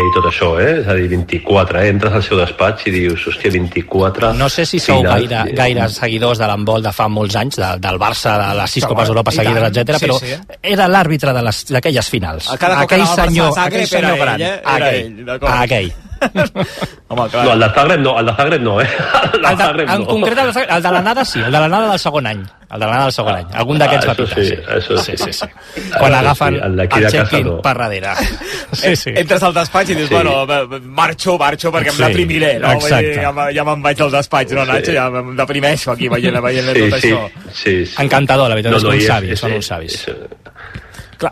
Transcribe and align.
i 0.00 0.10
tot 0.14 0.26
això, 0.30 0.48
eh? 0.60 0.80
És 0.80 0.88
a 0.88 0.94
dir, 0.98 1.08
24, 1.12 1.80
eh? 1.82 1.88
Entres 1.92 2.14
al 2.18 2.22
seu 2.26 2.38
despatx 2.40 2.86
i 2.88 2.94
dius, 2.94 3.26
hòstia, 3.30 3.50
24... 3.54 4.32
No 4.38 4.48
sé 4.48 4.64
si 4.66 4.78
sou 4.80 4.98
finals, 5.02 5.26
gaire, 5.28 5.52
i- 5.52 5.56
gaire 5.58 5.88
seguidors 5.92 6.38
de 6.38 6.46
l'handbol 6.50 6.82
de 6.82 6.92
fa 6.92 7.08
molts 7.08 7.36
anys, 7.36 7.56
de, 7.60 7.70
del 7.84 7.98
Barça, 8.02 8.36
de 8.40 8.50
les 8.60 8.70
sis 8.78 8.84
Copes 8.86 9.08
d'Europa 9.10 9.30
seguides, 9.34 9.68
etc. 9.70 9.96
sí, 9.98 10.06
però 10.06 10.18
sí. 10.22 10.34
era 10.74 10.88
l'àrbitre 10.88 11.32
de 11.36 11.42
les- 11.48 11.64
d'aquelles 11.72 12.08
finals. 12.10 12.50
A 12.50 12.56
cada 12.58 12.80
aquell 12.86 13.06
senyor, 13.06 13.52
Zagreb 13.54 13.82
aquell 13.84 13.88
senyor 13.88 14.18
gran. 14.24 14.40
ell, 14.40 14.46
eh? 14.48 14.60
Aquell, 14.64 15.00
ell, 15.04 15.24
d'acord. 15.26 15.52
aquell. 15.62 15.92
Home, 17.08 17.28
clar. 17.30 17.44
No, 17.46 17.52
el 17.54 17.60
de 17.60 17.68
Zagreb 17.70 18.00
no, 18.00 18.18
el 18.20 18.26
de 18.26 18.32
Zagreb 18.34 18.60
no, 18.62 18.80
eh? 18.80 18.88
El 19.32 19.42
de 19.42 19.48
El 19.48 19.56
de, 19.56 19.64
Zagreb 19.64 19.88
en 19.90 20.00
no. 20.00 20.06
concret, 20.06 20.38
el 20.38 20.48
el 20.76 20.82
de 20.82 20.90
l'anada 20.92 21.24
sí, 21.24 21.38
el 21.38 21.52
de 21.52 21.58
l'anada 21.60 21.90
del 21.90 21.98
segon 21.98 22.26
any. 22.26 22.42
El 22.70 22.80
de 22.80 22.86
l'anada 22.86 23.04
del 23.04 23.12
segon 23.12 23.34
any. 23.36 23.46
Algun 23.54 23.78
d'aquests 23.78 24.04
Ah, 24.04 24.08
va 24.08 24.14
pitar, 24.18 24.44
sí, 24.44 24.56
això 24.76 24.98
sí. 24.98 25.16
sí, 25.16 25.24
sí, 25.24 25.32
sí. 25.32 25.46
Quan 25.96 26.12
Això 26.12 26.18
agafen 26.18 26.54
sí, 26.54 26.60
el 26.66 26.80
el 26.80 26.90
de 27.04 27.10
check-in 27.10 27.46
no. 27.46 27.56
per 27.62 27.76
darrere. 27.78 28.12
Sí, 28.72 28.94
sí. 28.96 29.10
Entres 29.16 29.42
al 29.42 29.54
despatx 29.54 29.90
i 29.90 29.94
dius, 29.94 30.08
Sí. 30.10 30.14
bueno, 30.14 30.46
marxo, 30.84 31.38
marxo, 31.38 31.72
perquè 31.72 31.88
em 31.88 31.96
Sí, 31.96 32.02
deprimiré, 32.04 32.58
no? 32.58 32.72
Exacte. 32.72 33.06
dir, 33.14 33.22
ja, 33.22 33.32
ja 33.56 33.64
me'n 33.64 33.82
vaig 33.82 33.96
del 33.96 34.10
despatx, 34.12 34.52
no, 34.52 34.66
Sí. 34.66 34.72
Nacho? 34.72 34.92
Ja 34.92 35.06
em 35.08 35.34
deprimeixo 35.36 35.92
aquí 35.92 36.08
veient, 36.08 36.36
veient 36.44 36.68
Sí, 36.74 36.90
tot 36.90 37.00
sí, 37.00 37.08
això. 37.08 37.30
sí, 37.54 37.86
sí. 37.86 38.02
Encantador, 38.02 38.48
la 38.50 38.54
veritat, 38.54 38.76
és 38.76 38.82
que 38.84 38.88
uns 38.98 39.06
savis, 39.06 39.40
són 39.40 39.52
uns 39.56 39.66
savis. 39.66 39.94
és- 40.08 40.16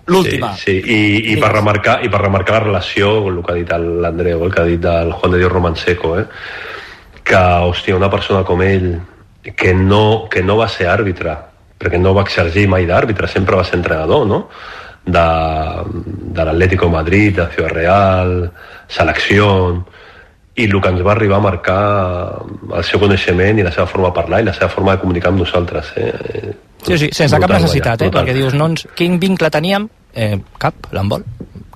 l'última. 0.06 0.54
Sí, 0.56 0.80
sí. 0.80 0.94
I, 0.94 1.32
i, 1.32 1.36
per 1.40 1.52
remarcar, 1.54 1.98
i 2.04 2.10
per 2.12 2.22
remarcar 2.22 2.58
la 2.58 2.64
relació, 2.64 3.18
el 3.30 3.42
que 3.42 3.52
ha 3.52 3.58
dit 3.58 3.74
l'Andreu, 3.76 4.46
el 4.46 4.54
que 4.54 4.62
ha 4.62 4.68
dit 4.68 4.80
del 4.82 5.12
Juan 5.12 5.34
de 5.34 5.42
Dios 5.42 5.52
Romanseco, 5.52 6.14
eh? 6.20 6.26
que, 7.26 7.42
hòstia, 7.66 7.98
una 7.98 8.10
persona 8.10 8.44
com 8.46 8.62
ell, 8.62 8.90
que 9.56 9.74
no, 9.74 10.28
que 10.30 10.42
no 10.42 10.56
va 10.58 10.68
ser 10.70 10.88
àrbitre, 10.90 11.36
perquè 11.78 12.00
no 12.00 12.14
va 12.16 12.24
exergir 12.26 12.66
mai 12.70 12.86
d'àrbitre, 12.88 13.28
sempre 13.30 13.58
va 13.58 13.66
ser 13.66 13.80
entrenador, 13.80 14.26
no?, 14.26 14.46
de, 15.06 15.26
de 16.34 16.44
l'Atlético 16.44 16.88
Madrid, 16.90 17.36
de 17.36 17.46
Ciudad 17.54 17.70
Real, 17.70 18.32
selecció, 18.90 19.84
i 20.56 20.64
el 20.64 20.80
que 20.80 20.88
ens 20.88 21.02
va 21.04 21.12
arribar 21.12 21.36
a 21.36 21.44
marcar 21.44 21.80
el 22.78 22.84
seu 22.88 23.00
coneixement 23.02 23.60
i 23.60 23.66
la 23.66 23.72
seva 23.74 23.86
forma 23.90 24.08
de 24.08 24.16
parlar 24.16 24.40
i 24.40 24.48
la 24.48 24.54
seva 24.56 24.70
forma 24.72 24.96
de 24.96 25.02
comunicar 25.04 25.32
amb 25.32 25.42
nosaltres. 25.44 25.92
Eh? 26.00 26.54
Sí, 26.86 26.96
sí, 26.96 27.10
sense 27.12 27.36
cap 27.36 27.44
Brutal, 27.44 27.62
necessitat, 27.62 28.00
vaja, 28.00 28.06
eh? 28.06 28.10
brutal. 28.10 28.24
Perquè 28.24 28.36
dius, 28.40 28.56
no 28.56 28.70
ens... 28.72 28.86
quin 28.96 29.20
vincle 29.20 29.52
teníem? 29.52 29.88
Eh, 30.16 30.36
cap, 30.62 30.88
l'handbol, 30.96 31.26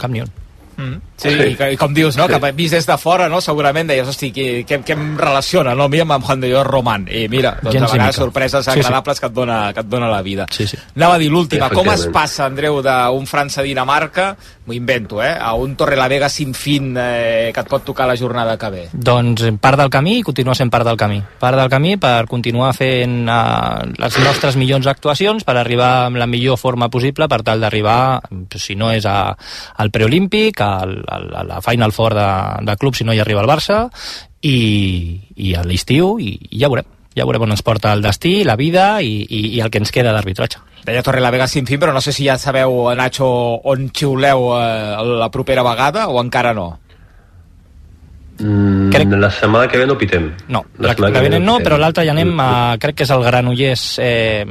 cap 0.00 0.12
ni 0.12 0.24
un. 0.24 0.32
Mm. 0.80 1.00
Sí, 1.20 1.28
Sí. 1.30 1.34
I, 1.52 1.74
i 1.74 1.76
com 1.76 1.92
dius, 1.92 2.16
no? 2.16 2.24
Sí. 2.26 2.38
Que 2.40 2.52
vist 2.56 2.72
des 2.72 2.86
de 2.88 2.96
fora, 2.96 3.26
no? 3.28 3.42
Segurament 3.44 3.90
deies, 3.90 4.08
hosti, 4.08 4.30
què, 4.32 4.64
què, 4.64 4.78
què 4.86 4.94
em 4.96 5.18
relaciona, 5.20 5.74
no? 5.76 5.84
A 5.84 5.88
mi 5.92 6.00
amb 6.00 6.14
en 6.16 6.22
Juan 6.24 6.40
de 6.40 6.48
Dios 6.48 6.64
Román. 6.66 7.04
I 7.12 7.26
mira, 7.28 7.58
doncs 7.60 7.74
Gens 7.76 7.90
a 7.90 7.92
vegades 7.92 8.16
mica. 8.16 8.24
sorpreses 8.24 8.64
Sí, 8.64 8.70
sí. 8.72 8.80
agradables 8.80 9.20
Que, 9.20 9.26
et 9.28 9.34
dona, 9.36 9.58
que 9.74 9.80
et 9.84 9.90
dona 9.92 10.08
la 10.08 10.22
vida. 10.22 10.46
Sí, 10.50 10.66
sí. 10.66 10.78
Anava 10.96 11.18
a 11.18 11.18
dir 11.20 11.28
l'última. 11.30 11.68
Com 11.68 11.90
es 11.92 12.06
passa, 12.12 12.46
Andreu, 12.46 12.80
d'un 12.82 13.26
França-Dinamarca, 13.28 14.36
m'ho 14.66 14.72
invento, 14.72 15.22
eh? 15.22 15.34
A 15.38 15.52
un 15.54 15.76
Torrelavega 15.76 16.28
sin 16.28 16.54
fin 16.54 16.94
eh, 16.96 17.50
que 17.52 17.60
et 17.60 17.68
pot 17.68 17.84
tocar 17.84 18.06
la 18.08 18.16
jornada 18.16 18.56
que 18.56 18.70
ve. 18.70 18.88
Doncs 18.92 19.42
eh, 19.44 19.52
part 19.60 19.78
del 19.78 19.90
camí 19.92 20.18
i 20.20 20.22
continua 20.22 20.54
sent 20.56 20.70
part 20.72 20.86
del 20.88 20.96
camí. 20.96 21.20
Part 21.40 21.58
del 21.58 21.68
camí 21.68 21.96
per 22.00 22.24
continuar 22.30 22.72
fent 22.76 23.28
eh, 23.28 23.92
les 23.98 24.18
nostres 24.24 24.56
millors 24.56 24.86
actuacions, 24.90 25.44
per 25.44 25.56
arribar 25.60 26.06
amb 26.06 26.16
la 26.16 26.26
millor 26.30 26.56
forma 26.56 26.88
possible, 26.88 27.28
per 27.28 27.42
tal 27.44 27.60
d'arribar, 27.60 28.22
si 28.56 28.74
no 28.74 28.90
és 28.94 29.04
a, 29.04 29.36
al 29.76 29.90
preolímpic, 29.90 30.60
al, 30.78 30.96
a 31.08 31.44
la 31.44 31.60
Final 31.64 31.92
Four 31.92 32.14
de, 32.14 32.30
de 32.66 32.76
club, 32.76 32.94
si 32.94 33.04
no 33.04 33.12
hi 33.12 33.20
arriba 33.20 33.42
el 33.42 33.50
Barça, 33.50 33.84
i, 34.42 35.20
i 35.36 35.54
a 35.54 35.64
l'estiu, 35.66 36.16
i, 36.22 36.36
i 36.50 36.62
ja 36.62 36.70
veurem. 36.72 36.88
Ja 37.18 37.26
veurem 37.26 37.42
on 37.42 37.50
ens 37.56 37.64
porta 37.66 37.90
el 37.92 38.04
destí, 38.04 38.44
la 38.46 38.54
vida 38.54 39.00
i, 39.02 39.16
i, 39.26 39.40
i 39.56 39.60
el 39.60 39.70
que 39.70 39.80
ens 39.82 39.90
queda 39.90 40.12
d'arbitratge. 40.14 40.60
Deia 40.86 41.02
Torrelavega 41.04 41.48
sin 41.50 41.66
fin, 41.66 41.80
però 41.82 41.92
no 41.92 42.00
sé 42.00 42.14
si 42.14 42.24
ja 42.28 42.38
sabeu, 42.38 42.86
Nacho, 42.96 43.26
on 43.68 43.90
xiuleu 43.90 44.46
eh, 44.56 45.02
la 45.20 45.28
propera 45.34 45.66
vegada 45.66 46.06
o 46.08 46.20
encara 46.22 46.54
no. 46.56 46.68
Mm, 48.40 48.88
Crec- 48.90 49.16
La 49.20 49.30
setmana 49.30 49.68
que 49.68 49.78
ve 49.78 49.86
no 49.86 49.96
pitem. 49.98 50.30
No, 50.48 50.64
la, 50.78 50.94
setmana 50.94 51.14
la 51.14 51.20
ve 51.20 51.38
no, 51.40 51.56
pitem. 51.58 51.64
però 51.66 51.76
l'altra 51.78 52.04
ja 52.04 52.12
anem 52.12 52.32
a... 52.40 52.76
Crec 52.80 52.96
que 52.96 53.04
és 53.04 53.10
el 53.12 53.22
Granollers 53.22 53.82
eh, 54.00 54.44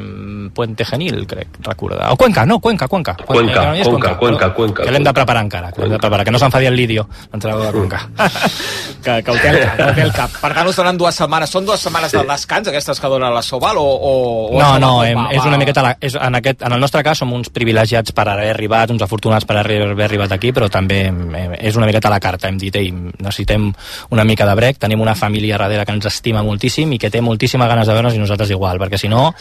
Puente 0.54 0.86
Genil, 0.86 1.26
crec, 1.28 1.58
recordar. 1.66 2.12
O 2.12 2.16
Cuenca, 2.18 2.46
no, 2.46 2.60
Cuenca, 2.60 2.88
Cuenca. 2.88 3.16
Cuenca, 3.26 3.54
Granollers, 3.54 3.88
Cuenca, 3.88 4.18
Cuenca, 4.18 4.54
Cuenca, 4.54 4.84
Que 4.84 4.92
l'hem 4.92 5.02
de 5.04 5.10
Cuenca. 5.10 5.14
preparar 5.14 5.44
encara, 5.44 5.72
que 5.72 5.82
l'hem 5.82 5.90
de 5.90 5.96
Cuenca. 5.98 6.02
preparar, 6.08 6.26
que 6.26 6.32
no 6.32 6.40
s'enfadi 6.40 6.66
el 6.68 6.76
Lidio, 6.76 7.08
l'entrenador 7.32 7.66
de 7.66 7.72
Cuenca. 7.80 8.10
que, 9.04 9.24
que 9.24 9.32
el 9.32 9.40
té 9.42 9.50
al 9.50 9.60
cap, 9.60 9.76
que 9.78 9.84
el 9.90 9.96
té 9.96 10.02
al 10.04 10.14
cap. 10.14 10.32
Per 10.42 10.54
tant, 10.54 10.68
us 10.70 10.76
donen 10.80 10.98
dues 10.98 11.16
setmanes. 11.16 11.50
Són 11.50 11.66
dues 11.66 11.80
setmanes 11.82 12.12
del 12.14 12.28
descans, 12.28 12.68
aquestes 12.70 13.00
que 13.00 13.08
dona 13.12 13.30
la 13.34 13.42
Soval, 13.42 13.78
o... 13.78 13.84
o, 13.86 14.14
o 14.54 14.60
No, 14.60 14.78
no, 14.80 14.92
va- 15.00 15.10
em, 15.10 15.18
va- 15.18 15.32
és 15.34 15.46
una 15.46 15.58
miqueta... 15.58 15.82
La, 15.86 15.96
és, 16.02 16.16
en, 16.16 16.36
aquest, 16.40 16.62
en 16.68 16.74
el 16.78 16.80
nostre 16.84 17.02
cas 17.04 17.18
som 17.24 17.32
uns 17.34 17.50
privilegiats 17.54 18.12
per 18.14 18.28
haver 18.30 18.50
arribat, 18.54 18.92
uns 18.94 19.02
afortunats 19.06 19.46
per 19.50 19.58
haver 19.64 19.82
arribat 20.06 20.32
aquí, 20.36 20.52
però 20.54 20.70
també 20.70 21.06
em, 21.10 21.24
és 21.58 21.76
una 21.80 21.88
miqueta 21.90 22.10
a 22.12 22.16
la 22.18 22.20
carta. 22.22 22.50
Hem 22.50 22.58
dit, 22.62 22.76
ei, 22.76 22.92
necessitem 22.92 23.70
una 24.12 24.24
mica 24.24 24.46
de 24.46 24.56
brec, 24.56 24.78
tenim 24.80 25.02
una 25.02 25.16
família 25.16 25.58
darrere 25.58 25.86
que 25.86 25.92
ens 25.98 26.06
estima 26.12 26.44
moltíssim 26.44 26.92
i 26.94 27.00
que 27.00 27.10
té 27.10 27.22
moltíssimes 27.22 27.68
ganes 27.70 27.88
de 27.88 27.94
veure'ns 27.94 28.16
i 28.16 28.20
nosaltres 28.20 28.50
igual, 28.52 28.80
perquè 28.80 28.98
si 28.98 29.08
no, 29.12 29.34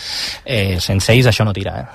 eh, 0.44 0.78
sense 0.80 1.12
ells 1.12 1.26
això 1.32 1.44
no 1.44 1.52
tira, 1.52 1.78
eh? 1.80 1.86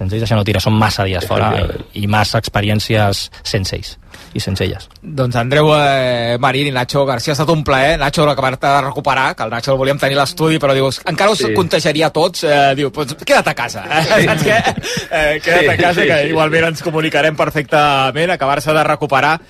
Sense 0.00 0.16
ells 0.16 0.24
això 0.24 0.36
no 0.38 0.44
tira, 0.44 0.60
són 0.64 0.72
massa 0.80 1.04
dies 1.04 1.26
fora 1.28 1.50
i, 1.60 2.04
i 2.04 2.06
massa 2.08 2.38
experiències 2.40 3.26
sense 3.42 3.76
ells 3.76 3.96
i 4.32 4.38
sense 4.40 4.62
elles. 4.62 4.84
Doncs 5.02 5.34
Andreu 5.36 5.72
eh, 5.74 6.36
Marín 6.38 6.68
i 6.68 6.70
Nacho 6.70 7.02
García, 7.04 7.32
ha 7.32 7.34
estat 7.34 7.48
un 7.50 7.64
plaer. 7.66 7.96
Nacho, 7.98 8.22
acabar-te 8.30 8.64
de 8.66 8.80
recuperar, 8.86 9.34
que 9.34 9.42
el 9.42 9.50
Nacho 9.50 9.72
el 9.72 9.78
volíem 9.80 9.98
tenir 9.98 10.14
a 10.16 10.20
l'estudi, 10.22 10.58
però 10.62 10.72
dius, 10.72 11.00
encara 11.10 11.32
us 11.34 11.38
Sí. 11.42 11.52
contagiaria 11.52 12.06
a 12.06 12.10
tots. 12.14 12.44
Eh, 12.44 12.74
diu, 12.78 12.92
pues, 12.92 13.16
queda't 13.26 13.48
a 13.50 13.54
casa. 13.58 13.82
Eh? 13.90 14.04
Saps 14.28 14.44
què? 14.46 14.58
Eh, 15.10 15.40
queda't 15.42 15.68
a 15.68 15.74
Sí, 15.74 15.82
casa, 15.82 16.00
sí, 16.00 16.06
que 16.06 16.20
sí. 16.22 16.28
igualment 16.30 16.64
ens 16.70 16.82
comunicarem 16.86 17.34
perfectament, 17.36 18.30
acabar-se 18.30 18.72
de 18.72 18.84
recuperar 18.84 19.40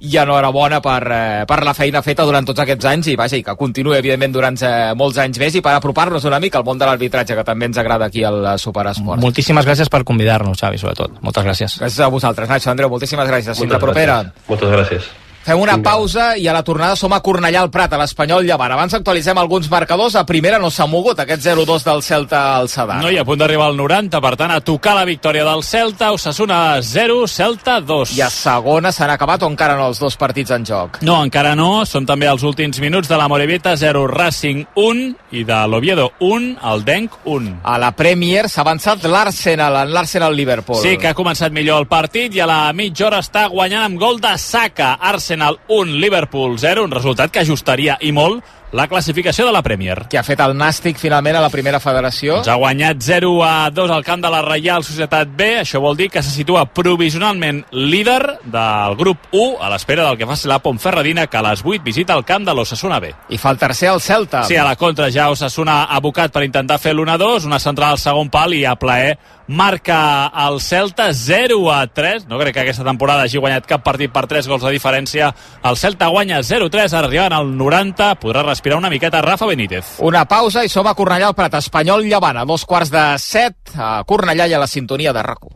i 0.00 0.16
enhorabona 0.16 0.80
per, 0.80 1.02
eh, 1.10 1.44
per 1.48 1.64
la 1.66 1.74
feina 1.74 2.02
feta 2.02 2.24
durant 2.24 2.46
tots 2.46 2.60
aquests 2.62 2.84
anys 2.86 3.08
i 3.10 3.16
vaja, 3.18 3.36
i 3.36 3.42
que 3.42 3.54
continuï 3.58 3.96
evidentment 3.98 4.32
durant 4.32 4.58
eh, 4.62 4.94
molts 4.94 5.18
anys 5.18 5.38
més 5.42 5.54
i 5.58 5.60
per 5.60 5.72
apropar-nos 5.74 6.24
una 6.24 6.38
mica 6.38 6.58
al 6.58 6.64
món 6.64 6.78
de 6.78 6.86
l'arbitratge 6.86 7.34
que 7.34 7.44
també 7.44 7.66
ens 7.66 7.78
agrada 7.82 8.06
aquí 8.06 8.22
al 8.24 8.58
Superesport. 8.58 9.20
Moltíssimes 9.20 9.66
gràcies 9.66 9.90
per 9.90 10.04
convidar-nos, 10.04 10.58
Xavi, 10.60 10.78
sobretot. 10.78 11.18
Moltes 11.20 11.44
gràcies. 11.44 11.78
Gràcies 11.82 12.00
a 12.04 12.08
vosaltres, 12.08 12.48
Nacho. 12.48 12.70
Andreu, 12.70 12.88
moltíssimes 12.88 13.26
gràcies. 13.28 13.58
Fins 13.58 13.66
la 13.72 13.78
Moltes 13.78 13.82
propera. 13.88 14.20
gràcies. 14.22 14.48
Moltes 14.48 14.70
gràcies. 14.70 15.27
Fem 15.46 15.60
una 15.60 15.78
pausa 15.80 16.34
i 16.36 16.44
a 16.48 16.52
la 16.52 16.60
tornada 16.62 16.96
som 16.98 17.12
a 17.16 17.22
Cornellà 17.24 17.62
al 17.62 17.70
Prat, 17.72 17.94
a 17.94 17.98
l'Espanyol 18.00 18.44
Llevant. 18.44 18.72
Abans 18.74 18.92
actualitzem 18.98 19.38
alguns 19.40 19.70
marcadors. 19.72 20.16
A 20.18 20.26
primera 20.28 20.58
no 20.60 20.68
s'ha 20.70 20.84
mogut 20.86 21.20
aquest 21.22 21.46
0-2 21.46 21.86
del 21.86 22.02
Celta 22.02 22.40
al 22.58 22.68
Sadar. 22.68 22.98
No 23.00 23.08
hi 23.08 23.16
ha 23.16 23.24
punt 23.24 23.40
d'arribar 23.40 23.70
al 23.70 23.78
90, 23.78 24.20
per 24.20 24.34
tant, 24.36 24.52
a 24.52 24.60
tocar 24.60 24.92
la 24.98 25.06
victòria 25.08 25.46
del 25.46 25.62
Celta, 25.64 26.10
Osasuna 26.12 26.82
0, 26.82 27.22
Celta 27.32 27.78
2. 27.80 28.12
I 28.18 28.26
a 28.26 28.28
segona 28.34 28.92
s'han 28.92 29.14
acabat 29.14 29.46
o 29.46 29.48
encara 29.48 29.78
no 29.78 29.86
els 29.88 30.02
dos 30.02 30.18
partits 30.20 30.52
en 30.52 30.66
joc? 30.68 31.00
No, 31.00 31.16
encara 31.24 31.54
no. 31.56 31.86
Són 31.88 32.04
també 32.04 32.28
els 32.28 32.44
últims 32.44 32.82
minuts 32.84 33.08
de 33.08 33.16
la 33.16 33.30
Morevita 33.32 33.72
0, 33.76 34.04
Racing 34.12 34.66
1 34.76 35.08
i 35.32 35.46
de 35.48 35.62
l'Oviedo 35.64 36.10
1, 36.20 36.58
el 36.72 36.84
Denc 36.84 37.16
1. 37.24 37.54
A 37.64 37.78
la 37.80 37.94
Premier 37.96 38.50
s'ha 38.52 38.66
avançat 38.66 39.08
l'Arsenal, 39.08 39.80
en 39.86 39.96
l'Arsenal-Liverpool. 39.96 40.82
Sí, 40.82 40.98
que 41.00 41.08
ha 41.08 41.16
començat 41.16 41.56
millor 41.56 41.80
el 41.80 41.88
partit 41.88 42.36
i 42.36 42.44
a 42.44 42.50
la 42.50 42.60
mitja 42.76 43.08
hora 43.08 43.24
està 43.24 43.46
guanyant 43.48 43.88
amb 43.88 44.00
gol 44.00 44.20
de 44.20 44.36
Saka. 44.36 44.92
Arsenal 45.00 45.37
1, 45.42 45.98
Liverpool 46.02 46.58
0, 46.58 46.84
un 46.84 46.94
resultat 46.94 47.32
que 47.32 47.42
ajustaria 47.44 47.98
i 48.00 48.12
molt 48.12 48.44
la 48.72 48.86
classificació 48.86 49.46
de 49.46 49.52
la 49.52 49.62
Premier. 49.62 50.06
que 50.08 50.18
ha 50.18 50.22
fet 50.22 50.40
el 50.40 50.54
Nàstic 50.56 50.98
finalment 51.00 51.36
a 51.36 51.40
la 51.40 51.50
primera 51.50 51.80
federació. 51.80 52.38
Ens 52.38 52.48
ha 52.48 52.56
guanyat 52.60 53.00
0 53.00 53.30
a 53.44 53.70
2 53.70 53.90
al 53.90 54.04
camp 54.04 54.22
de 54.22 54.30
la 54.30 54.42
Reial 54.42 54.84
Societat 54.84 55.28
B. 55.36 55.60
Això 55.62 55.80
vol 55.80 55.96
dir 55.96 56.10
que 56.10 56.22
se 56.22 56.30
situa 56.30 56.66
provisionalment 56.66 57.64
líder 57.72 58.38
del 58.44 58.96
grup 58.96 59.18
1 59.32 59.62
a 59.62 59.70
l'espera 59.72 60.04
del 60.04 60.18
que 60.18 60.26
faci 60.26 60.48
la 60.48 60.58
Pontferradina, 60.58 61.26
que 61.26 61.36
a 61.36 61.42
les 61.42 61.62
8 61.64 61.82
visita 61.84 62.14
el 62.14 62.24
camp 62.24 62.46
de 62.46 62.54
l'Ossassuna 62.54 63.00
B. 63.00 63.12
I 63.28 63.38
fa 63.38 63.50
el 63.50 63.58
tercer 63.58 63.88
el 63.92 64.00
Celta. 64.00 64.44
Sí, 64.44 64.56
a 64.56 64.64
la 64.64 64.76
contra 64.76 65.10
ja 65.10 65.30
Osasuna 65.30 65.82
ha 65.84 65.96
abocat 65.96 66.32
per 66.32 66.44
intentar 66.44 66.78
fer 66.78 66.94
l'1-2, 66.94 67.46
una 67.46 67.58
central 67.58 67.96
al 67.96 67.98
segon 67.98 68.30
pal 68.30 68.54
i 68.54 68.64
a 68.64 68.76
plaer 68.76 69.18
marca 69.48 70.30
el 70.46 70.60
Celta 70.60 71.12
0 71.12 71.72
a 71.72 71.86
3. 71.86 72.28
No 72.28 72.38
crec 72.38 72.54
que 72.54 72.60
aquesta 72.60 72.84
temporada 72.84 73.24
hagi 73.24 73.40
guanyat 73.40 73.66
cap 73.66 73.82
partit 73.82 74.12
per 74.12 74.26
3 74.28 74.46
gols 74.46 74.62
de 74.62 74.72
diferència. 74.74 75.32
El 75.64 75.76
Celta 75.76 76.08
guanya 76.12 76.42
0-3, 76.44 76.92
ara 76.92 77.08
arribant 77.08 77.32
al 77.32 77.56
90, 77.56 78.12
podrà 78.20 78.44
respirar 78.58 78.78
una 78.78 78.90
miqueta 78.90 79.22
Rafa 79.22 79.46
Benítez. 79.46 79.84
Una 79.98 80.24
pausa 80.24 80.64
i 80.66 80.68
som 80.68 80.86
a 80.90 80.94
Cornellà 80.98 81.28
al 81.30 81.34
Prat. 81.38 81.54
Espanyol 81.60 82.02
Llevant 82.02 82.40
a 82.40 82.44
dos 82.44 82.64
quarts 82.66 82.90
de 82.90 83.04
set 83.22 83.70
a 83.78 84.02
Cornellà 84.02 84.48
i 84.50 84.54
a 84.54 84.58
la 84.58 84.66
sintonia 84.66 85.12
de 85.14 85.22
rac 85.22 85.46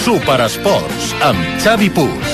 Superesports 0.00 1.10
amb 1.20 1.60
Xavi 1.60 1.90
Puig. 1.92 2.30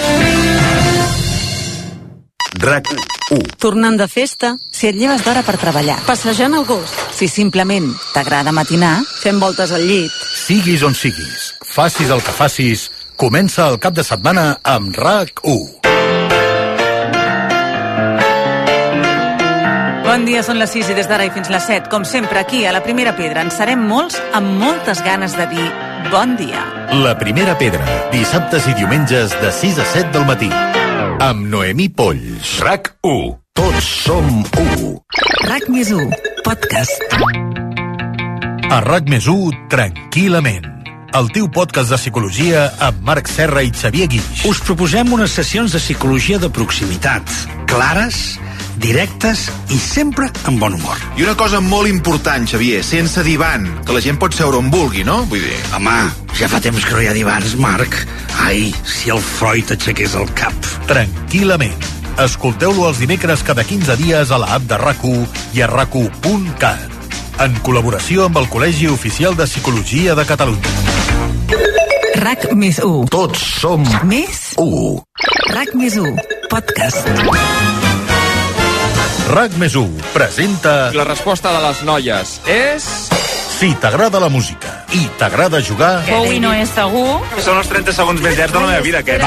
RAC 2.63 2.93
1. 3.35 3.43
Tornant 3.59 3.99
de 3.99 4.07
festa, 4.07 4.55
si 4.71 4.87
et 4.89 4.95
lleves 4.95 5.25
d'hora 5.27 5.43
per 5.43 5.59
treballar, 5.59 5.99
passejant 6.07 6.55
el 6.55 6.65
gos, 6.67 6.95
si 7.15 7.27
simplement 7.29 7.91
t'agrada 8.15 8.55
matinar, 8.55 9.01
fent 9.19 9.43
voltes 9.43 9.75
al 9.75 9.83
llit, 9.87 10.15
Siguis 10.15 10.87
on 10.87 10.95
siguis, 10.95 11.53
facis 11.67 12.15
el 12.15 12.23
que 12.23 12.35
facis, 12.39 12.89
comença 13.19 13.67
el 13.67 13.83
cap 13.83 13.99
de 13.99 14.07
setmana 14.07 14.53
amb 14.63 14.95
RAC 14.97 15.43
1. 15.43 15.98
Bon 20.19 20.25
dia, 20.27 20.41
són 20.43 20.59
les 20.59 20.73
6 20.75 20.89
i 20.91 20.95
des 20.99 21.07
d'ara 21.07 21.29
i 21.29 21.31
fins 21.31 21.47
les 21.47 21.63
7, 21.63 21.87
com 21.93 22.03
sempre 22.03 22.41
aquí 22.41 22.65
a 22.67 22.73
la 22.75 22.81
Primera 22.83 23.13
Pedra 23.15 23.45
en 23.47 23.53
serem 23.55 23.85
molts 23.87 24.17
amb 24.35 24.49
moltes 24.59 24.99
ganes 25.07 25.37
de 25.39 25.45
dir 25.47 25.67
bon 26.11 26.33
dia. 26.35 26.59
La 27.05 27.13
primera 27.21 27.55
pedra, 27.61 27.87
dissabtes 28.11 28.67
i 28.67 28.75
diumenges 28.75 29.31
de 29.39 29.53
6 29.55 29.79
a 29.79 29.87
7 29.93 30.11
del 30.17 30.27
matí. 30.27 30.49
amb 31.23 31.47
Noemí 31.47 31.87
Polls. 31.89 32.59
RAC 32.59 32.91
1. 33.07 33.31
Tots 33.55 33.93
som 34.09 34.43
u. 34.43 34.99
RAC 35.47 35.69
més 35.71 35.93
1, 35.95 36.11
podcast. 36.43 37.15
A 38.75 38.83
RAC 38.83 39.07
més 39.07 39.31
1, 39.31 39.55
tranquil·lament. 39.71 40.67
El 41.15 41.31
teu 41.31 41.47
podcast 41.47 41.95
de 41.95 41.97
psicologia 42.03 42.73
amb 42.91 43.07
Marc 43.07 43.31
Serra 43.31 43.63
i 43.63 43.71
Xavier 43.71 44.11
Guix. 44.11 44.43
Us 44.51 44.59
proposem 44.67 45.15
unes 45.15 45.31
sessions 45.31 45.73
de 45.73 45.79
psicologia 45.79 46.43
de 46.43 46.51
proximitat, 46.51 47.23
clares, 47.71 48.41
directes 48.81 49.47
i 49.75 49.79
sempre 49.79 50.29
amb 50.49 50.63
bon 50.63 50.77
humor. 50.79 51.01
I 51.19 51.27
una 51.27 51.37
cosa 51.39 51.61
molt 51.61 51.91
important, 51.91 52.47
Xavier, 52.49 52.83
sense 52.87 53.23
divan, 53.27 53.67
que 53.85 53.97
la 53.97 54.03
gent 54.05 54.19
pot 54.21 54.35
seure 54.35 54.61
on 54.61 54.71
vulgui, 54.73 55.05
no? 55.07 55.21
Vull 55.31 55.45
dir... 55.45 55.61
Home, 55.77 55.97
ja 56.39 56.51
fa 56.51 56.63
temps 56.65 56.85
que 56.85 56.97
no 56.97 57.03
hi 57.05 57.11
ha 57.11 57.17
divans, 57.17 57.57
Marc. 57.61 58.01
Ai, 58.45 58.69
si 58.87 59.13
el 59.15 59.23
Freud 59.23 59.75
aixequés 59.75 60.15
el 60.19 60.31
cap. 60.39 60.71
Tranquil·lament. 60.91 61.89
Escolteu-lo 62.19 62.89
els 62.89 62.99
dimecres 63.03 63.45
cada 63.47 63.63
15 63.67 63.99
dies 64.01 64.33
a 64.35 64.41
l'app 64.43 64.67
de 64.71 64.79
rac 64.81 65.05
i 65.55 65.63
a 65.63 65.69
rac 65.71 65.95
en 67.39 67.55
col·laboració 67.63 68.27
amb 68.27 68.41
el 68.41 68.49
Col·legi 68.51 68.89
Oficial 68.91 69.37
de 69.39 69.47
Psicologia 69.47 70.17
de 70.19 70.27
Catalunya. 70.27 70.75
RAC 72.19 72.49
més 72.59 72.81
1. 72.83 73.07
Tots 73.15 73.45
som 73.61 73.87
Més 74.11 74.41
u. 74.59 74.99
RAC 75.55 75.75
més 75.79 75.99
1, 76.03 76.19
podcast. 76.51 77.78
RAC 79.29 79.59
més 79.61 79.75
1 79.77 80.07
presenta 80.15 80.89
La 80.97 81.05
resposta 81.05 81.51
de 81.53 81.61
les 81.61 81.83
noies 81.85 82.31
és... 82.49 82.87
Si 83.59 83.75
t'agrada 83.83 84.23
la 84.23 84.31
música 84.33 84.88
i 84.97 85.05
t'agrada 85.19 85.61
jugar, 85.61 86.05
Bowie 86.09 86.41
no 86.41 86.53
és 86.57 86.71
segur. 86.73 87.21
Són 87.45 87.59
els 87.61 87.69
30 87.69 87.93
segons 87.93 88.23
més 88.25 88.37
llargs 88.39 88.55
de 88.55 88.61
la 88.63 88.71
meva 88.71 88.85
vida, 88.85 89.03
aquest. 89.05 89.25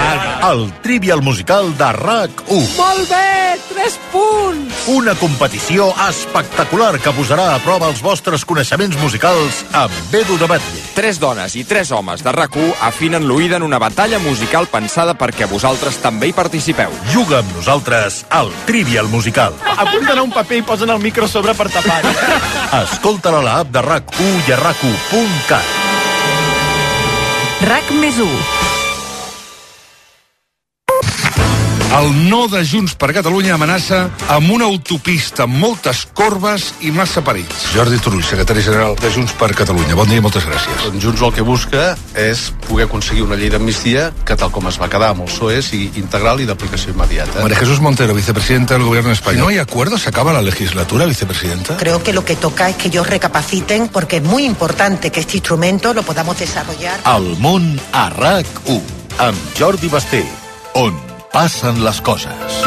el 0.49 0.63
Trivial 0.81 1.21
Musical 1.21 1.69
de 1.77 1.89
RAC1. 1.97 2.65
Molt 2.77 3.09
bé, 3.09 3.59
3 3.69 3.99
punts. 4.11 4.79
Una 4.91 5.13
competició 5.15 5.91
espectacular 6.07 6.97
que 6.99 7.13
posarà 7.13 7.51
a 7.53 7.59
prova 7.61 7.91
els 7.91 8.01
vostres 8.01 8.43
coneixements 8.49 8.97
musicals 9.01 9.61
amb 9.77 10.15
Edu 10.17 10.39
de 10.41 10.49
Batlle. 10.49 10.81
Tres 10.97 11.19
dones 11.21 11.55
i 11.55 11.63
tres 11.63 11.91
homes 11.93 12.23
de 12.25 12.33
rac 12.33 12.57
afinen 12.81 13.23
l'oïda 13.29 13.55
en 13.55 13.63
una 13.63 13.79
batalla 13.79 14.19
musical 14.19 14.67
pensada 14.67 15.13
perquè 15.15 15.47
vosaltres 15.47 16.01
també 16.01 16.27
hi 16.27 16.33
participeu. 16.35 16.91
Juga 17.13 17.39
amb 17.39 17.53
nosaltres 17.55 18.25
al 18.29 18.51
Trivial 18.65 19.07
Musical. 19.07 19.55
Apunten 19.77 20.17
a 20.17 20.23
un 20.25 20.33
paper 20.33 20.57
i 20.57 20.65
posen 20.67 20.89
el 20.89 20.99
micro 20.99 21.27
sobre 21.27 21.53
per 21.53 21.69
tapar. 21.71 22.01
Escolta-la 22.81 23.39
a 23.39 23.45
l'app 23.45 23.71
de 23.71 23.85
RAC1 23.85 24.49
i 24.49 24.51
a 24.51 24.59
rac1.cat. 24.65 25.50
RAC 27.67 27.91
més 27.91 28.19
1. 28.23 28.80
El 31.91 32.29
no 32.29 32.45
de 32.47 32.61
Junts 32.63 32.93
per 32.95 33.09
Catalunya 33.11 33.57
amenaça 33.57 34.05
amb 34.31 34.53
una 34.55 34.63
autopista 34.63 35.43
amb 35.43 35.57
moltes 35.59 36.05
corbes 36.15 36.69
i 36.87 36.91
massa 36.95 37.19
perills. 37.19 37.65
Jordi 37.73 37.99
Turull, 37.99 38.23
secretari 38.23 38.63
general 38.63 38.95
de 38.95 39.11
Junts 39.11 39.33
per 39.35 39.49
Catalunya. 39.59 39.97
Bon 39.99 40.07
dia 40.07 40.21
i 40.21 40.23
moltes 40.23 40.47
gràcies. 40.47 40.85
Doncs 40.85 41.03
Junts 41.03 41.23
el 41.27 41.33
que 41.35 41.43
busca 41.43 41.89
és 42.15 42.45
poder 42.63 42.87
aconseguir 42.87 43.25
una 43.25 43.35
llei 43.35 43.51
d'amnistia 43.51 44.07
que, 44.23 44.37
tal 44.39 44.53
com 44.55 44.71
es 44.71 44.79
va 44.79 44.87
quedar 44.87 45.11
amb 45.11 45.25
el 45.25 45.29
PSOE, 45.33 45.59
sigui 45.67 45.91
integral 45.99 46.39
i 46.39 46.47
d'aplicació 46.47 46.95
immediata. 46.95 47.43
María 47.43 47.59
Jesús 47.59 47.83
Montero, 47.83 48.15
vicepresidenta 48.15 48.79
del 48.79 48.87
Gobierno 48.87 49.11
de 49.11 49.19
España. 49.19 49.43
¿No 49.43 49.49
hay 49.49 49.59
acuerdo? 49.59 49.97
¿Se 49.97 50.07
acaba 50.07 50.31
la 50.31 50.41
legislatura, 50.41 51.05
vicepresidenta? 51.05 51.75
Creo 51.75 52.01
que 52.01 52.13
lo 52.13 52.23
que 52.23 52.37
toca 52.37 52.69
es 52.69 52.77
que 52.77 52.87
ellos 52.87 53.05
recapaciten 53.05 53.89
porque 53.89 54.17
es 54.17 54.23
muy 54.23 54.45
importante 54.45 55.11
que 55.11 55.19
este 55.19 55.43
instrumento 55.43 55.93
lo 55.93 56.03
podamos 56.03 56.39
desarrollar. 56.39 57.01
El 57.03 57.35
món 57.43 57.75
a 57.91 58.07
RAC1 58.15 58.81
amb 59.19 59.37
Jordi 59.59 59.91
Basté, 59.91 60.23
on 60.73 61.10
passen 61.31 61.83
les 61.83 61.99
coses. 62.01 62.61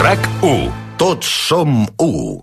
RAC 0.00 0.28
1. 0.42 0.70
Tots 1.00 1.26
som 1.48 1.84
u. 2.00 2.40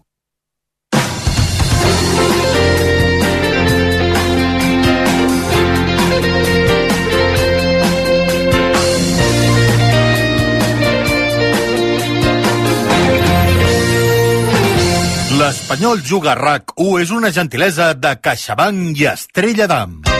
L'Espanyol 15.38 16.02
Juga 16.02 16.34
RAC1 16.34 17.02
és 17.04 17.12
una 17.14 17.30
gentilesa 17.34 17.92
de 17.94 18.16
CaixaBank 18.22 19.02
i 19.02 19.10
Estrella 19.14 19.70
d'Am. 19.70 20.17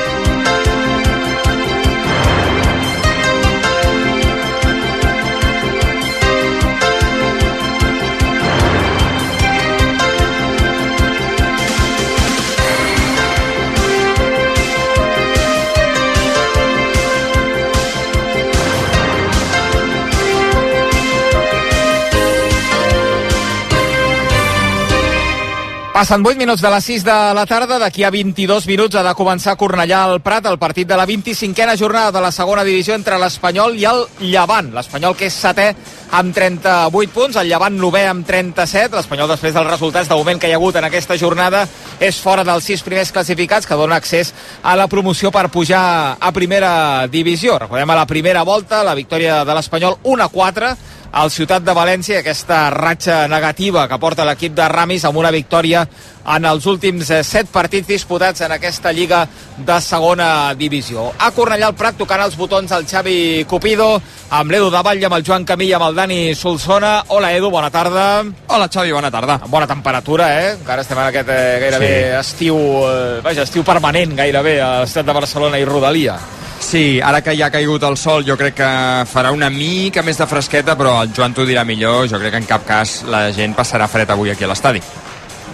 Passen 25.98 26.22
8 26.24 26.38
minuts 26.38 26.62
de 26.62 26.70
les 26.70 26.86
6 26.86 27.04
de 27.08 27.14
la 27.34 27.48
tarda. 27.50 27.80
D'aquí 27.82 28.04
a 28.06 28.12
22 28.14 28.68
minuts 28.70 28.94
ha 29.00 29.02
de 29.02 29.16
començar 29.18 29.56
a 29.56 29.58
Cornellà 29.58 30.04
al 30.06 30.20
Prat 30.22 30.46
el 30.46 30.60
partit 30.62 30.86
de 30.86 30.94
la 30.94 31.08
25a 31.10 31.74
jornada 31.74 32.12
de 32.14 32.22
la 32.22 32.30
segona 32.30 32.62
divisió 32.62 32.94
entre 32.94 33.18
l'Espanyol 33.18 33.74
i 33.74 33.88
el 33.90 34.04
Llevant. 34.20 34.70
L'Espanyol 34.76 35.16
que 35.18 35.26
és 35.26 35.34
setè 35.34 35.72
amb 36.20 36.36
38 36.38 37.16
punts, 37.16 37.40
el 37.42 37.50
Llevant 37.50 37.80
novè 37.82 38.04
amb 38.12 38.28
37. 38.28 38.94
L'Espanyol 38.94 39.32
després 39.34 39.56
dels 39.56 39.72
resultats 39.72 40.12
de 40.12 40.20
moment 40.20 40.38
que 40.38 40.52
hi 40.52 40.54
ha 40.54 40.60
hagut 40.62 40.78
en 40.78 40.86
aquesta 40.86 41.18
jornada 41.18 41.64
és 41.98 42.22
fora 42.22 42.46
dels 42.46 42.70
sis 42.70 42.86
primers 42.86 43.10
classificats 43.12 43.66
que 43.66 43.80
dona 43.80 43.98
accés 43.98 44.36
a 44.62 44.76
la 44.78 44.86
promoció 44.86 45.32
per 45.34 45.48
pujar 45.50 45.82
a 46.22 46.32
primera 46.32 47.08
divisió. 47.10 47.58
Recordem 47.58 47.90
a 47.90 47.98
la 48.04 48.06
primera 48.06 48.46
volta 48.46 48.84
la 48.86 48.94
victòria 48.94 49.42
de 49.42 49.58
l'Espanyol 49.58 49.98
1-4 50.06 50.76
al 51.12 51.32
Ciutat 51.32 51.64
de 51.64 51.74
València, 51.76 52.20
aquesta 52.20 52.68
ratxa 52.74 53.26
negativa 53.32 53.88
que 53.88 54.00
porta 54.02 54.26
l'equip 54.28 54.56
de 54.58 54.68
Ramis 54.70 55.06
amb 55.08 55.18
una 55.18 55.32
victòria 55.32 55.86
en 56.28 56.46
els 56.46 56.66
últims 56.68 57.10
eh, 57.12 57.24
set 57.24 57.50
partits 57.52 57.88
disputats 57.88 58.44
en 58.44 58.52
aquesta 58.52 58.92
lliga 58.92 59.24
de 59.58 59.78
segona 59.82 60.54
divisió. 60.60 61.08
A 61.24 61.32
Cornellà 61.36 61.70
al 61.72 61.78
Prat 61.80 61.98
tocant 62.00 62.22
els 62.24 62.36
botons 62.38 62.72
el 62.76 62.88
Xavi 62.90 63.46
Cupido, 63.50 63.90
amb 64.38 64.52
l'Edu 64.52 64.70
Davall, 64.74 65.04
amb 65.08 65.18
el 65.18 65.26
Joan 65.26 65.48
Camí, 65.48 65.72
amb 65.74 65.88
el 65.90 65.96
Dani 65.96 66.22
Solsona. 66.36 66.94
Hola 67.16 67.32
Edu, 67.36 67.52
bona 67.54 67.72
tarda. 67.72 68.26
Hola 68.48 68.68
Xavi, 68.68 68.92
bona 68.92 69.12
tarda. 69.12 69.40
Amb 69.44 69.54
bona 69.54 69.70
temperatura, 69.70 70.32
eh? 70.42 70.56
Encara 70.58 70.84
estem 70.84 71.00
en 71.00 71.08
aquest 71.08 71.32
eh, 71.32 71.60
gairebé 71.64 71.94
sí. 71.94 72.18
estiu, 72.20 72.58
eh, 72.90 73.22
vaja, 73.24 73.48
estiu 73.48 73.64
permanent 73.68 74.18
gairebé 74.18 74.60
a 74.62 74.74
l'estat 74.82 75.08
de 75.08 75.16
Barcelona 75.16 75.62
i 75.62 75.66
Rodalia. 75.66 76.20
Sí, 76.60 77.00
ara 77.00 77.22
que 77.22 77.36
ja 77.38 77.48
ha 77.48 77.54
caigut 77.54 77.84
el 77.86 77.96
sol 78.02 78.26
jo 78.26 78.36
crec 78.36 78.56
que 78.58 78.70
farà 79.08 79.30
una 79.32 79.50
mica 79.54 80.02
més 80.04 80.18
de 80.18 80.26
fresqueta, 80.28 80.76
però 80.76 80.98
el 81.04 81.14
Joan 81.16 81.38
t'ho 81.38 81.46
dirà 81.48 81.64
millor, 81.64 82.08
jo 82.10 82.20
crec 82.20 82.34
que 82.34 82.42
en 82.44 82.50
cap 82.50 82.66
cas 82.68 83.04
la 83.08 83.28
gent 83.32 83.54
passarà 83.56 83.88
fred 83.88 84.10
avui 84.10 84.34
aquí 84.34 84.44
a 84.44 84.52
l'estadi. 84.52 84.82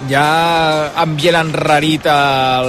Ja 0.10 0.91
ambient 1.00 1.38
enrarit 1.39 2.05
a 2.10 2.62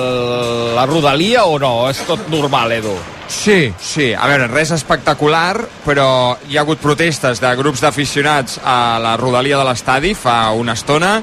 la 0.77 0.85
rodalia 0.87 1.45
o 1.51 1.59
no? 1.59 1.89
És 1.91 2.05
tot 2.07 2.29
normal, 2.33 2.73
Edu? 2.79 2.95
Sí, 3.29 3.73
sí. 3.81 4.13
A 4.15 4.29
veure, 4.31 4.47
res 4.53 4.71
espectacular, 4.77 5.57
però 5.85 6.37
hi 6.49 6.59
ha 6.59 6.63
hagut 6.63 6.83
protestes 6.83 7.41
de 7.43 7.51
grups 7.59 7.83
d'aficionats 7.83 8.61
a 8.63 9.01
la 9.03 9.17
rodalia 9.21 9.59
de 9.59 9.67
l'estadi 9.67 10.15
fa 10.15 10.53
una 10.55 10.77
estona 10.79 11.17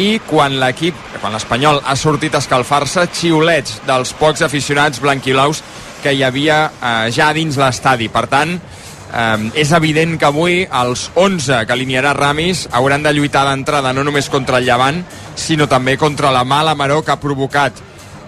i 0.00 0.16
quan 0.24 0.56
l'equip, 0.60 0.96
quan 1.20 1.34
l'Espanyol 1.36 1.82
ha 1.84 1.96
sortit 2.00 2.34
a 2.34 2.40
escalfar-se, 2.40 3.04
xiulets 3.12 3.82
dels 3.86 4.14
pocs 4.16 4.42
aficionats 4.42 5.02
blanquilaus 5.04 5.60
que 6.02 6.14
hi 6.16 6.24
havia 6.24 6.64
eh, 6.72 7.10
ja 7.14 7.30
dins 7.36 7.58
l'estadi. 7.60 8.08
Per 8.12 8.24
tant, 8.32 8.56
és 9.54 9.72
evident 9.76 10.16
que 10.18 10.28
avui 10.28 10.62
els 10.64 11.10
11 11.14 11.66
que 11.68 11.74
alinearà 11.74 12.14
Ramis 12.16 12.66
hauran 12.72 13.02
de 13.04 13.12
lluitar 13.12 13.44
d'entrada 13.48 13.92
no 13.92 14.04
només 14.04 14.30
contra 14.32 14.58
el 14.58 14.64
Llevant, 14.64 15.02
sinó 15.36 15.68
també 15.68 15.98
contra 16.00 16.32
la 16.32 16.44
mala 16.44 16.74
maró 16.74 17.02
que 17.04 17.12
ha 17.12 17.20
provocat 17.20 17.76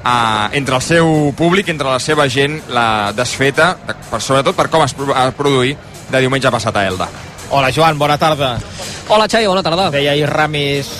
eh, 0.04 0.48
entre 0.52 0.76
el 0.76 0.82
seu 0.82 1.32
públic, 1.36 1.68
entre 1.72 1.88
la 1.88 2.00
seva 2.00 2.28
gent, 2.28 2.60
la 2.68 3.12
desfeta, 3.16 3.74
per, 4.10 4.20
sobretot 4.20 4.56
per 4.56 4.68
com 4.68 4.84
es 4.84 4.96
va 4.98 5.30
produir 5.36 5.76
de 6.10 6.20
diumenge 6.20 6.52
passat 6.52 6.76
a 6.76 6.86
Elda. 6.86 7.08
Hola 7.50 7.72
Joan, 7.72 7.98
bona 7.98 8.18
tarda. 8.18 8.56
Hola 9.08 9.28
Xavi, 9.28 9.46
bona 9.46 9.62
tarda. 9.62 9.90
Deia 9.94 10.12
ahir 10.12 10.28
Ramis 10.28 10.90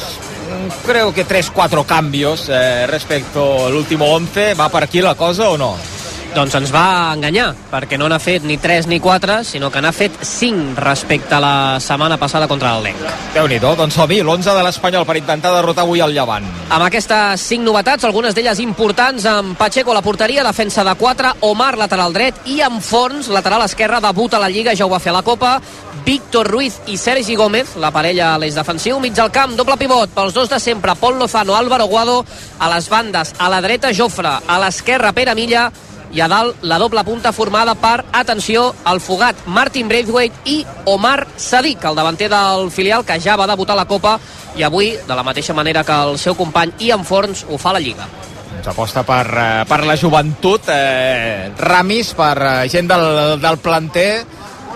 creo 0.87 1.13
que 1.13 1.27
3-4 1.27 1.85
cambios 1.87 2.49
eh, 2.49 2.87
respecto 2.87 3.67
al 3.67 3.75
último 3.75 4.07
11. 4.07 4.55
¿Va 4.55 4.69
per 4.69 4.85
aquí 4.85 5.01
la 5.01 5.15
cosa 5.15 5.49
o 5.49 5.59
no? 5.59 5.94
Doncs 6.35 6.55
ens 6.59 6.73
va 6.75 7.13
enganyar, 7.15 7.53
perquè 7.71 7.97
no 8.01 8.09
n'ha 8.11 8.19
fet 8.19 8.43
ni 8.47 8.57
3 8.59 8.89
ni 8.91 8.99
4, 9.01 9.39
sinó 9.47 9.71
que 9.71 9.81
n'ha 9.83 9.93
fet 9.95 10.17
5 10.27 10.75
respecte 10.83 11.37
a 11.37 11.41
la 11.41 11.55
setmana 11.81 12.19
passada 12.19 12.49
contra 12.51 12.75
el 12.77 12.83
Lenc. 12.83 13.05
déu 13.35 13.47
nhi 13.49 13.61
doncs 13.63 13.95
som-hi, 13.95 14.21
l'11 14.23 14.55
de 14.57 14.65
l'Espanyol 14.67 15.07
per 15.07 15.17
intentar 15.17 15.53
derrotar 15.55 15.85
avui 15.85 16.01
el 16.01 16.13
Llevant. 16.15 16.47
Amb 16.71 16.87
aquestes 16.87 17.41
5 17.41 17.65
novetats, 17.65 18.05
algunes 18.05 18.35
d'elles 18.35 18.61
importants, 18.61 19.25
amb 19.27 19.57
Pacheco 19.57 19.93
a 19.93 19.95
la 19.95 20.03
porteria, 20.03 20.43
defensa 20.43 20.85
de 20.85 20.95
4, 20.95 21.35
Omar 21.41 21.77
lateral 21.79 22.13
dret 22.13 22.35
i 22.47 22.61
amb 22.61 22.83
Forns, 22.83 23.29
lateral 23.29 23.63
esquerre, 23.63 24.01
debut 24.01 24.35
a 24.35 24.43
la 24.43 24.51
Lliga, 24.51 24.75
ja 24.75 24.87
ho 24.87 24.91
va 24.91 24.99
fer 24.99 25.15
a 25.15 25.19
la 25.19 25.23
Copa, 25.23 25.61
Víctor 26.05 26.51
Ruiz 26.51 26.81
i 26.87 26.99
Sergi 26.99 27.35
Gómez, 27.35 27.77
la 27.81 27.91
parella 27.91 28.35
a 28.35 28.39
l'eix 28.39 28.55
defensiu, 28.59 28.99
mig 29.01 29.19
al 29.19 29.33
camp, 29.33 29.55
doble 29.57 29.79
pivot, 29.81 30.11
pels 30.13 30.35
dos 30.35 30.51
de 30.51 30.61
sempre, 30.61 30.95
Pol 31.01 31.19
Lozano, 31.19 31.57
Álvaro 31.57 31.87
Guado, 31.87 32.25
a 32.59 32.69
les 32.75 32.89
bandes, 32.91 33.35
a 33.39 33.49
la 33.49 33.63
dreta 33.65 33.93
Jofre, 33.95 34.39
a 34.47 34.59
l'esquerra 34.61 35.15
Pere 35.17 35.35
Milla, 35.35 35.71
i 36.15 36.21
a 36.23 36.29
dalt 36.31 36.63
la 36.63 36.79
doble 36.79 37.03
punta 37.05 37.33
formada 37.35 37.75
per, 37.75 38.05
atenció, 38.15 38.69
el 38.87 39.01
fugat 39.03 39.47
Martin 39.51 39.89
Braithwaite 39.91 40.47
i 40.47 40.61
Omar 40.87 41.27
Sadik, 41.37 41.83
el 41.85 41.99
davanter 41.99 42.31
del 42.31 42.71
filial 42.71 43.05
que 43.05 43.19
ja 43.21 43.35
va 43.37 43.49
debutar 43.51 43.75
la 43.77 43.89
Copa 43.91 44.19
i 44.55 44.63
avui, 44.63 44.93
de 44.95 45.15
la 45.15 45.27
mateixa 45.27 45.57
manera 45.59 45.83
que 45.83 45.97
el 46.07 46.19
seu 46.23 46.39
company 46.39 46.73
Ian 46.87 47.05
Forns, 47.05 47.45
ho 47.51 47.59
fa 47.59 47.75
la 47.75 47.83
Lliga. 47.83 48.07
Doncs 48.55 48.71
aposta 48.71 49.03
per, 49.03 49.27
eh, 49.27 49.65
per 49.67 49.81
la 49.85 49.97
joventut, 49.99 50.71
eh, 50.71 51.51
Ramis, 51.59 52.15
per 52.15 52.37
eh, 52.39 52.69
gent 52.71 52.87
del, 52.89 53.41
del 53.43 53.59
planter, 53.59 54.25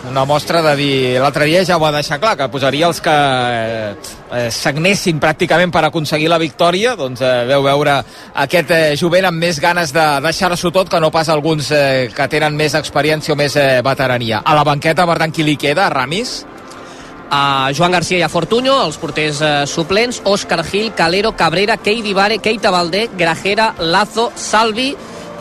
una 0.06 0.24
mostra 0.24 0.62
de 0.62 0.74
dir, 0.76 1.18
l'altre 1.20 1.46
dia 1.48 1.64
ja 1.66 1.76
ho 1.76 1.82
va 1.82 1.90
deixar 1.92 2.20
clar, 2.20 2.36
que 2.38 2.48
posaria 2.52 2.86
els 2.86 3.00
que 3.02 3.14
eh, 3.14 3.94
eh, 4.32 4.48
s'agnessin 4.54 5.18
pràcticament 5.20 5.72
per 5.74 5.84
aconseguir 5.88 6.28
la 6.30 6.38
victòria, 6.38 6.94
doncs 6.96 7.22
eh, 7.24 7.32
veu 7.48 7.64
veure 7.66 7.98
aquest 8.44 8.70
eh, 8.74 8.82
jovent 9.00 9.28
amb 9.28 9.42
més 9.42 9.60
ganes 9.60 9.92
de 9.94 10.06
deixar-s'ho 10.24 10.72
tot 10.74 10.92
que 10.92 11.00
no 11.02 11.10
pas 11.14 11.28
alguns 11.28 11.72
eh, 11.72 12.08
que 12.14 12.28
tenen 12.28 12.56
més 12.56 12.76
experiència 12.78 13.34
o 13.34 13.38
més 13.38 13.56
eh, 13.56 13.80
veterania. 13.84 14.42
A 14.44 14.54
la 14.58 14.64
banqueta, 14.64 15.06
per 15.08 15.18
tant, 15.18 15.34
qui 15.34 15.46
li 15.46 15.58
queda? 15.58 15.90
Ramis? 15.90 16.38
a 17.30 17.70
Joan 17.76 17.92
García 17.92 18.18
i 18.18 18.22
a 18.24 18.28
Fortuño, 18.32 18.78
els 18.86 18.96
porters 18.96 19.42
eh, 19.44 19.50
suplents, 19.68 20.22
Òscar 20.24 20.62
Gil, 20.64 20.94
Calero, 20.96 21.34
Cabrera, 21.36 21.76
Keidi 21.76 22.14
Vare, 22.16 22.38
Keita 22.40 22.72
Valdé, 22.72 23.10
Grajera, 23.18 23.74
Lazo, 23.78 24.30
Salvi 24.34 24.94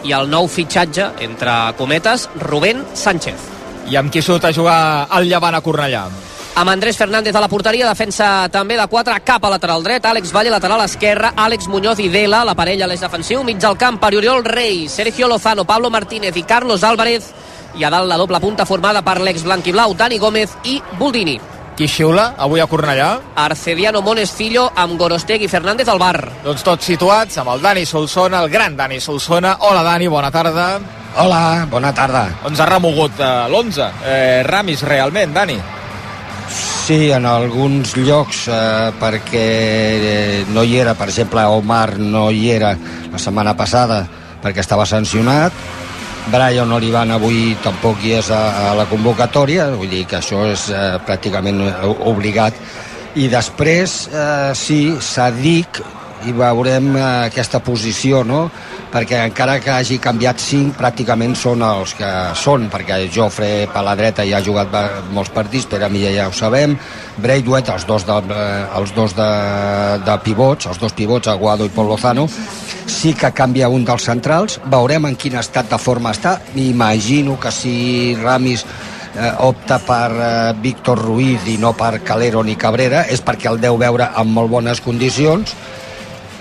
i 0.04 0.12
el 0.12 0.28
nou 0.30 0.52
fitxatge, 0.52 1.14
entre 1.24 1.60
cometes, 1.80 2.28
Rubén 2.44 2.84
Sánchez. 2.94 3.57
I 3.88 3.96
amb 3.96 4.12
qui 4.12 4.22
surt 4.22 4.44
a 4.46 4.54
jugar 4.54 5.08
el 5.18 5.30
Llevant 5.30 5.56
a 5.56 5.62
Cornellà? 5.64 6.08
amb 6.58 6.72
Andrés 6.72 6.98
Fernández 6.98 7.36
a 7.36 7.40
la 7.40 7.48
porteria, 7.48 7.86
defensa 7.86 8.50
també 8.50 8.74
de 8.80 8.86
4 8.90 9.20
cap 9.24 9.44
a 9.46 9.50
lateral 9.54 9.84
dret, 9.86 10.06
Àlex 10.10 10.32
Valle 10.34 10.50
lateral 10.50 10.82
esquerra, 10.82 11.36
Àlex 11.38 11.68
Muñoz 11.70 12.00
i 12.02 12.08
Dela, 12.10 12.40
la 12.44 12.56
parella 12.58 12.88
a 12.88 12.90
l'eix 12.90 13.04
defensiu, 13.06 13.44
mig 13.46 13.62
al 13.64 13.78
camp 13.78 14.00
per 14.02 14.16
Oriol 14.18 14.42
Rey, 14.44 14.88
Sergio 14.90 15.28
Lozano, 15.30 15.68
Pablo 15.70 15.92
Martínez 15.94 16.36
i 16.36 16.44
Carlos 16.50 16.84
Álvarez, 16.84 17.30
i 17.78 17.86
a 17.86 17.92
dalt 17.94 18.10
la 18.10 18.18
doble 18.18 18.42
punta 18.42 18.66
formada 18.66 19.04
per 19.06 19.20
l'ex 19.22 19.46
blanquiblau 19.46 19.94
Dani 19.94 20.18
Gómez 20.18 20.58
i 20.66 20.82
Buldini. 20.98 21.38
Qui 21.78 21.86
xiula 21.86 22.32
avui 22.42 22.60
a 22.60 22.66
Cornellà? 22.66 23.12
Arcediano 23.38 24.02
Monescillo 24.02 24.72
amb 24.74 24.98
Gorostegui 24.98 25.46
i 25.46 25.52
Fernández 25.52 25.88
al 25.94 26.02
bar. 26.02 26.18
Doncs 26.42 26.66
tots 26.66 26.90
situats 26.90 27.38
amb 27.38 27.54
el 27.54 27.62
Dani 27.62 27.86
Solsona, 27.86 28.42
el 28.42 28.50
gran 28.50 28.76
Dani 28.76 28.98
Solsona. 29.00 29.60
Hola 29.62 29.86
Dani, 29.86 30.10
bona 30.10 30.34
tarda. 30.34 30.72
Hola, 31.18 31.66
bona 31.66 31.90
tarda. 31.98 32.28
Ens 32.46 32.60
ha 32.62 32.68
remogut 32.70 33.18
eh, 33.18 33.48
l'11. 33.50 33.86
Eh, 34.06 34.44
Ramis, 34.46 34.84
realment, 34.86 35.34
Dani? 35.34 35.56
Sí, 36.54 37.10
en 37.10 37.26
alguns 37.26 37.96
llocs, 37.98 38.44
eh, 38.54 38.92
perquè 39.02 39.48
eh, 39.98 40.46
no 40.54 40.62
hi 40.62 40.78
era, 40.78 40.94
per 40.94 41.10
exemple, 41.10 41.42
Omar 41.58 41.98
no 41.98 42.28
hi 42.30 42.52
era 42.54 42.76
la 43.10 43.18
setmana 43.18 43.56
passada 43.58 44.04
perquè 44.44 44.62
estava 44.62 44.86
sancionat, 44.86 45.58
Brian 46.30 46.72
Olivan 46.76 47.16
avui 47.16 47.56
tampoc 47.64 48.06
hi 48.06 48.14
és 48.20 48.30
a, 48.30 48.70
a 48.70 48.72
la 48.78 48.86
convocatòria, 48.86 49.72
vull 49.74 49.90
dir 49.90 50.06
que 50.06 50.20
això 50.20 50.46
és 50.52 50.68
eh, 50.70 51.00
pràcticament 51.08 51.64
obligat. 52.12 52.62
I 53.18 53.26
després, 53.32 54.04
eh, 54.14 54.52
sí, 54.54 54.82
Sadik, 55.02 55.82
i 56.28 56.36
veurem 56.36 56.92
eh, 56.96 57.06
aquesta 57.32 57.64
posició, 57.64 58.24
no? 58.28 58.48
perquè 58.92 59.20
encara 59.28 59.58
que 59.60 59.72
hagi 59.74 59.98
canviat 60.02 60.40
5 60.42 60.78
pràcticament 60.80 61.36
són 61.36 61.64
els 61.66 61.94
que 61.98 62.10
són 62.40 62.70
perquè 62.72 63.02
Jofre 63.12 63.68
per 63.74 63.84
la 63.84 63.96
dreta 64.00 64.26
ja 64.28 64.40
ha 64.40 64.46
jugat 64.46 64.74
molts 65.12 65.32
partits, 65.36 65.68
Pere 65.68 65.90
Milla 65.92 66.14
ja 66.16 66.30
ho 66.30 66.36
sabem 66.36 66.78
Braithwaite, 67.18 67.74
els 67.76 67.86
dos, 67.90 68.06
de, 68.08 68.18
eh, 68.32 68.66
els 68.80 68.94
dos 68.96 69.16
de, 69.18 69.30
de 70.08 70.18
pivots 70.24 70.72
els 70.72 70.80
dos 70.80 70.96
pivots, 70.96 71.28
Aguado 71.28 71.68
i 71.68 71.74
Pol 71.74 71.92
Lozano 71.92 72.28
sí 72.88 73.14
que 73.14 73.34
canvia 73.36 73.70
un 73.70 73.84
dels 73.86 74.08
centrals 74.08 74.62
veurem 74.72 75.10
en 75.10 75.18
quin 75.20 75.36
estat 75.42 75.70
de 75.74 75.82
forma 75.82 76.16
està 76.16 76.38
m'imagino 76.56 77.36
que 77.42 77.52
si 77.52 78.16
Ramis 78.22 78.64
eh, 78.64 79.34
opta 79.44 79.82
per 79.84 80.12
eh, 80.16 80.54
Víctor 80.64 81.04
Ruiz 81.04 81.48
i 81.52 81.58
no 81.60 81.74
per 81.76 82.00
Calero 82.08 82.44
ni 82.44 82.56
Cabrera 82.56 83.04
és 83.12 83.24
perquè 83.26 83.52
el 83.52 83.60
deu 83.60 83.78
veure 83.82 84.14
en 84.16 84.32
molt 84.32 84.54
bones 84.54 84.82
condicions 84.86 85.56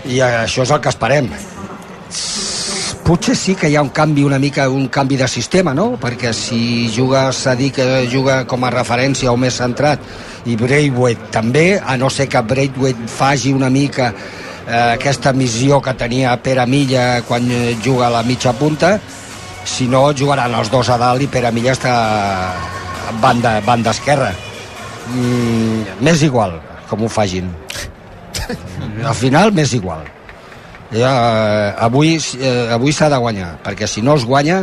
i 0.06 0.20
això 0.22 0.62
és 0.62 0.70
el 0.70 0.80
que 0.80 0.92
esperem 0.92 1.30
potser 3.06 3.36
sí 3.38 3.54
que 3.54 3.68
hi 3.70 3.76
ha 3.78 3.82
un 3.84 3.92
canvi 3.94 4.24
una 4.26 4.38
mica, 4.42 4.64
un 4.68 4.88
canvi 4.90 5.16
de 5.16 5.28
sistema, 5.30 5.72
no? 5.74 5.92
Perquè 6.02 6.32
si 6.34 6.88
juga 6.90 7.30
Sadik, 7.32 7.76
que 7.78 8.08
juga 8.10 8.40
com 8.50 8.64
a 8.66 8.72
referència 8.74 9.30
o 9.30 9.36
més 9.38 9.60
centrat, 9.62 10.02
i 10.46 10.56
Braithwaite 10.58 11.30
també, 11.30 11.78
a 11.78 11.94
no 11.96 12.10
ser 12.10 12.26
que 12.28 12.42
Braithwaite 12.42 13.06
faci 13.06 13.52
una 13.54 13.70
mica 13.70 14.10
eh, 14.10 14.96
aquesta 14.96 15.32
missió 15.32 15.78
que 15.82 15.94
tenia 15.94 16.34
Pere 16.42 16.66
Milla 16.66 17.22
quan 17.28 17.46
juga 17.84 18.08
a 18.08 18.14
la 18.18 18.24
mitja 18.26 18.56
punta, 18.58 18.96
si 19.66 19.86
no 19.86 20.08
jugaran 20.10 20.54
els 20.58 20.70
dos 20.70 20.90
a 20.90 20.98
dalt 20.98 21.22
i 21.22 21.30
Pere 21.30 21.54
Milla 21.54 21.76
està 21.78 21.94
banda, 23.22 23.60
banda 23.66 23.94
esquerra. 23.94 24.32
Mm, 25.14 26.02
m'és 26.02 26.26
igual 26.26 26.58
com 26.90 27.06
ho 27.06 27.10
fagin. 27.10 27.54
Al 29.10 29.14
final 29.14 29.52
m'és 29.56 29.74
igual 29.76 30.04
ja, 30.92 31.10
eh, 31.10 31.74
avui 31.82 32.16
eh, 32.16 32.72
avui 32.72 32.92
s'ha 32.92 33.08
de 33.10 33.18
guanyar 33.18 33.56
perquè 33.64 33.88
si 33.90 34.02
no 34.02 34.16
es 34.16 34.24
guanya 34.24 34.60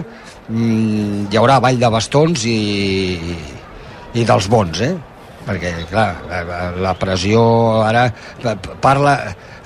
mm, 0.48 1.32
hi 1.32 1.40
haurà 1.40 1.60
ball 1.60 1.80
de 1.80 1.90
bastons 1.92 2.46
i, 2.48 3.18
i 4.14 4.24
dels 4.24 4.48
bons 4.48 4.84
eh? 4.86 4.94
perquè 5.44 5.74
clar, 5.90 6.10
la, 6.30 6.60
la 6.80 6.94
pressió 6.96 7.42
ara 7.84 8.06
parla, 8.82 9.18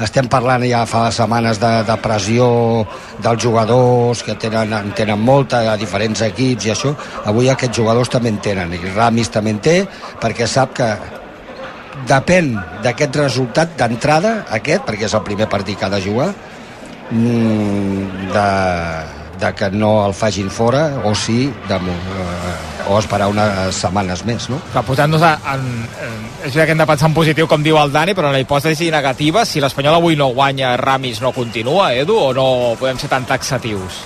estem 0.01 0.29
parlant 0.31 0.65
ja 0.65 0.81
fa 0.89 1.07
setmanes 1.13 1.61
de, 1.61 1.69
de 1.85 1.97
pressió 2.01 2.47
dels 3.21 3.43
jugadors 3.43 4.23
que 4.25 4.33
tenen, 4.41 4.73
en 4.73 4.95
tenen 4.97 5.21
molta 5.21 5.61
a 5.73 5.77
diferents 5.77 6.23
equips 6.25 6.65
i 6.65 6.73
això, 6.73 6.95
avui 7.29 7.51
aquests 7.53 7.77
jugadors 7.77 8.09
també 8.09 8.33
en 8.33 8.41
tenen 8.41 8.73
i 8.73 8.81
Ramis 8.95 9.29
també 9.33 9.53
en 9.53 9.61
té 9.61 9.77
perquè 10.21 10.49
sap 10.49 10.73
que 10.77 10.89
depèn 12.07 12.53
d'aquest 12.83 13.15
resultat 13.23 13.75
d'entrada, 13.79 14.43
aquest, 14.53 14.85
perquè 14.87 15.07
és 15.09 15.15
el 15.17 15.25
primer 15.25 15.49
partit 15.49 15.79
que 15.79 15.87
ha 15.87 15.93
de 15.93 16.01
jugar, 16.03 16.29
mm, 17.11 18.31
de, 18.33 18.49
de 19.39 19.53
que 19.53 19.69
no 19.71 20.05
el 20.05 20.13
facin 20.13 20.49
fora 20.49 21.01
o 21.03 21.13
sí 21.15 21.51
de, 21.67 21.75
eh, 21.75 22.89
o 22.89 22.97
esperar 22.99 23.27
unes 23.29 23.75
setmanes 23.75 24.23
més 24.25 24.47
no? 24.49 24.59
posant-nos 24.87 25.23
en, 25.23 25.35
en, 25.53 25.65
és 26.45 26.53
veritat 26.53 26.65
que 26.65 26.75
hem 26.75 26.83
de 26.83 26.89
pensar 26.89 27.09
en 27.09 27.17
positiu 27.17 27.47
com 27.49 27.63
diu 27.63 27.77
el 27.81 27.91
Dani 27.93 28.15
però 28.17 28.31
en 28.31 28.37
la 28.37 28.43
hipòtesi 28.43 28.89
negativa. 28.93 29.45
Si 29.45 29.61
l'Espanyol 29.63 29.99
avui 29.99 30.15
no 30.15 30.31
guanya 30.35 30.75
Ramis 30.77 31.21
no 31.21 31.33
continua 31.35 31.93
Edu 31.93 32.17
o 32.17 32.31
no 32.33 32.47
podem 32.79 32.99
ser 32.99 33.11
tan 33.11 33.27
taxatius? 33.27 34.03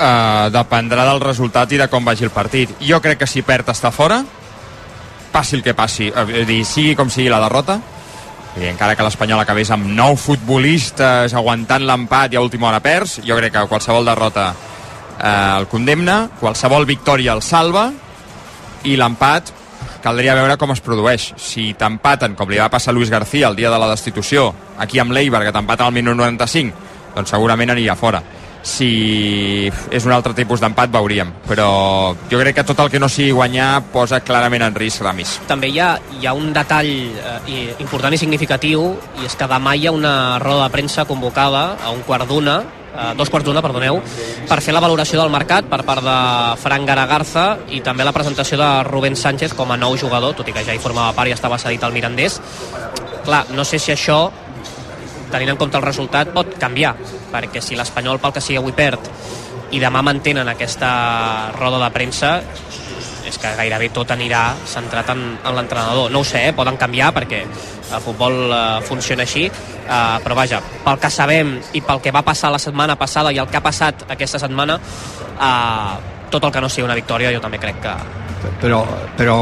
Uh, 0.00 0.48
dependrà 0.48 1.04
del 1.04 1.20
resultat 1.20 1.72
i 1.76 1.80
de 1.80 1.86
com 1.92 2.04
vagi 2.04 2.24
el 2.24 2.32
partit. 2.32 2.72
Jo 2.80 3.02
crec 3.04 3.20
que 3.20 3.28
si 3.28 3.44
perd 3.44 3.68
està 3.68 3.92
fora 3.92 4.22
passi 5.32 5.56
el 5.56 5.62
que 5.62 5.74
passi, 5.74 6.10
a 6.14 6.24
dir, 6.24 6.62
sigui 6.66 6.94
com 6.98 7.10
sigui 7.10 7.30
la 7.32 7.40
derrota, 7.42 7.78
i 8.58 8.66
encara 8.66 8.96
que 8.98 9.06
l'Espanyol 9.06 9.40
acabés 9.42 9.70
amb 9.70 9.86
nou 9.94 10.16
futbolistes 10.18 11.34
aguantant 11.38 11.86
l'empat 11.86 12.34
i 12.34 12.40
a 12.40 12.42
última 12.42 12.68
hora 12.68 12.82
perds, 12.82 13.20
jo 13.26 13.38
crec 13.38 13.54
que 13.54 13.68
qualsevol 13.70 14.10
derrota 14.10 14.50
eh, 14.50 15.54
el 15.60 15.68
condemna, 15.70 16.24
qualsevol 16.40 16.88
victòria 16.88 17.36
el 17.38 17.44
salva, 17.46 17.88
i 18.84 18.96
l'empat 18.96 19.54
caldria 20.02 20.34
veure 20.34 20.56
com 20.58 20.72
es 20.72 20.80
produeix. 20.82 21.30
Si 21.38 21.70
t'empaten, 21.78 22.34
com 22.34 22.50
li 22.50 22.58
va 22.58 22.70
passar 22.72 22.94
a 22.94 22.96
Luis 22.96 23.12
García 23.12 23.48
el 23.52 23.56
dia 23.56 23.70
de 23.70 23.78
la 23.78 23.90
destitució, 23.92 24.50
aquí 24.80 24.98
amb 24.98 25.12
l'Eibar, 25.12 25.44
que 25.44 25.54
t'empaten 25.54 25.86
al 25.86 25.96
minut 25.96 26.16
95, 26.16 26.88
doncs 27.14 27.36
segurament 27.36 27.76
aniria 27.76 27.98
fora 28.00 28.22
si 28.62 29.70
és 29.90 30.06
un 30.06 30.12
altre 30.12 30.34
tipus 30.36 30.60
d'empat 30.60 30.92
veuríem, 30.92 31.32
però 31.46 32.14
jo 32.30 32.40
crec 32.40 32.60
que 32.60 32.66
tot 32.66 32.80
el 32.84 32.90
que 32.92 33.00
no 33.00 33.08
sigui 33.08 33.32
guanyar 33.36 33.70
posa 33.92 34.20
clarament 34.24 34.66
en 34.66 34.76
risc 34.76 35.04
Ramis. 35.04 35.38
També 35.48 35.70
hi 35.70 35.80
ha, 35.80 35.94
hi 36.20 36.26
ha 36.26 36.34
un 36.36 36.52
detall 36.56 36.90
eh, 36.90 37.70
important 37.80 38.14
i 38.14 38.20
significatiu 38.20 38.84
i 39.20 39.28
és 39.28 39.36
que 39.38 39.48
demà 39.48 39.76
hi 39.76 39.88
ha 39.88 39.94
una 39.96 40.14
roda 40.42 40.66
de 40.66 40.74
premsa 40.76 41.06
convocada 41.08 41.64
a 41.80 41.94
un 41.94 42.04
quart 42.06 42.28
d'una 42.28 42.60
eh, 42.94 43.14
dos 43.16 43.30
quarts 43.30 43.46
d'una, 43.46 43.62
perdoneu, 43.62 44.00
per 44.48 44.60
fer 44.60 44.74
la 44.74 44.82
valoració 44.82 45.20
del 45.20 45.32
mercat 45.32 45.68
per 45.70 45.82
part 45.86 46.04
de 46.04 46.18
Frank 46.60 46.88
Garagarza 46.88 47.46
i 47.70 47.80
també 47.86 48.04
la 48.04 48.14
presentació 48.16 48.58
de 48.60 48.70
Rubén 48.88 49.16
Sánchez 49.16 49.54
com 49.56 49.70
a 49.70 49.78
nou 49.80 49.96
jugador, 50.00 50.34
tot 50.36 50.48
i 50.48 50.56
que 50.56 50.64
ja 50.66 50.76
hi 50.76 50.82
formava 50.82 51.14
part 51.16 51.30
i 51.30 51.36
estava 51.36 51.58
cedit 51.58 51.84
al 51.84 51.96
Mirandés. 51.96 52.40
Clar, 53.24 53.44
no 53.54 53.64
sé 53.64 53.78
si 53.78 53.92
això 53.94 54.22
tenint 55.30 55.52
en 55.52 55.58
compte 55.60 55.78
el 55.78 55.84
resultat, 55.86 56.32
pot 56.34 56.56
canviar, 56.58 56.96
perquè 57.32 57.62
si 57.62 57.78
l'Espanyol 57.78 58.20
pel 58.20 58.34
que 58.36 58.42
sigui 58.44 58.58
avui 58.60 58.74
perd 58.76 59.08
i 59.70 59.80
demà 59.82 60.02
mantenen 60.02 60.48
aquesta 60.50 61.52
roda 61.56 61.78
de 61.84 61.90
premsa 61.94 62.32
és 63.30 63.36
que 63.38 63.50
gairebé 63.54 63.90
tot 63.94 64.10
anirà 64.10 64.56
centrat 64.66 65.12
en, 65.12 65.20
en 65.38 65.54
l'entrenador. 65.54 66.10
No 66.10 66.24
ho 66.24 66.26
sé, 66.26 66.48
eh? 66.48 66.54
poden 66.56 66.78
canviar 66.80 67.12
perquè 67.14 67.44
el 67.44 68.00
futbol 68.02 68.50
eh, 68.50 68.80
funciona 68.86 69.22
així, 69.22 69.44
eh, 69.46 70.16
però 70.24 70.34
vaja, 70.34 70.58
pel 70.84 70.98
que 70.98 71.10
sabem 71.10 71.52
i 71.78 71.82
pel 71.86 72.00
que 72.02 72.14
va 72.14 72.24
passar 72.26 72.50
la 72.50 72.58
setmana 72.62 72.96
passada 72.98 73.30
i 73.30 73.38
el 73.38 73.46
que 73.50 73.60
ha 73.60 73.62
passat 73.62 74.06
aquesta 74.10 74.40
setmana, 74.42 74.80
eh, 75.36 75.92
tot 76.30 76.42
el 76.44 76.52
que 76.54 76.62
no 76.62 76.68
sigui 76.70 76.88
una 76.88 76.98
victòria 76.98 77.30
jo 77.34 77.42
també 77.42 77.58
crec 77.62 77.80
que, 77.84 77.94
Però, 78.60 78.78
però 79.18 79.34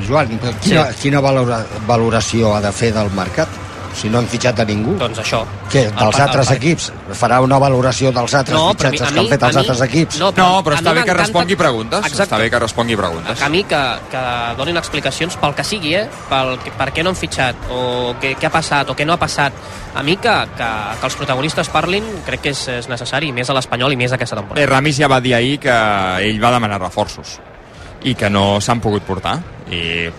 Joan, 0.00 0.38
quina, 0.62 0.86
Sí. 0.88 1.02
quina 1.02 1.20
valora, 1.20 1.58
valoració 1.86 2.54
ha 2.56 2.60
de 2.64 2.72
fer 2.72 2.90
del 2.92 3.10
mercat? 3.12 3.48
Si 3.94 4.08
no 4.10 4.18
han 4.18 4.26
fitxat 4.26 4.58
a 4.58 4.64
ningú. 4.66 4.96
Doncs 4.98 5.20
això. 5.22 5.44
Què, 5.70 5.84
El 5.86 5.92
dels 5.94 6.16
pa- 6.16 6.24
altres 6.24 6.50
el 6.50 6.56
equips? 6.56 6.92
Farà 7.14 7.40
una 7.40 7.58
valoració 7.62 8.10
dels 8.12 8.34
altres 8.34 8.56
No, 8.58 8.72
però 8.74 8.90
mi- 8.90 8.98
fitxatges 8.98 9.02
a 9.02 9.12
que 9.12 9.18
han 9.20 9.24
mi- 9.24 9.30
fet 9.30 9.42
els 9.44 9.54
mi- 9.54 9.60
altres 9.60 9.80
equips? 9.82 10.18
no, 10.18 10.32
No, 10.36 10.64
però 10.64 10.74
està 10.76 10.90
mi 10.92 10.98
bé 10.98 11.04
que 11.04 11.14
respongui 11.14 11.56
preguntes. 11.56 12.00
Exacte. 12.00 12.22
Està 12.24 12.38
bé 12.38 12.50
que 12.50 12.58
respongui 12.58 12.96
preguntes. 12.96 13.40
a 13.42 13.48
mi 13.48 13.62
que, 13.64 13.82
que 14.10 14.22
donin 14.56 14.76
explicacions 14.76 15.36
pel 15.36 15.54
que 15.54 15.64
sigui, 15.64 15.94
eh? 15.94 16.08
Pel, 16.28 16.58
que- 16.58 16.72
per 16.72 16.92
què 16.92 17.02
no 17.04 17.10
han 17.10 17.16
fitxat, 17.16 17.54
o 17.70 18.14
què, 18.20 18.36
què 18.36 18.46
ha 18.46 18.50
passat, 18.50 18.90
o 18.90 18.96
què 18.96 19.06
no 19.06 19.12
ha 19.12 19.16
passat. 19.18 19.52
A 19.94 20.02
mi 20.02 20.16
que, 20.16 20.28
que, 20.56 20.68
que 21.00 21.06
els 21.06 21.14
protagonistes 21.14 21.68
parlin 21.68 22.04
crec 22.26 22.40
que 22.40 22.50
és, 22.50 22.66
és 22.68 22.88
necessari, 22.88 23.30
més 23.32 23.48
a 23.48 23.54
l'Espanyol 23.54 23.92
i 23.92 23.96
més 23.96 24.12
aquesta 24.12 24.34
temporada. 24.34 24.60
Eh, 24.60 24.66
Ramis 24.66 24.96
ja 24.98 25.06
va 25.06 25.20
dir 25.20 25.34
ahir 25.34 25.60
que 25.60 25.70
ell 25.70 26.42
va 26.42 26.50
demanar 26.50 26.80
reforços 26.80 27.38
i 28.02 28.14
que 28.16 28.28
no 28.28 28.60
s'han 28.60 28.80
pogut 28.80 29.02
portar 29.04 29.38
i 29.70 30.10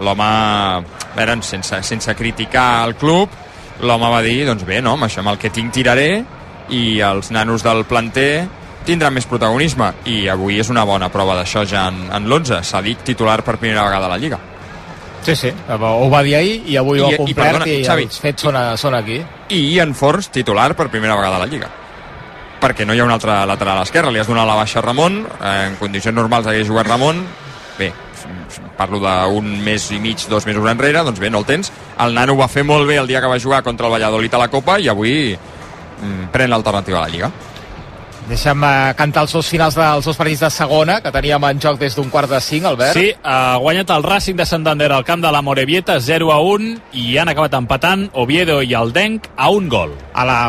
l'home 0.00 0.24
a 0.26 0.82
veure, 1.16 1.36
sense, 1.42 1.82
sense 1.82 2.14
criticar 2.16 2.84
el 2.88 2.94
club 2.96 3.28
l'home 3.80 4.10
va 4.12 4.20
dir, 4.22 4.44
doncs 4.46 4.64
bé, 4.68 4.80
no, 4.84 4.92
amb 4.98 5.06
això 5.06 5.22
amb 5.22 5.30
el 5.32 5.38
que 5.40 5.48
tinc 5.50 5.72
tiraré 5.72 6.22
i 6.70 7.00
els 7.00 7.30
nanos 7.32 7.62
del 7.64 7.84
planter 7.88 8.46
tindran 8.84 9.12
més 9.14 9.26
protagonisme. 9.28 9.90
I 10.08 10.28
avui 10.32 10.58
és 10.60 10.68
una 10.72 10.84
bona 10.84 11.08
prova 11.12 11.34
d'això 11.38 11.64
ja 11.68 11.86
en, 11.88 12.06
en 12.12 12.28
l'11 12.28 12.62
s'ha 12.64 12.80
dit 12.84 12.98
titular 13.04 13.42
per 13.44 13.56
primera 13.58 13.84
vegada 13.86 14.06
a 14.06 14.12
la 14.12 14.18
Lliga. 14.20 14.38
Sí, 15.22 15.34
sí, 15.36 15.50
ho 15.68 16.08
va 16.08 16.22
dir 16.24 16.34
ahir 16.36 16.62
i 16.72 16.76
avui 16.80 17.00
ho 17.00 17.06
ha 17.06 17.10
I- 17.10 17.14
i 17.14 17.16
complert 17.18 17.66
i, 17.66 17.74
perdona, 17.74 17.84
Xavi, 17.88 18.04
els 18.08 18.20
fets 18.20 18.42
són, 18.46 18.56
són 18.80 18.94
aquí. 18.96 19.18
i 19.52 19.78
en 19.80 19.92
Forns 19.94 20.30
titular 20.32 20.74
per 20.76 20.88
primera 20.88 21.16
vegada 21.16 21.36
a 21.36 21.42
la 21.42 21.46
Lliga. 21.50 21.68
Perquè 22.60 22.84
no 22.86 22.92
hi 22.94 23.00
ha 23.00 23.04
un 23.04 23.12
altre 23.12 23.34
lateral 23.48 23.78
a 23.78 23.80
l'esquerra 23.80 24.10
li 24.12 24.20
has 24.20 24.28
donat 24.28 24.46
la 24.48 24.54
baixa 24.56 24.78
a 24.80 24.82
Ramon 24.84 25.22
eh, 25.26 25.66
en 25.68 25.76
condicions 25.80 26.16
normals 26.16 26.46
hagués 26.46 26.68
jugat 26.68 26.88
Ramon. 26.88 27.20
Bé, 27.78 27.92
parlo 28.78 29.00
d'un 29.02 29.52
mes 29.64 29.90
i 29.92 30.00
mig, 30.00 30.26
dos 30.28 30.46
mesos 30.46 30.66
enrere, 30.70 31.04
doncs 31.04 31.20
bé, 31.20 31.30
no 31.30 31.42
el 31.42 31.48
tens. 31.48 31.72
El 32.00 32.16
nano 32.16 32.36
va 32.38 32.48
fer 32.48 32.64
molt 32.64 32.88
bé 32.88 32.98
el 33.00 33.10
dia 33.10 33.20
que 33.20 33.30
va 33.30 33.40
jugar 33.40 33.62
contra 33.62 33.86
el 33.86 33.92
Valladolid 33.92 34.34
a 34.34 34.42
la 34.44 34.50
Copa 34.52 34.78
i 34.80 34.88
avui 34.88 35.36
mm, 35.36 36.30
pren 36.32 36.50
l'alternativa 36.50 37.00
a 37.00 37.06
la 37.06 37.12
Lliga. 37.12 37.32
Deixa'm 38.30 38.62
eh, 38.62 38.94
cantar 38.94 39.24
els 39.26 39.32
dos 39.34 39.48
finals 39.50 39.74
dels 39.74 40.06
dos 40.06 40.18
partits 40.18 40.44
de 40.44 40.50
segona, 40.54 41.00
que 41.02 41.10
teníem 41.10 41.44
en 41.48 41.60
joc 41.62 41.80
des 41.80 41.96
d'un 41.98 42.10
quart 42.12 42.30
de 42.30 42.38
cinc, 42.40 42.68
Albert. 42.68 42.94
Sí, 42.94 43.10
ha 43.24 43.56
guanyat 43.58 43.90
el 43.96 44.06
Racing 44.06 44.38
de 44.38 44.46
Santander 44.46 44.92
al 44.94 45.04
camp 45.04 45.24
de 45.24 45.32
la 45.34 45.42
Morevieta 45.42 45.98
0 45.98 46.30
a 46.30 46.38
1 46.38 46.76
i 47.02 47.16
han 47.18 47.32
acabat 47.32 47.56
empatant 47.58 48.06
Oviedo 48.14 48.60
i 48.62 48.76
el 48.78 48.92
Denc 48.94 49.26
a 49.36 49.50
un 49.50 49.68
gol. 49.68 49.96
A 50.14 50.26
la 50.28 50.40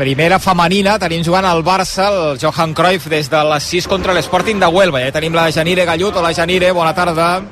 primera 0.00 0.38
femenina 0.40 0.94
tenim 0.96 1.20
jugant 1.20 1.44
el 1.44 1.60
Barça, 1.60 2.06
el 2.08 2.38
Johan 2.40 2.72
Cruyff, 2.72 3.10
des 3.12 3.28
de 3.28 3.40
les 3.44 3.66
6 3.68 3.88
contra 3.90 4.14
l'Sporting 4.16 4.62
de 4.62 4.68
Huelva. 4.72 5.02
Ja 5.04 5.12
tenim 5.12 5.34
la 5.36 5.50
Janire 5.52 5.84
Gallut. 5.84 6.16
Hola, 6.16 6.32
Janire, 6.32 6.70
bona 6.72 6.94
tarda. 6.96 7.42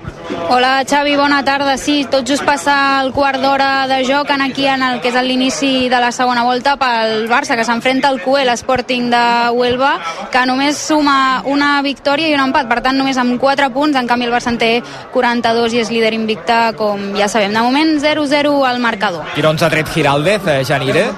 Hola 0.48 0.82
Xavi, 0.88 1.14
bona 1.16 1.42
tarda. 1.44 1.76
Sí, 1.76 2.06
tot 2.08 2.24
just 2.24 2.46
passa 2.48 3.02
el 3.02 3.12
quart 3.12 3.42
d'hora 3.42 3.84
de 3.90 3.98
joc 4.08 4.30
en 4.32 4.40
aquí 4.40 4.64
en 4.64 4.80
el 4.82 5.02
que 5.04 5.10
és 5.12 5.18
l'inici 5.26 5.90
de 5.92 6.00
la 6.00 6.08
segona 6.08 6.46
volta 6.46 6.78
pel 6.80 7.26
Barça, 7.28 7.56
que 7.56 7.66
s'enfrenta 7.68 8.08
al 8.08 8.22
QE, 8.24 8.46
l'Sporting 8.48 9.10
de 9.12 9.24
Huelva, 9.52 9.98
que 10.32 10.46
només 10.48 10.80
suma 10.80 11.42
una 11.44 11.82
victòria 11.84 12.30
i 12.30 12.36
un 12.36 12.46
empat, 12.46 12.68
per 12.70 12.80
tant 12.80 12.96
només 12.96 13.20
amb 13.20 13.36
4 13.36 13.68
punts, 13.76 13.98
en 14.00 14.08
canvi 14.08 14.24
el 14.24 14.32
Barça 14.32 14.54
en 14.54 14.56
té 14.56 14.70
42 15.12 15.76
i 15.76 15.82
és 15.84 15.92
líder 15.92 16.14
invicte, 16.16 16.56
com 16.80 17.10
ja 17.18 17.28
sabem. 17.28 17.52
De 17.52 17.60
moment 17.60 17.98
0-0 18.00 18.56
al 18.64 18.80
marcador. 18.80 19.28
Quin 19.36 19.52
11 19.52 19.68
ha 19.68 19.74
tret 19.76 19.92
Giraldez, 19.92 20.48
eh, 20.48 20.62
Janire? 20.64 21.10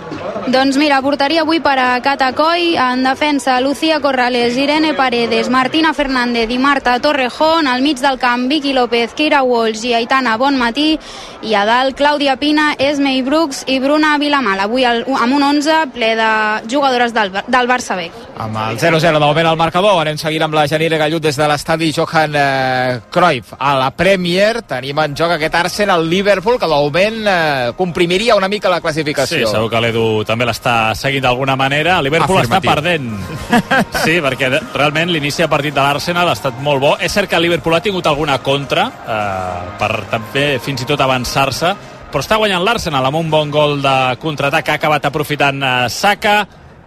Doncs 0.50 0.78
mira, 0.80 0.98
portaria 1.20 1.42
avui 1.42 1.60
per 1.60 1.78
a 1.78 2.00
Catacoy, 2.00 2.78
en 2.80 3.02
defensa 3.04 3.60
Lucía 3.60 4.00
Corrales, 4.00 4.56
Irene 4.56 4.94
Paredes, 4.94 5.50
Martina 5.50 5.92
Fernández 5.92 6.48
i 6.48 6.56
Marta 6.56 6.98
Torrejón, 6.98 7.66
al 7.68 7.82
mig 7.82 7.98
del 8.00 8.18
camp 8.18 8.48
Vicky 8.48 8.72
López, 8.72 9.12
Kira 9.12 9.42
Walsh 9.42 9.84
i 9.84 9.92
Aitana 9.92 10.38
Bonmatí, 10.38 10.98
i 11.42 11.52
a 11.52 11.66
dalt 11.68 11.92
Clàudia 11.98 12.38
Pina, 12.40 12.70
Esmei 12.78 13.20
Brooks 13.20 13.66
i 13.68 13.76
Bruna 13.80 14.14
Vilamal, 14.16 14.62
avui 14.64 14.86
el, 14.88 15.02
amb 15.12 15.36
un 15.36 15.44
11 15.44 15.90
ple 15.92 16.14
de 16.16 16.30
jugadores 16.72 17.12
del, 17.12 17.34
del 17.46 17.68
Barça 17.68 17.98
B. 18.00 18.08
Amb 18.40 18.56
el 18.56 18.80
0-0 18.80 19.12
de 19.12 19.20
moment 19.20 19.50
al 19.50 19.60
marcador, 19.60 20.00
anem 20.00 20.16
seguint 20.16 20.46
amb 20.46 20.56
la 20.56 20.64
Janire 20.72 20.96
Gallut 20.96 21.20
des 21.20 21.36
de 21.36 21.50
l'estadi 21.52 21.92
Johan 21.92 22.32
eh, 22.32 23.00
Cruyff. 23.12 23.52
A 23.58 23.74
la 23.76 23.90
Premier 23.92 24.62
tenim 24.64 25.04
en 25.04 25.18
joc 25.20 25.36
aquest 25.36 25.60
Arsenal-Liverpool, 25.66 26.56
que 26.56 26.64
de 26.64 26.80
moment 26.80 27.20
eh, 27.28 27.72
comprimiria 27.76 28.40
una 28.40 28.48
mica 28.48 28.72
la 28.72 28.80
Sí, 28.80 28.88
classificació. 28.88 29.52
segur 29.52 29.68
que 29.68 29.84
l'Edu 29.84 30.24
també 30.24 30.48
l'està 30.48 30.94
seguint 31.00 31.24
d'alguna 31.24 31.56
manera. 31.56 31.96
El 31.98 32.04
Liverpool 32.10 32.38
Afirmatiu. 32.38 32.70
està 32.70 32.74
perdent. 32.74 33.10
Sí, 34.04 34.18
perquè 34.22 34.50
de- 34.52 34.60
realment 34.76 35.10
l'inici 35.12 35.42
de 35.42 35.48
partit 35.50 35.74
de 35.74 35.80
l'Arsenal 35.82 36.28
ha 36.28 36.36
estat 36.36 36.60
molt 36.62 36.80
bo. 36.80 36.92
És 37.00 37.12
cert 37.12 37.28
que 37.30 37.36
el 37.38 37.42
Liverpool 37.48 37.74
ha 37.74 37.80
tingut 37.84 38.06
alguna 38.06 38.38
contra 38.44 38.86
eh, 38.86 39.72
per 39.80 39.90
també 40.12 40.44
fins 40.62 40.84
i 40.84 40.88
tot 40.88 41.00
avançar-se, 41.00 41.72
però 42.10 42.22
està 42.24 42.36
guanyant 42.40 42.64
l'Arsenal 42.66 43.06
amb 43.06 43.20
un 43.20 43.28
bon 43.30 43.50
gol 43.54 43.78
de 43.82 43.96
contraatac 44.22 44.64
que 44.66 44.72
ha 44.76 44.80
acabat 44.80 45.04
aprofitant 45.10 45.62
eh, 45.62 45.74
Saka. 45.90 46.38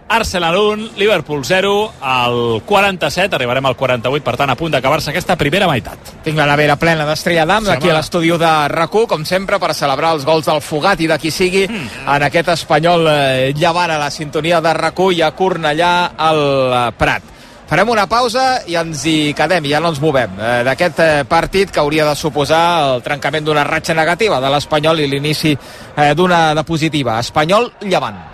Arsenal 0.06 0.56
1, 0.56 0.90
Liverpool 0.96 1.44
0, 1.44 1.92
al 2.00 2.62
47, 2.66 3.34
arribarem 3.34 3.64
al 3.66 3.74
48, 3.74 4.22
per 4.22 4.36
tant 4.36 4.50
a 4.52 4.56
punt 4.56 4.70
d'acabar-se 4.74 5.10
aquesta 5.10 5.34
primera 5.40 5.66
meitat. 5.66 6.12
Tinc 6.22 6.36
la 6.36 6.46
nevera 6.46 6.76
plena 6.76 7.06
d'Estrella 7.08 7.46
d'Am 7.48 7.64
Sí, 7.64 7.72
aquí 7.72 7.90
a 7.90 7.96
l'estudi 7.96 8.30
de 8.38 8.52
rac 8.68 8.94
com 9.08 9.24
sempre, 9.24 9.58
per 9.58 9.72
celebrar 9.74 10.12
els 10.14 10.24
gols 10.24 10.44
del 10.46 10.60
Fugat 10.60 11.00
i 11.00 11.08
de 11.08 11.18
qui 11.18 11.30
sigui 11.30 11.66
Hmm. 11.66 11.88
en 12.16 12.22
aquest 12.22 12.48
espanyol 12.48 13.06
eh, 13.08 13.52
llevant 13.56 13.90
a 13.90 13.98
la 13.98 14.10
sintonia 14.10 14.60
de 14.60 14.74
rac 14.74 14.98
i 15.12 15.22
a 15.22 15.32
Cornellà 15.34 16.12
al 16.16 16.42
eh, 16.72 16.92
Prat. 16.98 17.22
Farem 17.66 17.88
una 17.88 18.04
pausa 18.06 18.60
i 18.68 18.74
ens 18.76 19.06
hi 19.06 19.32
quedem, 19.34 19.64
ja 19.64 19.80
no 19.80 19.88
ens 19.88 19.98
movem 19.98 20.36
eh, 20.38 20.62
d'aquest 20.64 21.00
eh, 21.00 21.24
partit 21.24 21.70
que 21.72 21.80
hauria 21.80 22.04
de 22.04 22.14
suposar 22.14 22.94
el 22.94 23.02
trencament 23.02 23.44
d'una 23.46 23.64
ratxa 23.64 23.94
negativa 23.94 24.38
de 24.38 24.50
l'Espanyol 24.52 25.00
i 25.00 25.08
l'inici 25.08 25.56
eh, 25.56 26.14
d'una 26.14 26.54
de 26.54 26.62
positiva. 26.62 27.18
Espanyol 27.18 27.72
llevant. 27.80 28.33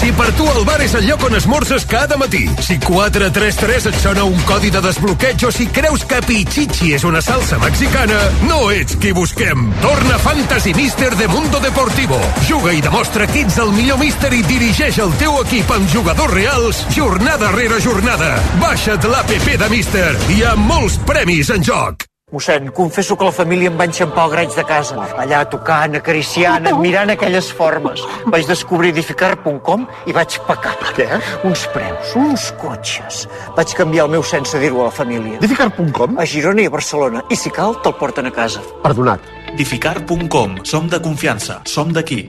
Si 0.00 0.08
per 0.16 0.30
tu 0.32 0.46
el 0.48 0.62
bar 0.64 0.78
és 0.80 0.94
el 0.96 1.04
lloc 1.04 1.26
on 1.26 1.34
esmorzes 1.36 1.84
cada 1.84 2.16
matí, 2.16 2.46
si 2.64 2.78
433 2.80 3.88
et 3.90 3.98
sona 4.00 4.24
un 4.24 4.38
codi 4.48 4.70
de 4.72 4.80
desbloqueig 4.80 5.44
o 5.44 5.50
si 5.52 5.66
creus 5.68 6.06
que 6.08 6.22
Pichichi 6.24 6.94
és 6.96 7.04
una 7.04 7.20
salsa 7.20 7.58
mexicana, 7.60 8.16
no 8.48 8.62
ets 8.72 8.96
qui 8.96 9.12
busquem. 9.12 9.68
Torna 9.84 10.16
Fantasy 10.24 10.72
Mister 10.72 11.12
de 11.20 11.28
Mundo 11.28 11.60
Deportivo. 11.60 12.16
Juga 12.48 12.72
i 12.72 12.80
demostra 12.80 13.28
que 13.28 13.44
ets 13.44 13.60
el 13.60 13.76
millor 13.76 14.00
míster 14.00 14.32
i 14.32 14.40
dirigeix 14.48 15.02
el 15.04 15.12
teu 15.20 15.36
equip 15.44 15.76
amb 15.76 15.92
jugadors 15.92 16.32
reals 16.32 16.84
jornada 16.96 17.52
rere 17.52 17.82
jornada. 17.84 18.38
Baixa't 18.62 19.04
l'APP 19.04 19.58
de 19.60 19.74
Mister. 19.76 20.14
Hi 20.32 20.46
ha 20.46 20.56
molts 20.56 20.96
premis 21.04 21.52
en 21.52 21.60
joc. 21.60 22.09
Mossèn, 22.30 22.70
confesso 22.70 23.16
que 23.18 23.26
la 23.26 23.34
família 23.34 23.70
em 23.70 23.78
va 23.78 23.88
enxampar 23.88 24.24
al 24.24 24.30
graig 24.30 24.54
de 24.54 24.62
casa. 24.66 24.94
Allà 25.18 25.42
tocant, 25.50 25.96
acariciant, 25.98 26.68
admirant 26.70 27.10
aquelles 27.10 27.50
formes. 27.50 28.04
Vaig 28.30 28.46
descobrir 28.46 28.92
edificar.com 28.94 29.86
i 30.06 30.14
vaig 30.14 30.38
pecar. 30.46 30.76
Què? 30.94 31.08
Uns 31.48 31.66
preus, 31.74 32.14
uns 32.20 32.50
cotxes. 32.62 33.24
Vaig 33.56 33.74
canviar 33.74 34.06
el 34.06 34.14
meu 34.14 34.22
sense 34.22 34.62
dir-ho 34.62 34.84
a 34.84 34.90
la 34.90 34.94
família. 34.94 35.40
Edificar.com? 35.42 36.18
A 36.22 36.26
Girona 36.26 36.62
i 36.62 36.70
a 36.70 36.74
Barcelona. 36.76 37.24
I 37.30 37.38
si 37.38 37.50
cal, 37.50 37.80
te'l 37.82 37.98
porten 37.98 38.30
a 38.30 38.34
casa. 38.34 38.62
Perdonat. 38.84 39.26
Dificar.com. 39.58 40.60
Som 40.62 40.86
de 40.90 41.02
confiança. 41.02 41.62
Som 41.66 41.90
d'aquí. 41.96 42.28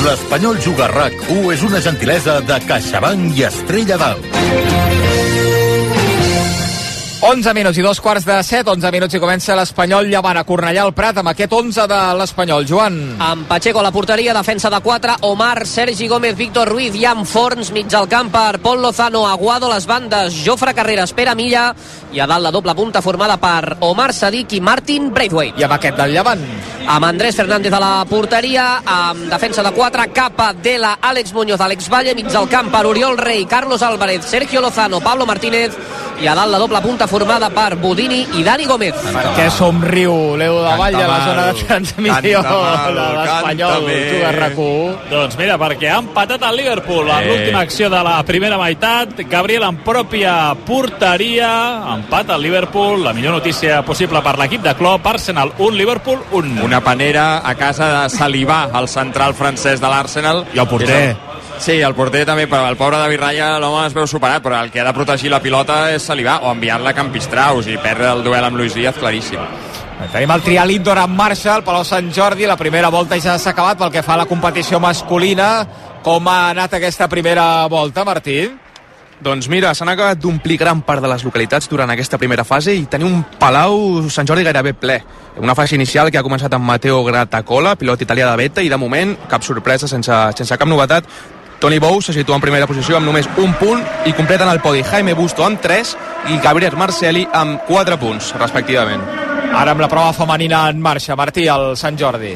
L'Espanyol 0.00 0.62
Juga 0.64 0.86
RAC1 0.88 1.50
és 1.52 1.66
una 1.66 1.82
gentilesa 1.84 2.38
de 2.46 2.56
CaixaBank 2.70 3.36
i 3.36 3.44
Estrella 3.50 3.98
d'Alt. 4.00 5.29
11 7.20 7.52
minuts 7.52 7.76
i 7.76 7.82
dos 7.84 7.98
quarts 8.00 8.24
de 8.24 8.38
7, 8.40 8.70
11 8.72 8.90
minuts 8.94 9.12
i 9.12 9.18
comença 9.20 9.52
l'Espanyol 9.52 10.06
llevant 10.08 10.38
a 10.40 10.44
Cornellà 10.48 10.86
al 10.86 10.94
Prat 10.96 11.18
amb 11.20 11.28
aquest 11.28 11.52
11 11.52 11.84
de 11.90 11.98
l'Espanyol. 12.16 12.64
Joan. 12.64 12.96
Amb 13.20 13.44
Pacheco 13.44 13.82
a 13.82 13.84
la 13.84 13.90
porteria, 13.92 14.32
defensa 14.32 14.70
de 14.72 14.80
4, 14.80 15.18
Omar, 15.28 15.66
Sergi 15.68 16.08
Gómez, 16.08 16.32
Víctor 16.38 16.70
Ruiz, 16.72 16.96
Jan 16.96 17.26
Forns, 17.28 17.74
mig 17.76 17.92
al 17.92 18.08
camp 18.08 18.32
per 18.32 18.62
Pol 18.64 18.80
Lozano, 18.80 19.26
Aguado, 19.28 19.68
les 19.68 19.84
bandes, 19.84 20.32
Jofre 20.46 20.72
Carreras, 20.72 21.12
Pere 21.12 21.34
Milla, 21.36 21.74
i 22.10 22.24
a 22.24 22.26
dalt 22.26 22.46
la 22.46 22.50
doble 22.50 22.74
punta 22.74 23.02
formada 23.04 23.36
per 23.36 23.76
Omar 23.84 24.14
Sadik 24.16 24.56
i 24.56 24.64
Martin 24.64 25.12
Braithwaite. 25.12 25.60
I 25.60 25.68
amb 25.68 25.76
aquest 25.76 26.00
del 26.00 26.16
llevant. 26.16 26.46
Amb 26.88 27.04
Andrés 27.04 27.36
Fernández 27.36 27.76
a 27.76 27.82
la 27.84 27.92
porteria, 28.08 28.80
amb 28.80 29.28
defensa 29.28 29.62
de 29.62 29.74
4, 29.76 30.08
Capa, 30.16 30.54
Dela, 30.54 30.96
Àlex 31.02 31.36
Muñoz, 31.36 31.60
Àlex 31.60 31.92
Valle, 31.92 32.16
mig 32.16 32.32
al 32.32 32.48
camp 32.48 32.72
per 32.72 32.86
Oriol 32.86 33.18
Rey, 33.20 33.44
Carlos 33.44 33.82
Álvarez, 33.82 34.24
Sergio 34.24 34.64
Lozano, 34.64 35.04
Pablo 35.04 35.28
Martínez, 35.28 35.76
i 36.20 36.26
a 36.28 36.34
dalt 36.36 36.52
la 36.52 36.58
doble 36.60 36.80
punta 36.84 37.06
formada 37.10 37.50
per 37.50 37.74
Budini 37.82 38.20
i 38.38 38.44
Dani 38.46 38.64
Gómez. 38.70 38.94
Per 39.02 39.24
què 39.36 39.48
somriu 39.50 40.36
Leo 40.38 40.60
de 40.62 40.76
Vall 40.78 40.94
a 40.94 41.06
la 41.10 41.18
zona 41.26 41.46
de 41.50 41.64
transmissió 41.64 42.42
de 42.42 42.54
l'Espanyol? 42.94 43.72
canta 43.74 43.86
bé. 43.86 43.98
Juga 44.14 44.30
RAC1. 44.38 44.96
Doncs 45.10 45.36
mira, 45.40 45.58
perquè 45.58 45.90
ha 45.90 45.98
empatat 45.98 46.42
el 46.48 46.56
Liverpool 46.56 47.08
en 47.10 47.18
Eh. 47.18 47.26
l'última 47.28 47.60
acció 47.60 47.90
de 47.90 48.02
la 48.02 48.22
primera 48.24 48.56
meitat. 48.58 49.18
Gabriel 49.28 49.62
en 49.64 49.78
pròpia 49.84 50.54
porteria. 50.66 51.50
Empat 51.96 52.30
al 52.30 52.42
Liverpool. 52.42 53.02
La 53.04 53.12
millor 53.12 53.32
notícia 53.32 53.82
possible 53.82 54.22
per 54.22 54.38
l'equip 54.38 54.62
de 54.62 54.74
Klopp. 54.74 55.06
Arsenal 55.06 55.52
1, 55.58 55.76
Liverpool 55.76 56.20
1. 56.32 56.62
Una 56.64 56.80
panera 56.80 57.38
a 57.44 57.54
casa 57.54 58.02
de 58.02 58.08
Salivà, 58.10 58.68
el 58.78 58.88
central 58.88 59.34
francès 59.34 59.80
de 59.80 59.88
l'Arsenal. 59.88 60.44
I 60.54 60.58
el 60.58 60.68
porter. 60.68 61.29
Sí, 61.60 61.74
el 61.84 61.92
porter 61.92 62.22
també, 62.24 62.46
però 62.48 62.64
el 62.70 62.76
pobre 62.80 62.96
David 62.96 63.20
Raya 63.20 63.48
l'home 63.60 63.82
es 63.84 63.92
veu 63.92 64.06
superat, 64.08 64.40
però 64.40 64.62
el 64.64 64.70
que 64.72 64.80
ha 64.80 64.86
de 64.86 64.94
protegir 64.96 65.28
la 65.28 65.42
pilota 65.44 65.90
és 65.92 66.06
Salivà 66.08 66.38
o 66.40 66.54
enviar-la 66.54 66.94
a 66.94 66.96
Campistraus 66.96 67.68
i 67.68 67.76
perdre 67.76 68.08
el 68.14 68.22
duel 68.24 68.46
amb 68.46 68.56
Luis 68.56 68.72
Díaz 68.72 68.96
claríssim. 68.96 69.42
Tenim 70.08 70.30
el 70.32 70.40
trial 70.40 70.70
indoor 70.72 71.02
en 71.02 71.12
marxa, 71.12 71.52
al 71.58 71.64
Palau 71.66 71.84
Sant 71.84 72.08
Jordi, 72.16 72.46
la 72.48 72.56
primera 72.56 72.88
volta 72.88 73.18
ja 73.20 73.36
s'ha 73.36 73.52
acabat 73.52 73.76
pel 73.76 73.92
que 73.92 74.02
fa 74.02 74.14
a 74.16 74.22
la 74.22 74.26
competició 74.26 74.80
masculina. 74.80 75.50
Com 76.00 76.28
ha 76.32 76.48
anat 76.54 76.78
aquesta 76.78 77.10
primera 77.12 77.66
volta, 77.68 78.06
Martí? 78.08 78.38
Doncs 79.20 79.50
mira, 79.52 79.74
s'han 79.76 79.90
acabat 79.92 80.16
d'omplir 80.16 80.56
gran 80.56 80.80
part 80.80 81.04
de 81.04 81.10
les 81.12 81.26
localitats 81.26 81.68
durant 81.68 81.92
aquesta 81.92 82.16
primera 82.16 82.46
fase 82.48 82.72
i 82.72 82.86
tenim 82.88 83.18
un 83.18 83.26
Palau 83.38 84.08
Sant 84.08 84.24
Jordi 84.24 84.46
gairebé 84.48 84.72
ple. 84.72 84.96
Una 85.44 85.54
fase 85.54 85.76
inicial 85.76 86.08
que 86.08 86.16
ha 86.16 86.24
començat 86.24 86.56
amb 86.56 86.64
Matteo 86.64 87.02
Gratacola, 87.04 87.76
pilot 87.76 88.00
italià 88.08 88.30
de 88.30 88.40
beta, 88.40 88.64
i 88.64 88.72
de 88.72 88.80
moment 88.80 89.12
cap 89.28 89.44
sorpresa, 89.44 89.84
sense, 89.92 90.22
sense 90.40 90.56
cap 90.56 90.72
novetat. 90.72 91.04
Toni 91.60 91.78
Bou 91.78 92.00
se 92.00 92.14
situa 92.16 92.38
en 92.38 92.40
primera 92.40 92.64
posició 92.64 92.96
amb 92.96 93.04
només 93.04 93.26
un 93.36 93.50
punt 93.60 93.82
i 94.08 94.14
completen 94.16 94.48
el 94.48 94.62
podi 94.64 94.80
Jaime 94.80 95.12
Busto 95.12 95.44
amb 95.44 95.60
3 95.60 95.90
i 96.32 96.38
Gabriel 96.40 96.72
Marcelli 96.80 97.26
amb 97.36 97.66
4 97.68 97.98
punts, 98.00 98.30
respectivament. 98.40 99.04
Ara 99.52 99.74
amb 99.74 99.84
la 99.84 99.90
prova 99.92 100.14
femenina 100.16 100.62
en 100.72 100.80
marxa, 100.80 101.18
Martí, 101.20 101.44
al 101.52 101.74
Sant 101.76 102.00
Jordi. 102.00 102.32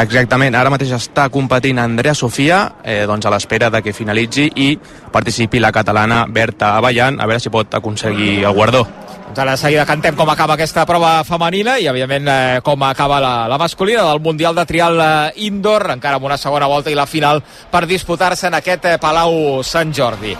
Exactament, 0.00 0.56
ara 0.56 0.72
mateix 0.72 0.94
està 0.96 1.28
competint 1.30 1.78
Andrea 1.78 2.16
Sofia, 2.16 2.80
eh, 2.82 3.04
doncs 3.06 3.28
a 3.28 3.36
l'espera 3.36 3.68
de 3.70 3.82
que 3.84 3.92
finalitzi 3.92 4.48
i 4.56 4.72
participi 5.12 5.60
la 5.60 5.70
catalana 5.70 6.24
Berta 6.26 6.72
Avallan, 6.78 7.20
a 7.20 7.28
veure 7.28 7.44
si 7.44 7.52
pot 7.52 7.76
aconseguir 7.76 8.46
el 8.46 8.54
guardó. 8.56 8.86
Doncs 9.24 9.40
ara 9.40 9.54
de 9.56 9.56
seguida 9.56 9.86
cantem 9.88 10.14
com 10.14 10.28
acaba 10.28 10.52
aquesta 10.54 10.84
prova 10.84 11.22
femenina 11.24 11.78
i, 11.80 11.86
evidentment, 11.88 12.28
eh, 12.28 12.60
com 12.62 12.82
acaba 12.84 13.22
la, 13.24 13.48
la 13.48 13.56
masculina 13.58 14.04
del 14.04 14.20
Mundial 14.20 14.54
de 14.54 14.66
Trial 14.68 15.00
eh, 15.00 15.46
Indoor, 15.46 15.88
encara 15.96 16.20
amb 16.20 16.28
una 16.28 16.36
segona 16.36 16.68
volta 16.68 16.92
i 16.92 16.94
la 16.98 17.06
final 17.08 17.40
per 17.72 17.86
disputar-se 17.88 18.50
en 18.50 18.58
aquest 18.60 18.84
eh, 18.84 18.98
Palau 19.00 19.62
Sant 19.64 19.94
Jordi. 19.96 20.36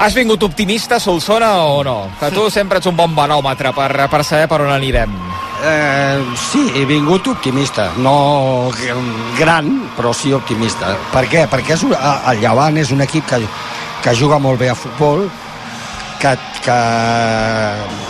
Has 0.00 0.14
vingut 0.16 0.42
optimista, 0.42 0.98
Solsona, 0.98 1.52
o 1.62 1.84
no? 1.84 2.10
Que 2.18 2.32
tu 2.34 2.48
sempre 2.56 2.80
ets 2.80 2.90
un 2.90 2.96
bon 2.98 3.14
baròmetre 3.14 3.70
per, 3.76 3.92
per 4.10 4.24
saber 4.24 4.48
per 4.50 4.62
on 4.64 4.72
anirem. 4.74 5.14
Eh, 5.62 6.24
sí, 6.50 6.64
he 6.74 6.86
vingut 6.88 7.28
optimista, 7.30 7.90
no 8.00 8.72
gran, 9.38 9.68
però 9.94 10.10
sí 10.16 10.32
optimista. 10.34 10.96
Per 11.12 11.26
què? 11.30 11.44
Perquè 11.52 11.76
és 11.76 11.86
un, 11.86 11.94
el 11.94 12.42
Llevant 12.42 12.80
és 12.80 12.90
un 12.96 13.04
equip 13.06 13.28
que, 13.28 13.38
que 14.02 14.16
juga 14.18 14.40
molt 14.42 14.58
bé 14.58 14.72
a 14.72 14.78
futbol, 14.78 15.28
que, 16.20 16.36
que, 16.60 18.09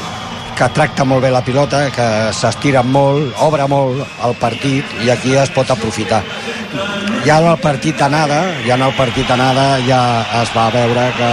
que 0.60 0.68
tracta 0.76 1.06
molt 1.08 1.22
bé 1.24 1.30
la 1.32 1.40
pilota, 1.40 1.86
que 1.88 2.06
s'estira 2.36 2.82
molt, 2.84 3.30
obre 3.40 3.64
molt 3.70 4.02
el 4.26 4.34
partit 4.36 4.84
i 5.00 5.08
aquí 5.08 5.32
es 5.40 5.48
pot 5.54 5.70
aprofitar. 5.72 6.20
Ja 7.24 7.38
en 7.40 7.46
el 7.48 7.56
partit 7.62 8.00
anada, 8.04 8.42
ja 8.66 8.76
en 8.76 8.84
el 8.84 8.92
partit 8.98 9.30
anada 9.32 9.78
ja 9.86 10.00
es 10.42 10.52
va 10.52 10.66
veure 10.74 11.06
que 11.16 11.30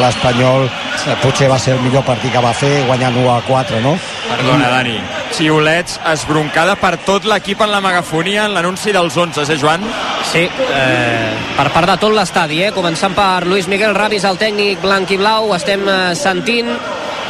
l'Espanyol 0.00 0.66
eh, 0.66 1.16
potser 1.22 1.48
va 1.48 1.58
ser 1.58 1.78
el 1.78 1.80
millor 1.86 2.04
partit 2.04 2.34
que 2.34 2.42
va 2.44 2.52
fer 2.52 2.84
guanyant 2.84 3.16
1 3.22 3.32
a 3.32 3.38
4, 3.48 3.80
no? 3.80 3.94
Perdona, 4.28 4.68
Dani. 4.74 4.98
Xiulets, 5.32 5.96
esbroncada 6.12 6.76
per 6.76 6.98
tot 7.08 7.24
l'equip 7.24 7.64
en 7.64 7.72
la 7.72 7.80
megafonia 7.80 8.44
en 8.44 8.54
l'anunci 8.58 8.92
dels 8.92 9.16
11, 9.16 9.48
eh, 9.48 9.58
Joan? 9.62 9.88
Sí, 10.34 10.44
eh, 10.44 11.32
per 11.56 11.70
part 11.72 11.94
de 11.94 11.96
tot 12.04 12.12
l'estadi, 12.12 12.60
eh? 12.68 12.72
començant 12.76 13.16
per 13.16 13.46
Luis 13.48 13.72
Miguel 13.72 13.96
Ravis, 13.96 14.28
el 14.28 14.36
tècnic 14.36 14.84
blanc 14.84 15.16
i 15.16 15.20
blau, 15.24 15.54
estem 15.56 15.88
eh, 15.88 16.14
sentint 16.14 16.74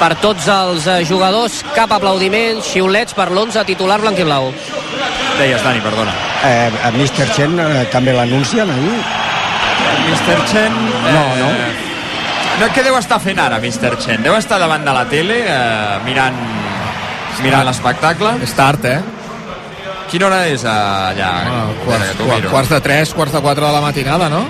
per 0.00 0.12
tots 0.20 0.46
els 0.52 0.86
eh, 0.90 1.00
jugadors 1.08 1.60
cap 1.76 1.92
aplaudiment, 1.96 2.60
xiulets 2.64 3.16
per 3.16 3.30
l'11 3.30 3.64
titular 3.68 3.98
blanc 4.02 4.18
i 4.20 4.26
blau. 4.26 4.50
Deies, 5.38 5.62
Dani, 5.64 5.80
perdona. 5.84 6.12
Eh, 6.44 6.70
a 6.84 6.92
Mr. 6.92 7.28
Chen 7.36 7.58
eh, 7.60 7.84
també 7.92 8.14
l'anuncien 8.16 8.70
ahir? 8.72 8.94
Mr. 10.06 10.38
Chen... 10.52 10.78
No, 11.10 11.24
no. 11.40 11.50
No, 12.56 12.70
què 12.72 12.84
deu 12.86 12.96
estar 12.96 13.18
fent 13.20 13.40
ara, 13.42 13.58
Mr. 13.60 13.96
Chen? 14.00 14.22
Deu 14.24 14.36
estar 14.36 14.60
davant 14.62 14.84
de 14.84 14.94
la 14.96 15.04
tele, 15.10 15.42
eh, 15.44 15.98
mirant, 16.06 16.38
mirant 17.44 17.68
l'espectacle? 17.68 18.36
És 18.44 18.56
tard, 18.56 18.84
eh? 18.88 19.00
Quina 20.10 20.28
hora 20.28 20.46
és 20.48 20.64
eh, 20.64 20.72
allà? 20.72 21.30
Ah, 21.50 21.66
quarts, 21.84 22.16
quarts, 22.22 22.50
quarts 22.52 22.74
de 22.76 22.80
3, 22.88 23.14
quarts 23.18 23.36
de 23.36 23.44
4 23.44 23.66
de 23.66 23.76
la 23.76 23.84
matinada, 23.84 24.30
no? 24.32 24.44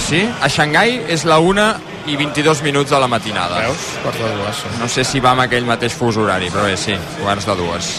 Sí, 0.00 0.24
a 0.40 0.48
Xangai 0.48 1.00
és 1.12 1.26
la 1.28 1.40
1 1.44 1.89
i 2.06 2.16
22 2.16 2.62
minuts 2.62 2.90
de 2.90 3.00
la 3.00 3.08
matinada. 3.10 3.60
Veus? 3.66 3.88
Quarts 4.04 4.22
de 4.22 4.30
dues. 4.36 4.62
No 4.80 4.88
sé 4.88 5.04
si 5.04 5.20
va 5.20 5.34
amb 5.34 5.44
aquell 5.44 5.66
mateix 5.68 5.96
fus 5.96 6.16
horari, 6.20 6.50
però 6.52 6.64
bé, 6.68 6.76
sí, 6.80 6.96
quarts 7.20 7.48
de 7.48 7.56
dues. 7.58 7.90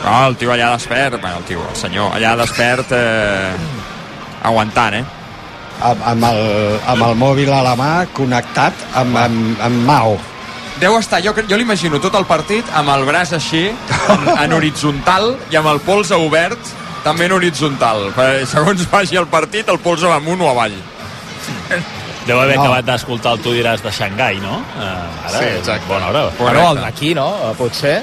No, 0.00 0.14
el 0.26 0.36
tio 0.40 0.52
allà 0.54 0.72
despert, 0.72 1.20
bueno, 1.20 1.38
el 1.38 1.44
tio, 1.48 1.62
el 1.68 1.76
senyor, 1.76 2.14
allà 2.16 2.34
despert, 2.40 2.92
eh, 2.96 3.52
aguantant, 4.48 4.96
eh? 4.96 5.04
Amb, 5.80 6.02
amb, 6.04 6.26
el, 6.28 6.42
amb 6.92 7.06
el 7.06 7.14
mòbil 7.20 7.52
a 7.56 7.62
la 7.64 7.76
mà 7.76 7.92
connectat 8.16 8.82
amb, 9.00 9.16
amb, 9.16 9.62
amb 9.64 9.86
Mao. 9.88 10.18
Deu 10.80 10.96
estar, 10.96 11.20
jo, 11.24 11.34
jo 11.48 11.56
l'imagino 11.60 12.00
tot 12.00 12.16
el 12.16 12.26
partit 12.28 12.68
amb 12.76 12.92
el 12.94 13.04
braç 13.08 13.34
així, 13.36 13.66
en, 14.12 14.28
en 14.32 14.56
horitzontal, 14.56 15.34
i 15.52 15.60
amb 15.60 15.72
el 15.72 15.80
polze 15.84 16.16
obert, 16.16 16.72
també 17.04 17.28
en 17.28 17.36
horitzontal. 17.36 18.10
Perquè 18.16 18.44
segons 18.48 18.88
vagi 18.92 19.20
el 19.20 19.28
partit, 19.32 19.68
el 19.68 19.80
polze 19.84 20.08
va 20.08 20.20
amunt 20.20 20.40
o 20.44 20.52
avall. 20.52 20.76
Deu 22.30 22.38
haver 22.40 22.56
No. 22.56 22.62
acabat 22.68 22.86
d'escoltar 22.86 23.34
el 23.34 23.42
Tu 23.42 23.52
diràs 23.58 23.82
de 23.82 23.90
Xangai, 23.90 24.38
no? 24.40 24.60
Uh, 24.78 25.26
ara, 25.26 25.36
Sí, 25.38 25.44
exacte. 25.58 25.86
Bona 25.90 26.08
hora. 26.08 26.24
Bueno, 26.38 26.70
el 26.72 26.80
d'aquí, 26.86 27.14
no? 27.14 27.28
Eh, 27.50 27.54
Potser. 27.58 27.98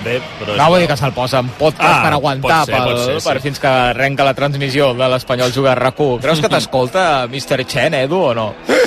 Bé, 0.00 0.14
però... 0.40 0.54
No, 0.56 0.66
vull 0.72 0.80
dir 0.80 0.86
que 0.88 0.96
se'l 0.96 1.12
posa 1.12 1.42
en 1.44 1.48
podcast 1.60 1.84
Ah, 1.98 2.02
per 2.06 2.12
aguantar, 2.16 2.62
ser, 2.64 2.72
pel, 2.72 2.94
ser, 2.96 3.16
sí. 3.20 3.28
per 3.28 3.40
fins 3.44 3.58
que 3.60 3.68
arrenca 3.68 4.24
la 4.24 4.32
transmissió 4.32 4.94
de 4.96 5.08
l'Espanyol 5.12 5.52
Juga 5.52 5.74
a 5.74 5.76
RAC1. 5.76 6.22
Creus 6.22 6.40
que 6.40 6.48
t'escolta 6.48 7.02
Mr. 7.28 7.66
Chen, 7.68 7.92
Edu, 7.98 8.16
o 8.30 8.34
no? 8.34 8.46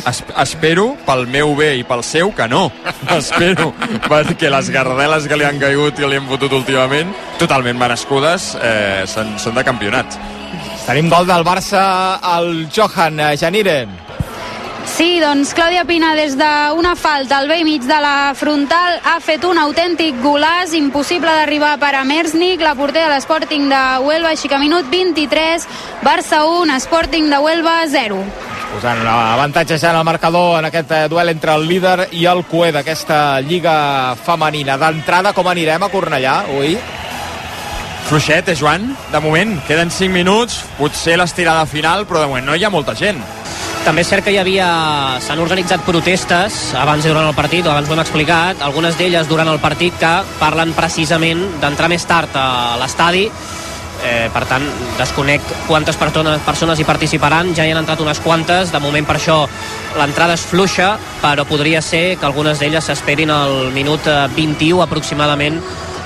Es, 0.10 0.24
espero, 0.42 0.96
pel 1.06 1.28
meu 1.30 1.54
bé 1.56 1.76
i 1.78 1.84
pel 1.86 2.02
seu, 2.02 2.34
que 2.34 2.48
no. 2.50 2.72
espero, 3.14 3.70
perquè 4.10 4.50
les 4.50 4.72
gardeles 4.74 5.28
que 5.30 5.38
li 5.38 5.46
han 5.46 5.62
caigut 5.62 6.02
i 6.02 6.10
li 6.10 6.18
han 6.18 6.26
fotut 6.34 6.52
últimament, 6.58 7.14
totalment 7.38 7.78
merescudes, 7.78 8.56
eh, 8.58 9.04
són, 9.06 9.36
són 9.38 9.54
de 9.54 9.64
campionat. 9.70 10.18
Tenim 10.88 11.14
gol 11.14 11.30
del 11.30 11.46
Barça 11.46 11.84
al 12.26 12.66
Johan 12.74 13.20
eh, 13.22 13.38
Janiren. 13.38 13.94
Sí, 14.86 15.20
doncs 15.24 15.54
Clàudia 15.56 15.86
Pina 15.88 16.12
des 16.18 16.36
d'una 16.38 16.94
falta 17.00 17.38
al 17.40 17.48
vell 17.48 17.64
mig 17.64 17.86
de 17.88 17.98
la 18.04 18.34
frontal 18.36 18.98
ha 19.08 19.16
fet 19.24 19.46
un 19.48 19.58
autèntic 19.58 20.18
golàs 20.22 20.74
impossible 20.76 21.32
d'arribar 21.32 21.78
per 21.80 21.94
a 21.96 22.04
Mersnik, 22.04 22.62
la 22.62 22.76
porter 22.76 23.06
de 23.08 23.14
l'Sporting 23.14 23.70
de 23.72 23.82
Huelva, 24.04 24.34
així 24.34 24.52
que 24.52 24.60
minut 24.60 24.90
23, 24.92 25.68
Barça 26.04 26.44
1, 26.46 26.76
Sporting 26.84 27.32
de 27.32 27.40
Huelva 27.40 27.78
0. 27.88 28.20
Posant 28.74 29.00
un 29.00 29.08
avantatge 29.08 29.78
ja 29.80 29.92
en 29.94 30.00
el 30.02 30.08
marcador 30.08 30.58
en 30.60 30.68
aquest 30.68 30.92
eh, 30.92 31.08
duel 31.08 31.30
entre 31.30 31.56
el 31.56 31.68
líder 31.70 32.10
i 32.12 32.26
el 32.26 32.44
cué 32.50 32.72
d'aquesta 32.74 33.40
lliga 33.42 34.16
femenina. 34.26 34.80
D'entrada, 34.82 35.32
com 35.34 35.48
anirem 35.48 35.86
a 35.86 35.92
Cornellà, 35.94 36.40
ui? 36.58 36.76
Fluixet, 38.10 38.50
eh, 38.50 38.58
Joan? 38.60 38.92
De 39.14 39.22
moment, 39.24 39.56
queden 39.68 39.94
5 39.94 40.12
minuts, 40.12 40.60
potser 40.78 41.16
l'estirada 41.22 41.66
final, 41.70 42.08
però 42.10 42.26
de 42.26 42.28
moment 42.34 42.50
no 42.50 42.58
hi 42.58 42.66
ha 42.66 42.74
molta 42.74 42.98
gent. 42.98 43.22
També 43.84 44.00
és 44.06 44.08
cert 44.08 44.24
que 44.24 44.32
hi 44.32 44.38
havia... 44.40 44.66
s'han 45.20 45.42
organitzat 45.44 45.82
protestes 45.84 46.60
abans 46.80 47.04
i 47.04 47.10
durant 47.12 47.28
el 47.28 47.36
partit, 47.36 47.66
o 47.68 47.72
abans 47.74 47.90
ho 47.90 47.96
hem 47.98 48.00
explicat, 48.00 48.62
algunes 48.64 48.96
d'elles 48.96 49.28
durant 49.28 49.50
el 49.52 49.60
partit 49.60 49.98
que 50.00 50.12
parlen 50.40 50.72
precisament 50.78 51.44
d'entrar 51.60 51.90
més 51.92 52.08
tard 52.08 52.32
a 52.40 52.78
l'estadi. 52.80 53.26
Eh, 54.08 54.30
per 54.32 54.46
tant, 54.48 54.64
desconec 54.98 55.44
quantes 55.68 56.00
persones, 56.00 56.80
hi 56.80 56.88
participaran, 56.88 57.52
ja 57.56 57.68
hi 57.68 57.76
han 57.76 57.82
entrat 57.84 58.00
unes 58.04 58.24
quantes, 58.24 58.72
de 58.72 58.80
moment 58.84 59.06
per 59.08 59.18
això 59.20 59.42
l'entrada 60.00 60.40
és 60.40 60.48
fluixa, 60.48 60.94
però 61.20 61.44
podria 61.48 61.84
ser 61.84 62.16
que 62.16 62.28
algunes 62.28 62.64
d'elles 62.64 62.88
s'esperin 62.88 63.36
al 63.36 63.74
minut 63.76 64.08
eh, 64.08 64.22
21 64.40 64.80
aproximadament 64.88 65.60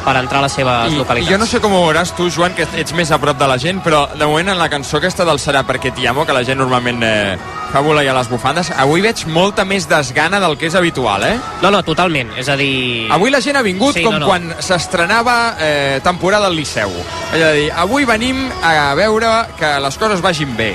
per 0.07 0.15
entrar 0.21 0.39
a 0.39 0.45
les 0.47 0.55
seves 0.55 0.93
I, 0.93 0.97
localitats. 1.01 1.27
I 1.27 1.33
jo 1.35 1.39
no 1.41 1.45
sé 1.49 1.59
com 1.59 1.73
ho 1.75 1.83
veuràs 1.83 2.13
tu, 2.15 2.29
Joan, 2.31 2.55
que 2.55 2.63
ets 2.79 2.93
més 2.95 3.11
a 3.11 3.19
prop 3.19 3.35
de 3.39 3.47
la 3.51 3.57
gent, 3.59 3.81
però 3.83 4.05
de 4.15 4.23
moment 4.25 4.53
en 4.53 4.59
la 4.59 4.69
cançó 4.71 5.01
aquesta 5.01 5.25
del 5.27 5.41
Serà 5.43 5.65
perquè 5.67 5.91
t'hi 5.95 6.07
amo, 6.07 6.23
que 6.25 6.35
la 6.35 6.45
gent 6.47 6.61
normalment 6.61 7.03
eh, 7.03 7.35
fa 7.73 7.81
volar 7.83 8.05
ja 8.07 8.15
les 8.15 8.29
bufandes, 8.31 8.71
avui 8.79 9.03
veig 9.03 9.25
molta 9.27 9.65
més 9.67 9.87
desgana 9.91 10.39
del 10.39 10.55
que 10.57 10.69
és 10.71 10.77
habitual, 10.79 11.25
eh? 11.27 11.35
No, 11.61 11.71
no, 11.75 11.83
totalment. 11.83 12.31
És 12.39 12.47
a 12.47 12.55
dir... 12.59 13.09
Avui 13.11 13.33
la 13.33 13.41
gent 13.43 13.59
ha 13.59 13.65
vingut 13.65 13.97
Sí, 13.99 14.05
com 14.07 14.15
no, 14.15 14.23
no. 14.23 14.29
quan 14.31 14.47
s'estrenava 14.63 15.35
eh, 15.59 15.99
temporada 16.05 16.47
al 16.47 16.55
Liceu. 16.55 16.93
És 17.33 17.43
a 17.43 17.51
dir, 17.57 17.67
avui 17.75 18.07
venim 18.07 18.45
a 18.63 18.93
veure 18.95 19.33
que 19.59 19.73
les 19.83 19.99
coses 19.99 20.23
vagin 20.23 20.55
bé. 20.55 20.71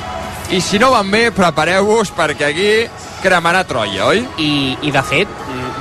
I 0.52 0.60
si 0.60 0.76
no 0.78 0.90
van 0.92 1.08
bé, 1.08 1.30
prepareu-vos 1.32 2.12
perquè 2.12 2.50
aquí 2.50 2.70
cremarà 3.22 3.62
Troia, 3.64 4.10
oi? 4.10 4.26
I, 4.42 4.52
I 4.84 4.92
de 4.92 5.02
fet, 5.06 5.30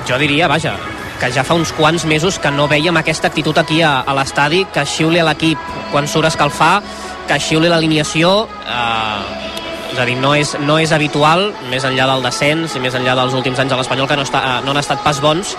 jo 0.07 0.19
diria, 0.21 0.47
vaja, 0.47 0.77
que 1.21 1.29
ja 1.29 1.43
fa 1.45 1.53
uns 1.53 1.69
quants 1.77 2.07
mesos 2.09 2.39
que 2.41 2.49
no 2.49 2.65
veiem 2.67 2.97
aquesta 2.97 3.29
actitud 3.29 3.57
aquí 3.61 3.83
a, 3.85 3.99
a 4.01 4.13
l'estadi, 4.17 4.63
que 4.73 4.81
xiuli 4.89 5.21
a 5.21 5.27
l'equip 5.27 5.59
quan 5.91 6.07
surt 6.09 6.25
a 6.25 6.31
escalfar, 6.33 6.81
que 7.29 7.37
xiuli 7.37 7.69
l'alineació, 7.69 8.47
eh, 8.65 9.91
és 9.93 9.99
a 10.01 10.07
dir, 10.07 10.15
no 10.17 10.33
és, 10.33 10.55
no 10.65 10.79
és 10.81 10.91
habitual, 10.95 11.51
més 11.69 11.85
enllà 11.85 12.07
del 12.09 12.25
descens 12.25 12.73
i 12.73 12.81
més 12.81 12.97
enllà 12.97 13.13
dels 13.19 13.37
últims 13.37 13.61
anys 13.61 13.75
a 13.75 13.77
l'Espanyol, 13.77 14.09
que 14.09 14.17
no, 14.17 14.25
està, 14.25 14.41
eh, 14.41 14.57
no 14.65 14.73
han 14.73 14.81
estat 14.81 15.05
pas 15.05 15.21
bons, 15.21 15.53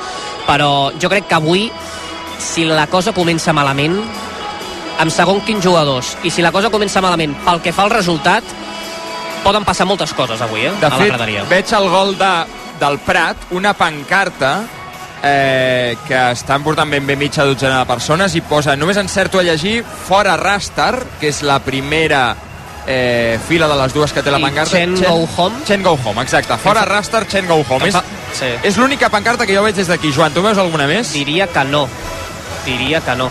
però 0.49 0.91
jo 0.99 1.13
crec 1.13 1.31
que 1.31 1.39
avui, 1.39 1.69
si 2.43 2.67
la 2.67 2.89
cosa 2.91 3.15
comença 3.15 3.55
malament, 3.55 4.01
amb 4.99 5.15
segon 5.15 5.45
quins 5.47 5.63
jugadors, 5.63 6.17
i 6.27 6.35
si 6.35 6.43
la 6.43 6.51
cosa 6.51 6.75
comença 6.75 7.01
malament 7.05 7.39
pel 7.47 7.63
que 7.63 7.71
fa 7.77 7.87
al 7.87 7.95
resultat, 7.95 8.43
poden 9.47 9.63
passar 9.63 9.87
moltes 9.87 10.11
coses 10.15 10.43
avui, 10.43 10.67
eh, 10.67 10.75
De 10.81 10.91
a 10.91 10.91
la 10.91 10.99
fet, 10.99 11.15
graderia. 11.15 11.47
veig 11.47 11.71
el 11.79 11.89
gol 11.89 12.17
de, 12.19 12.37
del 12.83 12.99
Prat, 13.07 13.51
una 13.55 13.75
pancarta 13.79 14.57
eh, 15.23 15.97
que 16.07 16.31
estan 16.33 16.65
portant 16.65 16.91
ben 16.91 17.07
bé 17.07 17.17
mitja 17.17 17.45
dotzena 17.47 17.81
de 17.81 17.87
persones 17.87 18.35
i 18.35 18.43
posa, 18.43 18.77
només 18.77 18.99
encerto 18.99 19.39
a 19.39 19.45
llegir, 19.47 19.83
fora 19.85 20.37
Rastar, 20.37 21.05
que 21.21 21.31
és 21.31 21.43
la 21.47 21.61
primera 21.63 22.35
eh, 22.87 23.39
fila 23.49 23.69
de 23.71 23.77
les 23.83 23.95
dues 23.95 24.13
que 24.13 24.23
té 24.23 24.31
la 24.35 24.41
pancarta. 24.43 24.77
Chen 24.77 24.97
Go 24.99 25.29
Home. 25.37 25.65
Chen 25.67 25.83
Go 25.83 25.97
Home, 26.05 26.23
exacte. 26.23 26.59
Fora 26.59 26.85
Rastar, 26.85 27.27
Chen 27.29 27.47
Go 27.47 27.63
Home. 27.69 27.89
És, 27.89 27.97
Sí. 28.33 28.49
és 28.63 28.79
l'única 28.79 29.11
pancarta 29.11 29.45
que 29.47 29.55
jo 29.55 29.63
veig 29.63 29.77
des 29.77 29.89
d'aquí. 29.89 30.11
Joan, 30.11 30.33
tu 30.33 30.43
veus 30.43 30.57
alguna 30.59 30.87
més? 30.87 31.13
Diria 31.13 31.47
que 31.47 31.65
no. 31.65 31.87
Diria 32.65 33.03
que 33.03 33.15
no. 33.15 33.29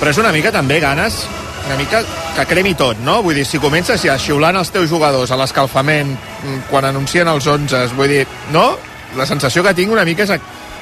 Però 0.00 0.08
és 0.10 0.18
una 0.18 0.32
mica 0.32 0.50
també 0.50 0.80
ganes 0.80 1.26
una 1.68 1.76
mica 1.76 2.02
que 2.34 2.46
cremi 2.46 2.72
tot, 2.74 2.96
no? 3.04 3.18
Vull 3.22 3.34
dir, 3.36 3.44
si 3.44 3.58
comences 3.60 4.00
ja 4.00 4.14
xiulant 4.20 4.56
els 4.56 4.70
teus 4.72 4.88
jugadors 4.88 5.30
a 5.30 5.36
l'escalfament 5.36 6.14
mm, 6.14 6.62
quan 6.70 6.86
anuncien 6.88 7.28
els 7.28 7.46
11, 7.46 7.90
vull 7.98 8.08
dir, 8.08 8.22
no? 8.54 8.70
La 9.16 9.26
sensació 9.26 9.62
que 9.62 9.72
tinc 9.74 9.90
una 9.92 10.04
mica 10.04 10.22
és 10.24 10.32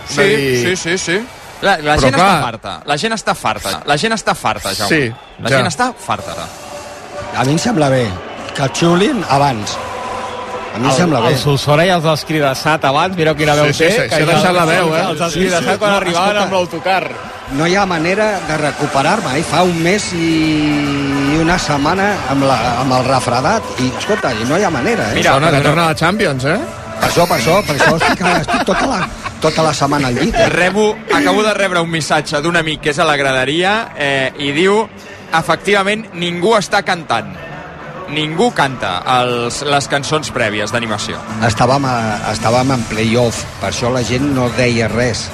Sí, 0.09 0.23
dir... 0.23 0.63
sí, 0.63 0.77
sí, 0.77 0.99
sí. 0.99 1.17
La, 1.63 1.79
la 1.79 1.97
Però 1.97 2.01
gent 2.03 2.15
clar- 2.15 2.29
està 2.29 2.43
farta. 2.45 2.73
La 2.85 2.97
gent 2.99 3.13
està 3.15 3.35
farta. 3.35 3.71
La 3.87 3.97
gent 3.99 4.13
està 4.13 4.35
farta, 4.35 4.75
Jaume. 4.75 4.89
Sí, 4.89 5.13
la 5.43 5.49
ja. 5.51 5.57
gent 5.57 5.67
està 5.71 5.93
farta. 5.95 6.35
A 7.37 7.45
mi 7.45 7.53
em 7.53 7.59
sembla 7.59 7.89
bé 7.89 8.07
que 8.55 8.69
xiulin 8.75 9.25
abans. 9.29 9.77
A 10.75 10.79
mi 10.79 10.87
em 10.91 10.93
sembla 10.93 11.21
bé. 11.25 11.33
El 11.33 11.39
Solsona 11.41 11.87
ja 11.89 11.97
els 11.97 12.05
ha 12.05 12.13
escridassat 12.15 12.85
abans, 12.85 13.17
mireu 13.17 13.35
quina 13.35 13.55
veu 13.57 13.67
Sí, 13.73 13.73
sí, 13.73 13.85
té. 13.85 13.91
sí, 13.91 14.09
que 14.11 14.17
sí, 14.17 14.23
ja 14.27 14.33
deixat 14.35 14.55
la 14.55 14.65
veu, 14.69 14.95
eh? 14.95 15.03
Els 15.11 15.21
ha 15.21 15.31
Sí, 15.31 15.39
escridassat 15.41 15.73
sí. 15.73 15.79
quan 15.79 15.91
No, 15.91 15.97
arribaven 15.97 16.37
escolta. 16.37 16.43
amb 16.45 16.53
l'autocar. 16.53 17.11
No 17.57 17.67
hi 17.67 17.75
ha 17.77 17.87
manera 17.87 18.41
de 18.47 18.57
recuperar-me, 18.59 19.39
eh? 19.39 19.43
Fa 19.43 19.63
un 19.63 19.83
mes 19.83 20.13
i 20.13 21.39
una 21.41 21.59
setmana 21.59 22.13
amb, 22.31 22.43
la, 22.45 22.57
amb 22.83 22.93
el 22.93 23.05
refredat 23.07 23.63
i, 23.81 23.91
escolta, 23.99 24.33
no 24.49 24.59
hi 24.59 24.65
ha 24.65 24.71
manera, 24.71 25.11
eh? 25.13 25.15
Mira, 25.15 25.33
Sona, 25.35 25.51
que 25.51 25.61
torna 25.61 25.85
a 25.85 25.87
la 25.89 25.95
Champions, 25.95 26.45
eh? 26.45 26.59
Per 27.01 27.09
això, 27.11 27.27
per 27.29 27.37
això, 27.39 27.57
per 27.67 27.75
això 27.77 27.97
estic, 27.97 28.23
estic 28.41 28.65
tota, 28.67 28.87
la, 28.91 29.01
tota 29.41 29.63
la 29.67 29.73
setmana 29.77 30.09
al 30.09 30.15
llit. 30.19 30.35
Eh? 30.35 30.49
Rebo, 30.53 30.87
acabo 31.15 31.43
de 31.45 31.53
rebre 31.55 31.81
un 31.85 31.91
missatge 31.91 32.41
d'un 32.43 32.57
amic 32.57 32.81
que 32.87 32.91
és 32.95 32.99
a 32.99 33.05
la 33.09 33.17
graderia 33.21 33.75
eh, 33.97 34.33
i 34.39 34.53
diu 34.57 34.81
efectivament 35.37 36.07
ningú 36.15 36.55
està 36.57 36.83
cantant 36.87 37.35
ningú 38.15 38.53
canta 38.55 39.01
els, 39.19 39.65
les 39.67 39.89
cançons 39.91 40.29
prèvies 40.31 40.71
d'animació 40.71 41.19
Estàvem, 41.47 41.85
a, 41.91 41.97
estàvem 42.31 42.71
en 42.77 42.85
playoff, 42.87 43.41
per 43.61 43.73
això 43.73 43.91
la 43.91 44.05
gent 44.07 44.29
no 44.37 44.47
deia 44.55 44.87
res. 44.93 45.25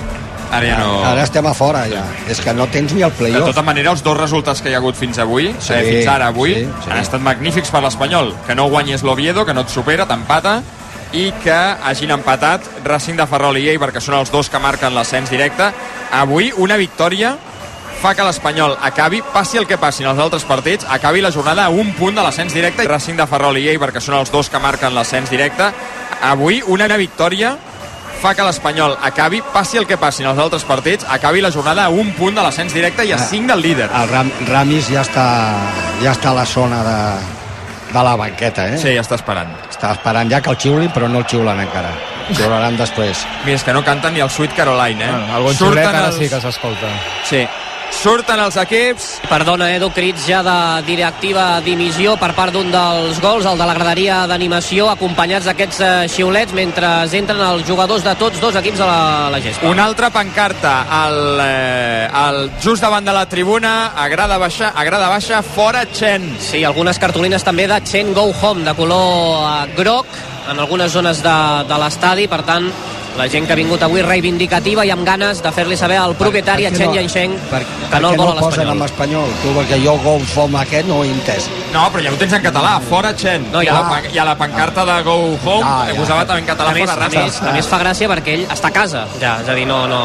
Ara 0.52 0.66
ja 0.70 0.78
no- 0.80 1.02
Ara 1.04 1.22
estem 1.26 1.46
a 1.48 1.52
fora, 1.56 1.82
ja. 1.88 2.00
És 2.32 2.40
que 2.40 2.52
no 2.56 2.66
tens 2.72 2.92
ni 2.96 3.02
el 3.04 3.10
de 3.12 3.16
playoff. 3.18 3.46
tota 3.52 3.62
manera 3.62 3.90
els 3.92 4.02
dos 4.02 4.16
resultats 4.16 4.60
que 4.64 4.70
hi 4.72 4.74
ha 4.74 4.80
hagut 4.80 4.96
fins 4.96 5.18
avui 5.20 5.50
Sí, 5.58 5.72
eh, 5.74 5.82
fins 5.84 6.08
ara 6.12 6.28
avui 6.32 6.54
sí, 6.54 6.64
sí. 6.84 6.90
han 6.90 6.98
estat 7.04 7.20
magnífics 7.20 7.70
per 7.70 7.82
l'Espanyol 7.84 8.34
que 8.46 8.54
no 8.56 8.66
guanyés 8.72 9.02
l'Oviedo, 9.04 9.44
que 9.44 9.52
no 9.54 9.60
et 9.64 9.68
supera, 9.72 10.06
t'empata 10.08 10.62
i 11.12 11.30
que 11.42 11.52
hagin 11.84 12.10
empatat 12.14 12.64
Racing 12.84 13.16
de 13.16 13.26
Ferrol 13.26 13.58
i 13.60 13.68
Eibar, 13.68 13.92
que 13.92 14.00
són 14.00 14.16
els 14.18 14.30
dos 14.32 14.48
que 14.50 14.58
marquen 14.58 14.94
l'ascens 14.94 15.30
directe. 15.30 15.70
Avui 16.12 16.52
una 16.56 16.76
victòria 16.80 17.34
fa 18.02 18.14
que 18.18 18.24
l'Espanyol 18.26 18.78
acabi, 18.82 19.20
passi 19.32 19.58
el 19.60 19.66
que 19.68 19.78
passi 19.78 20.02
en 20.02 20.10
els 20.10 20.18
altres 20.18 20.42
partits, 20.44 20.86
acabi 20.90 21.20
la 21.22 21.30
jornada 21.30 21.66
a 21.66 21.70
un 21.70 21.92
punt 21.94 22.16
de 22.16 22.22
l'ascens 22.24 22.54
directe. 22.54 22.86
Racing 22.88 23.16
de 23.20 23.26
Ferrol 23.30 23.58
i 23.60 23.68
Eibar, 23.68 23.92
que 23.92 24.00
són 24.00 24.16
els 24.18 24.32
dos 24.32 24.50
que 24.50 24.58
marquen 24.58 24.94
l'ascens 24.94 25.30
directe. 25.30 25.68
Avui 26.22 26.62
una 26.66 26.88
victòria 26.96 27.56
fa 28.22 28.34
que 28.38 28.42
l'Espanyol 28.46 28.96
acabi, 29.02 29.40
passi 29.52 29.78
el 29.78 29.86
que 29.86 29.96
passi 29.98 30.22
en 30.22 30.30
els 30.30 30.38
altres 30.38 30.64
partits, 30.64 31.06
acabi 31.10 31.40
la 31.42 31.50
jornada 31.50 31.84
a 31.86 31.90
un 31.90 32.12
punt 32.14 32.34
de 32.38 32.42
l'ascens 32.42 32.72
directe 32.74 33.04
i 33.04 33.12
a 33.12 33.16
Ah. 33.16 33.18
5 33.18 33.46
del 33.48 33.60
líder. 33.62 33.90
El 33.94 34.08
Ram, 34.08 34.30
Ramis 34.48 34.88
ja 34.88 35.02
està, 35.02 35.26
ja 36.02 36.12
està 36.12 36.30
a 36.30 36.34
la 36.34 36.46
zona 36.46 36.82
de, 36.86 36.98
de 37.92 38.04
la 38.04 38.14
banqueta, 38.16 38.68
eh? 38.72 38.78
Sí, 38.80 38.94
ja 38.96 39.02
està 39.04 39.18
esperant. 39.20 39.50
Està 39.70 39.92
esperant 39.96 40.30
ja 40.30 40.40
que 40.42 40.52
el 40.52 40.58
xiulin, 40.64 40.92
però 40.94 41.08
no 41.10 41.20
el 41.22 41.26
xiulen 41.28 41.60
encara. 41.64 41.92
Xiularan 42.36 42.78
després. 42.78 43.26
Mira, 43.44 43.58
és 43.58 43.66
que 43.66 43.74
no 43.76 43.82
canten 43.84 44.14
ni 44.14 44.22
el 44.24 44.30
Sweet 44.30 44.54
Caroline, 44.56 45.04
eh? 45.04 45.10
Bueno, 45.12 45.36
algun 45.40 45.58
xulet 45.58 45.86
ara 45.86 46.10
sí 46.14 46.28
que 46.30 46.40
s'escolta. 46.40 46.92
Sí. 47.28 47.44
Surten 47.92 48.40
els 48.42 48.56
equips. 48.58 49.08
Perdona, 49.28 49.68
Edu, 49.76 49.90
crits 49.94 50.24
ja 50.26 50.40
de 50.42 50.54
directiva 50.86 51.60
dimissió 51.62 52.14
per 52.18 52.32
part 52.34 52.54
d'un 52.54 52.70
dels 52.72 53.20
gols, 53.22 53.46
el 53.46 53.60
de 53.60 53.66
la 53.68 53.74
graderia 53.76 54.22
d'animació, 54.30 54.88
acompanyats 54.90 55.46
d'aquests 55.46 55.80
eh, 55.84 55.90
xiulets 56.10 56.56
mentre 56.56 56.88
entren 57.18 57.42
els 57.46 57.66
jugadors 57.68 58.02
de 58.02 58.14
tots 58.18 58.40
dos 58.42 58.56
equips 58.58 58.80
a 58.82 58.88
la, 58.88 59.02
la 59.34 59.42
gespa. 59.44 59.70
Una 59.70 59.86
altra 59.86 60.10
pancarta 60.14 60.74
al, 61.02 61.18
eh, 61.44 62.08
al 62.08 62.40
just 62.64 62.82
davant 62.82 63.06
de 63.06 63.14
la 63.14 63.26
tribuna, 63.30 63.92
a 63.94 64.08
grada 64.08 64.40
baixa, 64.40 64.72
a 64.74 64.84
grada 64.88 65.12
baixa 65.12 65.42
fora 65.42 65.84
Chen. 65.92 66.26
Sí, 66.40 66.64
algunes 66.64 66.98
cartolines 66.98 67.44
també 67.46 67.68
de 67.70 67.78
Chen 67.86 68.14
Go 68.16 68.32
Home, 68.40 68.64
de 68.66 68.74
color 68.74 69.46
eh, 69.46 69.76
groc, 69.78 70.18
en 70.50 70.58
algunes 70.58 70.90
zones 70.90 71.22
de, 71.22 71.38
de 71.68 71.78
l'estadi, 71.78 72.26
per 72.28 72.42
tant, 72.48 72.66
la 73.16 73.26
gent 73.28 73.46
que 73.46 73.52
ha 73.52 73.56
vingut 73.56 73.82
avui 73.82 74.00
reivindicativa 74.02 74.84
i 74.86 74.90
amb 74.90 75.04
ganes 75.04 75.42
de 75.42 75.50
fer-li 75.52 75.76
saber 75.76 75.98
al 75.98 76.14
propietari, 76.16 76.64
a 76.66 76.70
per 76.70 76.76
què 76.76 76.78
Chen 76.80 76.88
no- 76.88 76.94
Yansheng, 76.96 77.34
Per, 77.50 77.62
que 77.90 78.00
no 78.00 78.10
el 78.10 78.16
vol 78.16 78.28
a 78.28 78.34
no 78.40 78.46
l'Espanyol. 78.48 78.82
espanyol? 78.84 79.28
Tu, 79.42 79.48
perquè 79.58 79.78
jo 79.84 79.96
Go 80.02 80.14
Home 80.36 80.58
aquest 80.62 80.86
no 80.88 80.96
ho 80.98 81.04
he 81.04 81.10
entès. 81.10 81.48
No, 81.72 81.86
però 81.92 82.02
ja 82.04 82.12
ho 82.12 82.16
tens 82.16 82.32
en 82.32 82.42
català, 82.42 82.80
fora 82.88 83.14
Chen. 83.14 83.46
No, 83.52 83.62
I, 83.62 83.66
ja. 83.66 83.76
a 83.78 84.00
I 84.12 84.18
a 84.18 84.24
la 84.24 84.36
pancarta 84.36 84.84
de 84.84 85.02
Go 85.02 85.14
Home 85.44 85.62
Ah, 85.64 85.86
eh, 85.88 85.92
ja. 85.94 86.00
posava 86.00 86.24
també 86.26 86.40
en 86.40 86.46
català 86.46 86.70
a 86.70 86.72
més, 86.72 86.88
fora 86.90 86.92
a 86.92 87.08
raça. 87.08 87.20
més, 87.24 87.42
a 87.42 87.52
més 87.52 87.66
fa 87.68 87.78
gràcia 87.78 88.08
perquè 88.08 88.28
ell 88.38 88.46
està 88.50 88.68
a 88.68 88.72
casa, 88.72 89.06
ja, 89.20 89.38
és 89.42 89.48
a 89.48 89.54
dir, 89.54 89.66
no, 89.66 89.86
no, 89.86 90.02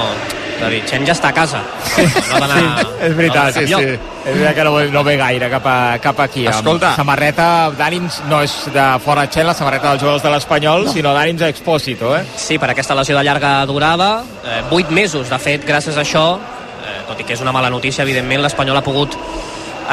dir, 0.72 0.82
Chen 0.90 1.06
ja 1.06 1.14
està 1.14 1.30
a 1.30 1.36
casa. 1.38 1.62
No. 1.62 2.48
Sí, 2.48 2.64
és 3.06 3.16
veritat, 3.18 3.56
no 3.56 3.62
sí, 3.62 3.66
sí. 3.68 4.14
És 4.28 4.36
veritat 4.36 4.56
que 4.58 4.66
no, 4.68 4.74
no 4.92 5.04
ve 5.08 5.16
gaire 5.20 5.50
cap, 5.52 5.68
a, 5.70 5.78
cap 6.04 6.20
aquí. 6.26 6.46
amb 6.48 6.56
Escolta. 6.56 6.94
Samarreta 6.98 7.48
d'ànims 7.78 8.22
no 8.32 8.42
és 8.46 8.56
de 8.74 8.86
fora 9.06 9.28
Txell, 9.32 9.48
la 9.48 9.56
samarreta 9.58 9.94
dels 9.94 10.04
jugadors 10.04 10.26
de 10.26 10.34
l'Espanyol, 10.34 10.88
no. 10.90 10.96
sinó 10.96 11.14
d'ànims 11.16 11.46
Expósito, 11.48 12.16
eh? 12.18 12.24
Sí, 12.36 12.58
per 12.62 12.72
aquesta 12.74 12.98
lesió 12.98 13.18
de 13.18 13.24
llarga 13.28 13.60
durada, 13.70 14.10
eh, 14.44 14.64
8 14.72 14.92
mesos, 14.96 15.30
de 15.30 15.40
fet, 15.40 15.66
gràcies 15.68 15.98
a 15.98 16.04
això, 16.04 16.26
eh, 16.38 16.98
tot 17.08 17.22
i 17.22 17.28
que 17.28 17.38
és 17.38 17.46
una 17.46 17.56
mala 17.56 17.70
notícia, 17.70 18.04
evidentment, 18.04 18.44
l'Espanyol 18.44 18.82
ha 18.82 18.86
pogut 18.86 19.16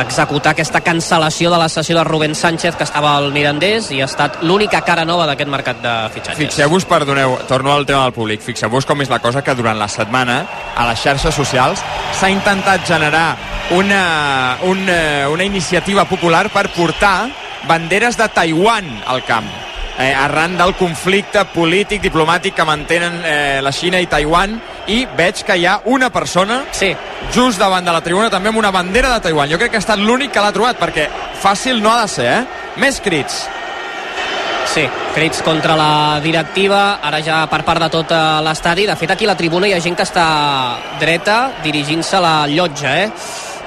executar 0.00 0.52
aquesta 0.54 0.80
cancel·lació 0.85 1.50
de 1.52 1.59
la 1.61 1.68
sessió 1.68 1.96
de 1.98 2.04
Rubén 2.04 2.35
Sánchez, 2.35 2.76
que 2.76 2.87
estava 2.87 3.14
al 3.16 3.30
Mirandés, 3.33 3.90
i 3.94 4.00
ha 4.02 4.09
estat 4.09 4.40
l'única 4.42 4.83
cara 4.87 5.04
nova 5.04 5.26
d'aquest 5.30 5.50
mercat 5.50 5.83
de 5.83 5.94
fitxatges. 6.14 6.40
Fixeu-vos, 6.42 6.87
perdoneu, 6.90 7.38
torno 7.48 7.72
al 7.72 7.87
tema 7.87 8.04
del 8.07 8.16
públic, 8.16 8.42
fixeu-vos 8.44 8.87
com 8.87 9.04
és 9.04 9.12
la 9.12 9.20
cosa 9.24 9.42
que 9.44 9.54
durant 9.54 9.78
la 9.78 9.88
setmana 9.88 10.40
a 10.74 10.88
les 10.90 11.02
xarxes 11.02 11.35
socials 11.35 11.83
s'ha 12.18 12.30
intentat 12.33 12.87
generar 12.88 13.28
una, 13.74 14.59
una, 14.62 15.28
una 15.33 15.44
iniciativa 15.44 16.04
popular 16.04 16.48
per 16.52 16.68
portar 16.74 17.30
banderes 17.68 18.18
de 18.20 18.28
Taiwan 18.28 18.90
al 19.07 19.24
camp 19.24 19.63
eh, 19.98 20.12
arran 20.14 20.57
del 20.59 20.74
conflicte 20.78 21.44
polític, 21.54 22.02
diplomàtic 22.02 22.54
que 22.57 22.66
mantenen 22.66 23.20
eh, 23.24 23.61
la 23.62 23.72
Xina 23.72 24.00
i 24.02 24.09
Taiwan 24.11 24.57
i 24.90 25.04
veig 25.16 25.44
que 25.46 25.57
hi 25.57 25.66
ha 25.66 25.78
una 25.90 26.11
persona 26.12 26.62
sí. 26.72 26.92
just 27.33 27.61
davant 27.62 27.87
de 27.87 27.94
la 27.94 28.02
tribuna 28.04 28.30
també 28.33 28.50
amb 28.50 28.61
una 28.61 28.72
bandera 28.74 29.14
de 29.14 29.22
Taiwan. 29.28 29.50
Jo 29.50 29.59
crec 29.61 29.72
que 29.72 29.80
ha 29.80 29.85
estat 29.85 30.02
l'únic 30.02 30.35
que 30.35 30.42
l'ha 30.42 30.52
trobat 30.54 30.80
perquè 30.80 31.09
fàcil 31.40 31.83
no 31.83 31.92
ha 31.92 32.02
de 32.02 32.09
ser, 32.11 32.33
eh? 32.33 32.42
Més 32.83 32.98
crits. 33.00 33.44
Sí, 34.74 34.83
crits 35.14 35.42
contra 35.46 35.76
la 35.78 36.18
directiva, 36.24 36.98
ara 37.04 37.20
ja 37.22 37.44
per 37.46 37.61
part 37.62 37.85
de 37.85 37.90
tot 37.92 38.11
eh, 38.11 38.20
l'estadi. 38.42 38.88
De 38.90 38.96
fet, 38.98 39.14
aquí 39.14 39.28
a 39.28 39.30
la 39.30 39.38
tribuna 39.38 39.70
hi 39.70 39.76
ha 39.76 39.80
gent 39.80 39.96
que 39.96 40.07
està 40.07 40.26
dreta 41.00 41.38
dirigint-se 41.62 42.18
a 42.18 42.24
la 42.24 42.37
llotja, 42.50 42.96
eh? 43.04 43.11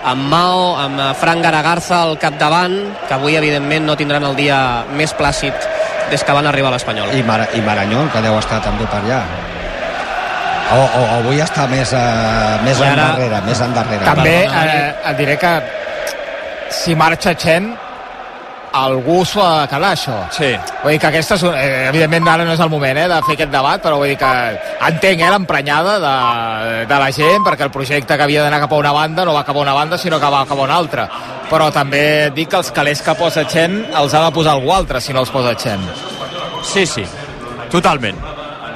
amb 0.08 0.28
Mao, 0.32 0.76
amb 0.76 1.00
eh, 1.00 1.12
Fran 1.20 1.42
Garagarza 1.42 2.02
al 2.04 2.18
capdavant, 2.20 2.76
que 3.08 3.16
avui 3.16 3.40
evidentment 3.40 3.88
no 3.88 3.96
tindran 4.00 4.26
el 4.28 4.36
dia 4.36 4.60
més 4.98 5.16
plàcid 5.18 5.87
des 6.12 6.24
que 6.24 6.32
van 6.36 6.48
arribar 6.48 6.70
a 6.72 6.76
l'Espanyol. 6.78 7.14
I, 7.16 7.24
Mar 7.24 7.42
i 7.54 7.62
Maranyol, 7.62 8.10
que 8.14 8.22
deu 8.24 8.38
estar 8.40 8.62
també 8.64 8.86
per 8.90 9.02
allà. 9.04 9.22
O, 10.68 10.78
o, 10.78 11.02
o 11.02 11.04
avui 11.22 11.40
està 11.40 11.64
més, 11.72 11.94
uh, 11.96 12.58
més 12.66 12.80
I 12.80 12.84
ara- 12.84 12.94
endarrere, 12.94 13.42
més 13.48 13.62
endarrere. 13.64 14.04
També 14.06 14.34
eh, 14.44 14.94
et 15.12 15.18
diré 15.20 15.38
que 15.40 15.52
si 16.76 16.96
marxa 17.00 17.34
Chen 17.40 17.70
algú 18.86 19.24
s'ho 19.26 19.44
ha 19.44 19.62
de 19.62 19.68
calar 19.72 19.94
això 19.96 20.18
sí. 20.36 20.52
vull 20.84 20.94
dir 20.94 21.00
que 21.02 21.10
aquesta 21.10 21.36
és, 21.36 21.44
eh, 21.50 21.88
evidentment 21.90 22.28
ara 22.34 22.46
no 22.46 22.54
és 22.54 22.64
el 22.64 22.70
moment 22.74 22.98
eh, 22.98 23.08
de 23.12 23.22
fer 23.28 23.38
aquest 23.38 23.54
debat 23.54 23.84
però 23.84 23.98
vull 24.02 24.14
dir 24.14 24.20
que 24.22 24.34
entenc 24.90 25.24
eh, 25.24 25.32
l'emprenyada 25.34 25.98
de, 26.04 26.16
de 26.90 27.00
la 27.06 27.10
gent 27.12 27.46
perquè 27.48 27.68
el 27.68 27.74
projecte 27.74 28.18
que 28.18 28.28
havia 28.28 28.44
d'anar 28.44 28.62
cap 28.66 28.74
a 28.74 28.84
una 28.84 28.94
banda 28.96 29.26
no 29.26 29.34
va 29.38 29.46
cap 29.48 29.58
a 29.58 29.66
una 29.66 29.74
banda 29.78 29.98
sinó 29.98 30.20
que 30.20 30.32
va 30.34 30.46
cap 30.46 30.60
a 30.60 30.70
una 30.70 30.78
altra 30.78 31.10
però 31.50 31.72
també 31.72 32.32
dic 32.36 32.52
que 32.52 32.62
els 32.62 32.72
calés 32.76 33.02
que 33.02 33.16
posa 33.16 33.48
Chen 33.48 33.86
els 33.96 34.14
ha 34.14 34.26
de 34.26 34.32
posar 34.36 34.58
algú 34.58 34.74
altre 34.74 35.02
si 35.02 35.14
no 35.14 35.26
els 35.26 35.34
posa 35.34 35.56
Chen 35.56 35.84
Sí, 36.68 36.86
sí, 36.86 37.04
totalment. 37.72 38.18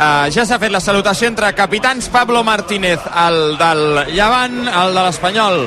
Uh, 0.02 0.26
ja 0.34 0.46
s'ha 0.48 0.58
fet 0.62 0.72
la 0.74 0.80
salutació 0.82 1.28
entre 1.30 1.52
capitans 1.54 2.08
Pablo 2.10 2.42
Martínez, 2.44 3.04
el 3.26 3.58
del 3.60 3.84
Llevant, 4.16 4.64
el 4.66 4.96
de 4.96 5.04
l'Espanyol. 5.06 5.66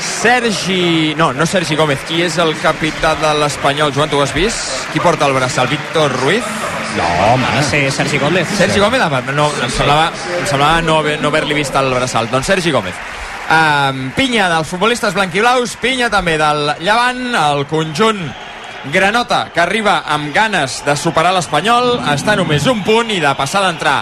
Sergi... 0.00 1.14
No, 1.16 1.32
no 1.32 1.46
Sergi 1.46 1.76
Gómez. 1.76 2.00
Qui 2.08 2.22
és 2.26 2.38
el 2.42 2.54
capità 2.62 3.14
de 3.20 3.34
l'Espanyol? 3.40 3.92
Joan, 3.94 4.10
tu 4.10 4.20
ho 4.20 4.24
has 4.24 4.34
vist? 4.34 4.88
Qui 4.92 5.02
porta 5.04 5.28
el 5.28 5.34
braçal? 5.36 5.68
Víctor 5.70 6.12
Ruiz? 6.22 6.44
No, 6.96 7.06
home. 7.26 7.62
Sí, 7.68 7.90
Sergi 7.90 8.18
Gómez. 8.18 8.48
Sergi 8.56 8.80
Gómez? 8.80 9.02
Ah, 9.02 9.20
no, 9.32 9.50
em 9.62 9.70
semblava, 9.70 10.10
em 10.40 10.46
semblava 10.48 10.80
no, 10.82 11.02
no 11.20 11.28
haver-li 11.28 11.56
vist 11.58 11.76
el 11.76 11.92
braçal. 11.94 12.30
Doncs 12.32 12.48
Sergi 12.54 12.72
Gómez. 12.72 12.96
Um, 13.46 14.10
Pinya 14.16 14.48
dels 14.50 14.66
futbolistes 14.66 15.14
blanquiblaus, 15.14 15.76
Pinya 15.78 16.08
també 16.10 16.34
del 16.40 16.72
Llevant, 16.80 17.28
el 17.38 17.66
conjunt 17.70 18.24
Granota, 18.92 19.50
que 19.54 19.60
arriba 19.62 20.00
amb 20.06 20.32
ganes 20.34 20.80
de 20.86 20.96
superar 20.98 21.32
l'Espanyol, 21.34 21.96
està 22.12 22.36
només 22.38 22.66
un 22.70 22.82
punt 22.86 23.10
i 23.10 23.20
de 23.22 23.32
passar 23.38 23.62
d'entrar 23.66 24.00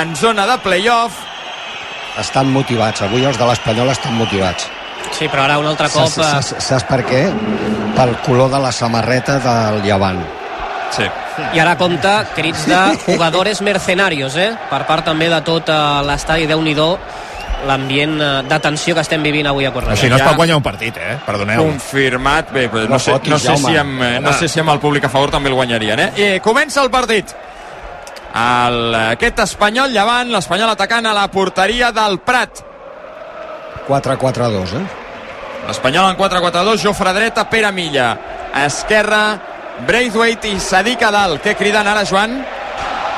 en 0.00 0.14
zona 0.18 0.46
de 0.46 0.58
playoff. 0.62 1.18
Estan 2.18 2.50
motivats, 2.50 3.02
avui 3.06 3.26
els 3.26 3.38
de 3.38 3.46
l'Espanyol 3.46 3.92
estan 3.92 4.16
motivats. 4.18 4.70
Sí, 5.12 5.28
però 5.28 5.44
ara 5.46 5.58
un 5.60 5.68
altre 5.68 5.88
cop... 5.92 6.08
Saps, 6.10 6.50
saps, 6.50 6.66
saps 6.70 6.88
per 6.88 7.02
què? 7.06 7.22
Pel 7.96 8.16
color 8.26 8.50
de 8.52 8.60
la 8.60 8.72
samarreta 8.72 9.38
del 9.44 9.82
Llevant. 9.86 10.20
Sí. 10.96 11.06
I 11.54 11.60
ara 11.60 11.76
compta 11.76 12.18
crits 12.34 12.64
de 12.68 12.80
jugadores 13.04 13.60
mercenarios, 13.62 14.36
eh? 14.40 14.50
Per 14.70 14.82
part 14.88 15.04
també 15.04 15.28
de 15.28 15.40
tot 15.44 15.68
eh, 15.68 15.78
l'estadi, 16.06 16.46
déu 16.48 16.62
nhi 16.64 16.74
l'ambient 17.66 18.20
eh, 18.20 18.30
de 18.48 18.58
tensió 18.60 18.94
que 18.94 19.02
estem 19.04 19.22
vivint 19.24 19.48
avui 19.48 19.66
a 19.66 19.72
Cornellà. 19.72 19.96
Així 19.96 20.10
no 20.12 20.18
es 20.18 20.24
pot 20.24 20.36
guanyar 20.36 20.58
un 20.60 20.64
partit, 20.64 20.96
eh? 21.00 21.16
Perdoneu. 21.26 21.64
Confirmat, 21.64 22.52
bé, 22.52 22.68
però 22.72 22.84
no, 22.84 22.96
No 22.96 23.00
sé, 23.00 23.16
fotis, 23.16 23.32
no, 23.32 23.38
sé 23.40 23.56
si 23.56 23.76
amb, 23.80 24.02
eh, 24.02 24.14
no 24.20 24.32
sé 24.36 24.48
si 24.48 24.60
amb 24.60 24.72
el 24.74 24.80
públic 24.80 25.08
a 25.08 25.12
favor 25.12 25.32
també 25.32 25.52
el 25.52 25.58
guanyarien, 25.58 26.06
eh? 26.06 26.10
I 26.16 26.30
comença 26.44 26.82
el 26.84 26.92
partit. 26.92 27.32
El, 28.36 28.94
aquest 29.16 29.40
espanyol 29.46 29.92
llevant, 29.92 30.32
l'espanyol 30.32 30.74
atacant 30.74 31.08
a 31.08 31.14
la 31.16 31.26
porteria 31.32 31.92
del 31.96 32.18
Prat. 32.20 32.65
4-4-2, 33.88 34.76
eh? 34.78 34.86
L'Espanyol 35.66 36.12
en 36.12 36.18
4-4-2, 36.18 36.82
Jofre 36.84 37.12
dreta, 37.16 37.48
Pere 37.50 37.72
Milla. 37.74 38.12
Esquerra, 38.64 39.24
Braithwaite 39.86 40.48
i 40.48 40.60
Sadik 40.62 41.02
a 41.02 41.10
dalt. 41.12 41.42
Què 41.44 41.56
criden 41.58 41.88
ara, 41.90 42.04
Joan? 42.06 42.38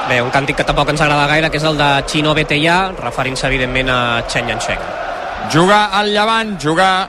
Bé, 0.08 0.22
un 0.24 0.32
càntic 0.32 0.56
que 0.56 0.64
tampoc 0.64 0.88
ens 0.88 1.02
agrada 1.04 1.28
gaire, 1.28 1.50
que 1.52 1.60
és 1.60 1.68
el 1.68 1.76
de 1.76 1.88
Chino 2.08 2.32
Betellà, 2.34 2.78
referint-se 2.96 3.46
evidentment 3.50 3.92
a 3.92 4.00
Chen 4.26 4.48
Yancheng. 4.48 4.80
Jugar 5.52 5.90
al 6.00 6.08
llevant, 6.14 6.56
jugar 6.60 7.08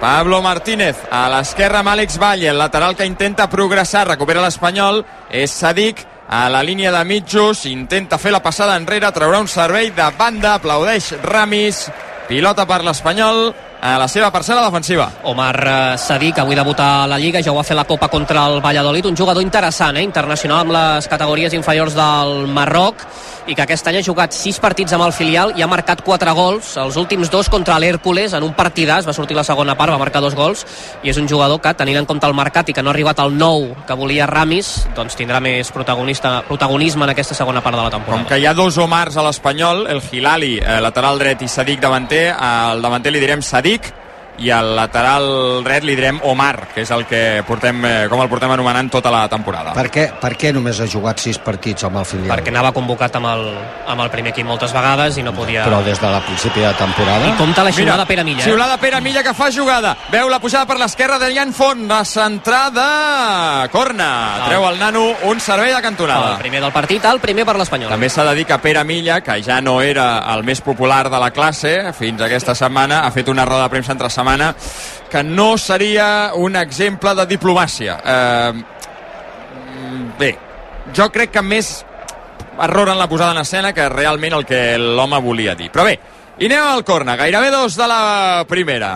Pablo 0.00 0.40
Martínez 0.40 0.96
a 1.12 1.26
l'esquerra 1.32 1.82
amb 1.82 1.92
Àlex 1.92 2.16
Valle, 2.22 2.48
el 2.48 2.58
lateral 2.58 2.96
que 2.96 3.06
intenta 3.06 3.50
progressar, 3.52 4.06
recupera 4.08 4.44
l'Espanyol, 4.44 5.02
és 5.28 5.52
Sadik 5.52 6.06
a 6.28 6.48
la 6.52 6.62
línia 6.62 6.92
de 6.92 7.04
mitjos, 7.08 7.64
intenta 7.66 8.18
fer 8.20 8.34
la 8.34 8.42
passada 8.44 8.76
enrere, 8.76 9.08
traurà 9.16 9.40
un 9.40 9.48
servei 9.48 9.88
de 9.96 10.08
banda, 10.18 10.54
aplaudeix 10.58 11.14
Ramis, 11.24 11.86
pilota 12.28 12.66
per 12.68 12.82
l'Espanyol, 12.84 13.54
a 13.80 13.94
la 13.98 14.08
seva 14.10 14.30
parcel·la 14.34 14.64
defensiva. 14.66 15.08
Omar 15.30 15.54
eh, 15.62 15.98
Sadik 15.98 16.40
avui 16.42 16.58
debuta 16.58 17.04
a 17.04 17.06
la 17.06 17.18
Lliga, 17.18 17.42
ja 17.42 17.52
ho 17.52 17.58
va 17.58 17.66
fer 17.66 17.76
la 17.78 17.86
Copa 17.86 18.08
contra 18.08 18.46
el 18.48 18.60
Valladolid, 18.64 19.06
un 19.06 19.16
jugador 19.16 19.42
interessant, 19.42 19.96
eh? 19.96 20.02
internacional 20.02 20.64
amb 20.64 20.74
les 20.74 21.08
categories 21.08 21.54
inferiors 21.54 21.94
del 21.94 22.48
Marroc 22.50 23.06
i 23.48 23.54
que 23.56 23.64
aquest 23.64 23.86
any 23.88 23.96
ha 24.00 24.04
jugat 24.04 24.34
6 24.36 24.58
partits 24.60 24.92
amb 24.92 25.06
el 25.06 25.14
filial 25.16 25.54
i 25.56 25.62
ha 25.64 25.68
marcat 25.70 26.02
4 26.04 26.34
gols, 26.36 26.74
els 26.82 26.98
últims 27.00 27.30
dos 27.32 27.48
contra 27.48 27.78
l'Hèrcules 27.80 28.34
en 28.36 28.44
un 28.44 28.52
partidàs, 28.56 29.06
va 29.08 29.14
sortir 29.16 29.36
la 29.38 29.44
segona 29.46 29.76
part, 29.78 29.94
va 29.94 30.00
marcar 30.00 30.20
dos 30.20 30.36
gols 30.36 30.66
i 31.02 31.12
és 31.12 31.20
un 31.20 31.28
jugador 31.30 31.60
que 31.64 31.72
tenint 31.78 32.02
en 32.02 32.08
compte 32.08 32.28
el 32.28 32.36
mercat 32.36 32.68
i 32.68 32.76
que 32.76 32.84
no 32.84 32.90
ha 32.90 32.96
arribat 32.96 33.22
al 33.22 33.32
nou 33.38 33.70
que 33.88 33.96
volia 33.96 34.26
Ramis, 34.28 34.74
doncs 34.96 35.16
tindrà 35.16 35.40
més 35.40 35.72
protagonista, 35.72 36.42
protagonisme 36.48 37.06
en 37.06 37.14
aquesta 37.14 37.36
segona 37.38 37.62
part 37.64 37.78
de 37.78 37.86
la 37.86 37.94
temporada. 37.94 38.24
Com 38.24 38.28
que 38.28 38.40
hi 38.42 38.46
ha 38.46 38.54
dos 38.58 38.76
Omars 38.78 39.16
a 39.16 39.24
l'Espanyol, 39.24 39.86
el 39.88 40.02
Hilali, 40.12 40.58
eh, 40.58 40.80
lateral 40.84 41.18
dret, 41.22 41.42
i 41.42 41.48
Sadik 41.48 41.80
davanter, 41.80 42.26
al 42.34 42.84
davanter 42.84 43.14
li 43.14 43.22
direm 43.24 43.40
Sadik, 43.42 43.67
Maric. 43.68 43.97
I 44.38 44.50
al 44.54 44.74
lateral 44.76 45.62
dret 45.66 45.84
li 45.86 45.96
direm 45.98 46.20
Omar, 46.30 46.68
que 46.74 46.82
és 46.84 46.90
el 46.94 47.04
que 47.08 47.42
portem, 47.46 47.80
eh, 47.84 48.06
com 48.10 48.20
el 48.22 48.28
portem 48.30 48.52
anomenant 48.54 48.90
tota 48.92 49.10
la 49.10 49.24
temporada. 49.28 49.72
Per 49.74 49.88
què, 49.90 50.04
per 50.20 50.34
què 50.38 50.52
només 50.54 50.78
ha 50.80 50.86
jugat 50.86 51.18
6 51.24 51.40
partits 51.44 51.88
amb 51.88 51.98
el 52.02 52.06
filial? 52.06 52.30
perquè 52.38 52.52
anava 52.52 52.70
convocat 52.76 53.16
amb 53.18 53.26
el, 53.32 53.44
amb 53.88 54.04
el 54.04 54.10
primer 54.12 54.32
equip 54.34 54.46
moltes 54.46 54.72
vegades 54.74 55.18
i 55.18 55.24
no 55.26 55.32
podia... 55.34 55.64
Però 55.66 55.80
des 55.84 55.98
de 55.98 56.10
la 56.12 56.20
principi 56.22 56.62
de 56.62 56.72
temporada... 56.78 57.32
I 57.32 57.36
compta 57.40 57.64
la 57.66 57.72
xiulada 57.74 58.06
Pere 58.06 58.24
Milla. 58.24 58.44
Eh? 58.44 58.46
Xiulada 58.46 58.78
Pere 58.78 59.00
Milla 59.02 59.24
que 59.26 59.34
fa 59.34 59.50
jugada. 59.54 59.96
Veu 60.12 60.30
la 60.30 60.38
pujada 60.38 60.68
per 60.70 60.78
l'esquerra 60.78 61.18
de 61.18 61.32
Jan 61.34 61.52
Font. 61.56 61.86
La 61.88 62.04
centrada. 62.04 63.66
Corna. 63.72 64.10
Treu 64.46 64.68
el 64.68 64.78
nano 64.78 65.04
un 65.30 65.42
servei 65.42 65.74
de 65.74 65.82
cantonada. 65.82 66.36
El 66.36 66.44
primer 66.44 66.62
del 66.62 66.74
partit, 66.74 67.04
el 67.10 67.20
primer 67.20 67.46
per 67.48 67.56
l'Espanyol. 67.58 67.90
També 67.90 68.10
s'ha 68.12 68.26
de 68.28 68.36
dir 68.38 68.46
que 68.46 68.60
Pere 68.62 68.84
Milla, 68.86 69.20
que 69.24 69.40
ja 69.42 69.58
no 69.64 69.80
era 69.82 70.08
el 70.34 70.44
més 70.46 70.62
popular 70.62 71.08
de 71.10 71.18
la 71.18 71.32
classe 71.34 71.74
fins 71.98 72.22
aquesta 72.22 72.54
setmana, 72.54 73.02
ha 73.06 73.10
fet 73.14 73.28
una 73.32 73.46
roda 73.48 73.66
de 73.66 73.74
premsa 73.74 73.96
entre 73.96 74.10
setmana 74.12 74.27
que 75.10 75.22
no 75.24 75.56
seria 75.58 76.32
un 76.34 76.56
exemple 76.56 77.14
de 77.14 77.26
diplomàcia. 77.26 77.98
Eh, 78.04 78.52
bé, 80.18 80.32
jo 80.94 81.08
crec 81.12 81.32
que 81.32 81.42
més 81.42 81.84
error 82.60 82.88
en 82.88 82.98
la 82.98 83.08
posada 83.08 83.32
en 83.32 83.42
escena 83.44 83.72
que 83.72 83.88
realment 83.88 84.34
el 84.34 84.46
que 84.46 84.78
l'home 84.78 85.20
volia 85.24 85.54
dir. 85.54 85.70
Però 85.72 85.84
bé, 85.86 85.98
i 86.38 86.46
anem 86.46 86.66
al 86.66 86.84
corna, 86.84 87.16
gairebé 87.16 87.50
dos 87.50 87.76
de 87.78 87.86
la 87.88 88.44
primera. 88.48 88.92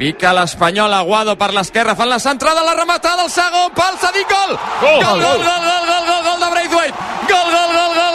Pica 0.00 0.32
l'Espanyol, 0.32 0.94
Aguado 0.96 1.34
per 1.36 1.50
l'esquerra, 1.52 1.92
fan 1.94 2.08
la 2.08 2.18
centrada, 2.18 2.62
la 2.64 2.72
rematada, 2.72 3.26
el 3.26 3.30
segon 3.30 3.74
pal, 3.76 3.98
Sadik, 4.00 4.30
gol! 4.30 4.56
Gol, 4.80 5.02
gol, 5.04 5.20
gol, 5.20 5.42
gol, 5.44 5.66
gol, 5.66 5.84
gol, 5.90 6.06
gol, 6.08 6.22
gol 6.24 6.40
de 6.40 6.48
Braithwaite! 6.54 7.08
Gol, 7.28 7.50
gol, 7.52 7.74
gol, 7.76 7.92
gol, 7.98 8.09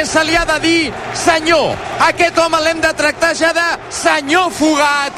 perquè 0.00 0.06
se 0.06 0.24
li 0.24 0.36
ha 0.36 0.44
de 0.46 0.58
dir 0.60 0.92
senyor 1.14 1.76
aquest 2.06 2.38
home 2.38 2.58
l'hem 2.64 2.80
de 2.80 2.92
tractar 2.96 3.34
ja 3.36 3.52
de 3.52 3.66
senyor 3.92 4.50
fugat 4.50 5.12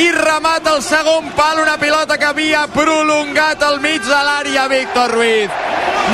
i 0.00 0.10
remata 0.12 0.72
el 0.76 0.82
segon 0.82 1.28
pal 1.36 1.60
una 1.60 1.76
pilota 1.76 2.16
que 2.16 2.24
havia 2.24 2.66
prolongat 2.72 3.62
al 3.62 3.80
mig 3.80 4.00
de 4.00 4.20
l'àrea 4.28 4.68
Víctor 4.68 5.10
Ruiz. 5.12 5.50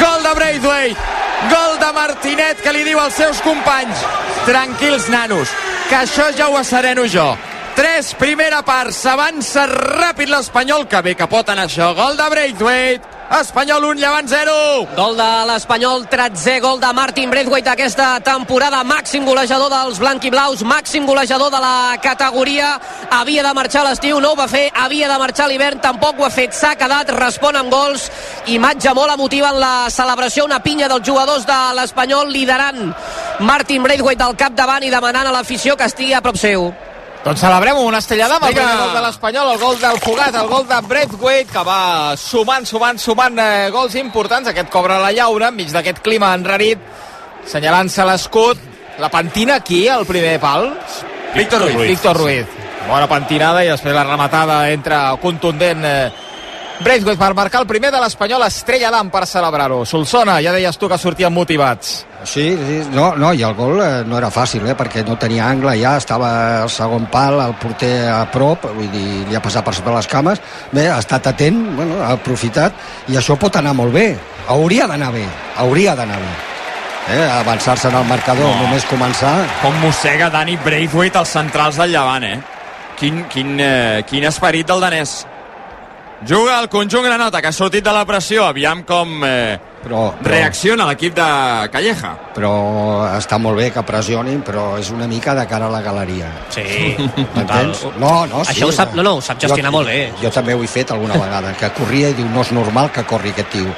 Gol 0.03 0.23
de 0.23 0.35
Braithwaite 0.35 0.99
gol 1.53 1.79
de 1.79 1.93
Martinet 1.93 2.63
que 2.63 2.73
li 2.73 2.83
diu 2.85 2.99
als 2.99 3.15
seus 3.15 3.41
companys 3.41 4.03
tranquils 4.47 5.09
nanos 5.09 5.55
que 5.89 5.97
això 6.03 6.33
ja 6.37 6.49
ho 6.49 6.59
assereno 6.59 7.07
jo. 7.07 7.37
3, 7.77 8.15
primera 8.19 8.65
part, 8.67 8.91
s'avança 8.91 9.69
ràpid 9.71 10.27
l'Espanyol, 10.27 10.89
que 10.91 10.99
bé 11.03 11.15
que 11.15 11.29
pot 11.31 11.49
anar 11.49 11.69
això, 11.69 11.93
gol 11.95 12.19
de 12.19 12.27
Braithwaite, 12.33 13.18
Espanyol 13.29 13.85
1, 13.85 14.01
Llevant 14.01 14.27
0. 14.27 14.53
Gol 14.97 15.19
de 15.19 15.27
l'Espanyol, 15.51 16.07
13 16.09 16.61
gol 16.65 16.79
de 16.81 16.89
Martin 16.97 17.29
Braithwaite 17.29 17.69
aquesta 17.69 18.07
temporada, 18.25 18.81
màxim 18.89 19.27
golejador 19.29 19.69
dels 19.69 20.01
blanquiblaus, 20.01 20.63
màxim 20.65 21.05
golejador 21.05 21.53
de 21.53 21.61
la 21.61 21.99
categoria, 22.01 22.71
havia 23.13 23.45
de 23.45 23.53
marxar 23.53 23.85
l'estiu, 23.85 24.17
no 24.25 24.33
ho 24.33 24.41
va 24.41 24.49
fer, 24.49 24.71
havia 24.73 25.13
de 25.13 25.21
marxar 25.21 25.51
l'hivern, 25.53 25.77
tampoc 25.77 26.17
ho 26.17 26.25
ha 26.25 26.33
fet, 26.33 26.57
s'ha 26.57 26.73
quedat, 26.81 27.13
respon 27.21 27.61
amb 27.61 27.69
gols, 27.69 28.09
imatge 28.49 28.97
molt 28.97 29.13
emotiva 29.13 29.53
en 29.53 29.61
la 29.61 29.77
celebració, 29.93 30.49
una 30.49 30.65
pinya 30.65 30.89
dels 30.89 31.05
jugadors 31.05 31.45
de 31.45 31.63
l'Espanyol 31.77 32.33
liderant 32.33 32.95
Martin 33.45 33.85
Braithwaite 33.85 34.25
al 34.25 34.41
capdavant 34.41 34.89
i 34.89 34.95
demanant 34.95 35.29
a 35.29 35.37
l'afició 35.37 35.77
que 35.77 35.85
estigui 35.85 36.17
a 36.17 36.25
prop 36.25 36.41
seu. 36.41 36.71
Doncs 37.29 37.43
celebrem 37.45 37.77
una 37.85 37.99
estellada 38.01 38.39
amb 38.39 38.47
el 38.49 38.55
Vinga. 38.55 38.63
primer 38.65 38.85
gol 38.87 38.95
de 38.97 39.01
l'Espanyol, 39.05 39.49
el 39.53 39.59
gol 39.61 39.75
del 39.83 39.99
Fugat, 40.01 40.37
el 40.41 40.47
gol 40.49 40.63
de 40.65 40.77
Braithwaite, 40.89 41.53
que 41.53 41.65
va 41.67 41.81
sumant, 42.17 42.65
sumant, 42.65 42.97
sumant 42.97 43.37
eh, 43.37 43.67
gols 43.69 43.99
importants. 44.01 44.49
Aquest 44.49 44.71
cobra 44.73 44.97
la 45.03 45.11
llaura, 45.13 45.51
enmig 45.53 45.69
d'aquest 45.75 46.01
clima 46.01 46.31
enrarit, 46.33 46.81
senyalant-se 47.45 48.07
l'escut. 48.09 48.63
La 48.97 49.11
pentina 49.13 49.59
aquí, 49.61 49.83
al 49.93 50.07
primer 50.09 50.39
pal? 50.41 50.71
Víctor 51.35 51.67
Ruiz. 51.67 51.77
Víctor 51.91 52.17
Ruiz. 52.17 52.57
Bona 52.89 53.05
pentinada 53.13 53.61
i 53.61 53.69
després 53.69 53.93
la 53.93 54.07
rematada 54.09 54.63
entra 54.73 55.03
contundent 55.21 55.85
eh, 55.85 56.09
Braithwaite 56.79 57.19
per 57.19 57.35
marcar 57.35 57.61
el 57.61 57.67
primer 57.67 57.91
de 57.91 57.99
l'Espanyol 57.99 58.45
Estrella 58.47 58.93
d'Am 58.95 59.09
per 59.11 59.25
celebrar-ho. 59.27 59.81
Solsona, 59.89 60.37
ja 60.45 60.53
deies 60.55 60.77
tu 60.79 60.87
que 60.89 60.99
sortien 60.99 61.33
motivats. 61.35 62.05
Sí, 62.23 62.45
sí, 62.55 62.77
no, 62.95 63.09
no, 63.19 63.33
i 63.35 63.43
el 63.43 63.55
gol 63.59 63.81
eh, 63.83 64.05
no 64.07 64.19
era 64.19 64.31
fàcil, 64.31 64.63
eh, 64.67 64.77
perquè 64.79 65.03
no 65.07 65.17
tenia 65.19 65.49
angle 65.51 65.75
ja, 65.79 65.97
estava 65.99 66.31
al 66.63 66.71
segon 66.71 67.09
pal, 67.11 67.41
el 67.43 67.55
porter 67.59 67.93
a 68.11 68.21
prop, 68.31 68.69
vull 68.75 68.91
dir, 68.95 69.07
li 69.29 69.39
ha 69.39 69.43
passat 69.43 69.67
per 69.67 69.75
sota 69.75 69.95
les 69.95 70.11
cames, 70.11 70.43
bé, 70.75 70.89
ha 70.91 70.99
estat 71.03 71.31
atent, 71.31 71.59
bueno, 71.79 71.99
ha 72.03 72.13
aprofitat, 72.15 72.75
i 73.11 73.19
això 73.19 73.39
pot 73.39 73.59
anar 73.59 73.75
molt 73.79 73.95
bé, 73.95 74.13
hauria 74.51 74.87
d'anar 74.91 75.11
bé, 75.15 75.25
hauria 75.63 75.97
d'anar 75.99 76.19
bé. 76.23 76.37
Eh, 77.09 77.25
avançar-se 77.39 77.89
en 77.89 77.97
el 78.03 78.07
marcador, 78.07 78.51
no. 78.51 78.67
només 78.67 78.87
començar... 78.91 79.33
Com 79.63 79.75
mossega 79.83 80.29
Dani 80.31 80.59
Braithwaite 80.63 81.23
als 81.23 81.35
centrals 81.35 81.79
del 81.81 81.95
Llevant, 81.95 82.27
eh? 82.29 82.39
Quin, 82.99 83.25
quin, 83.33 83.55
eh, 83.63 84.05
quin 84.11 84.27
esperit 84.29 84.69
del 84.69 84.83
danès. 84.85 85.23
Juga 86.27 86.59
el 86.61 86.69
conjunt 86.69 87.05
granota, 87.05 87.41
que 87.41 87.47
ha 87.49 87.53
sortit 87.53 87.85
de 87.85 87.93
la 87.95 88.05
pressió. 88.05 88.45
Aviam 88.49 88.83
com 88.83 89.21
eh, 89.25 89.59
però, 89.85 90.09
però, 90.19 90.33
reacciona 90.33 90.87
l'equip 90.89 91.15
de 91.15 91.27
Calleja. 91.71 92.11
però 92.35 92.51
està 93.17 93.39
molt 93.39 93.57
bé 93.61 93.69
que 93.71 93.83
pressionin, 93.87 94.41
però 94.43 94.77
és 94.81 94.91
una 94.91 95.07
mica 95.07 95.35
de 95.39 95.47
cara 95.47 95.67
a 95.67 95.71
la 95.71 95.81
galeria. 95.81 96.33
Sí, 96.51 96.97
total. 97.37 97.71
No, 97.99 98.27
no, 98.27 98.43
sí. 98.45 98.57
Això 98.57 98.67
ho 98.69 98.73
sap- 98.75 98.95
no, 98.99 99.03
no, 99.07 99.15
ho 99.19 99.23
sap 99.23 99.39
gestionar 99.39 99.71
jo, 99.71 99.77
molt 99.79 99.89
bé. 99.89 100.01
Jo 100.23 100.31
també 100.35 100.55
ho 100.59 100.63
he 100.65 100.67
fet 100.67 100.91
alguna 100.91 101.15
vegada, 101.25 101.55
que 101.55 101.71
corria 101.79 102.11
i 102.11 102.19
diu, 102.19 102.27
no 102.35 102.43
és 102.43 102.51
normal 102.53 102.91
que 102.91 103.07
corri 103.07 103.31
aquest 103.37 103.55
tio. 103.55 103.71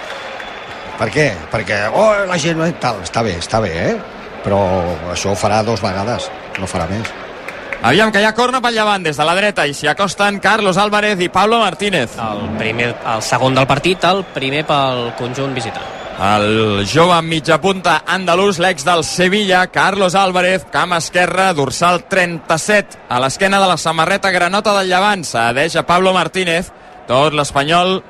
Per 1.00 1.08
què? 1.12 1.30
Perquè, 1.52 1.82
oh, 1.92 2.24
la 2.28 2.36
gent... 2.40 2.60
Tal. 2.80 3.02
Està 3.04 3.22
bé, 3.24 3.36
està 3.40 3.60
bé, 3.60 3.70
eh? 3.92 3.96
Però 4.44 4.58
això 5.12 5.32
ho 5.32 5.36
farà 5.36 5.62
dos 5.64 5.80
vegades, 5.84 6.30
no 6.58 6.66
farà 6.68 6.88
més. 6.88 7.08
Aviam, 7.82 8.10
que 8.12 8.20
hi 8.20 8.26
ha 8.28 8.34
corna 8.36 8.58
pel 8.60 8.74
Llevant 8.76 9.06
des 9.06 9.16
de 9.16 9.24
la 9.24 9.32
dreta 9.32 9.64
i 9.64 9.72
s'hi 9.72 9.88
acosten 9.88 10.36
Carlos 10.44 10.76
Álvarez 10.76 11.20
i 11.24 11.30
Pablo 11.32 11.62
Martínez. 11.62 12.12
El, 12.20 12.42
primer, 12.58 12.90
el 13.08 13.22
segon 13.24 13.56
del 13.56 13.66
partit, 13.66 14.04
el 14.04 14.20
primer 14.34 14.66
pel 14.68 15.06
conjunt 15.16 15.54
visitant. 15.56 15.86
El 16.20 16.84
jove 16.84 17.16
mitja 17.24 17.56
punta 17.62 18.02
andalús, 18.04 18.58
l'ex 18.60 18.84
del 18.84 19.00
Sevilla, 19.08 19.62
Carlos 19.72 20.14
Álvarez, 20.14 20.66
camp 20.68 20.92
esquerre, 20.98 21.54
dorsal 21.56 22.02
37, 22.04 23.00
a 23.08 23.22
l'esquena 23.24 23.62
de 23.62 23.72
la 23.72 23.78
samarreta 23.80 24.28
granota 24.30 24.76
del 24.76 24.92
Llevant. 24.92 25.24
S'adeix 25.24 25.78
a 25.80 25.86
Pablo 25.88 26.12
Martínez, 26.12 26.68
tot 27.08 27.32
l'espanyol 27.32 28.02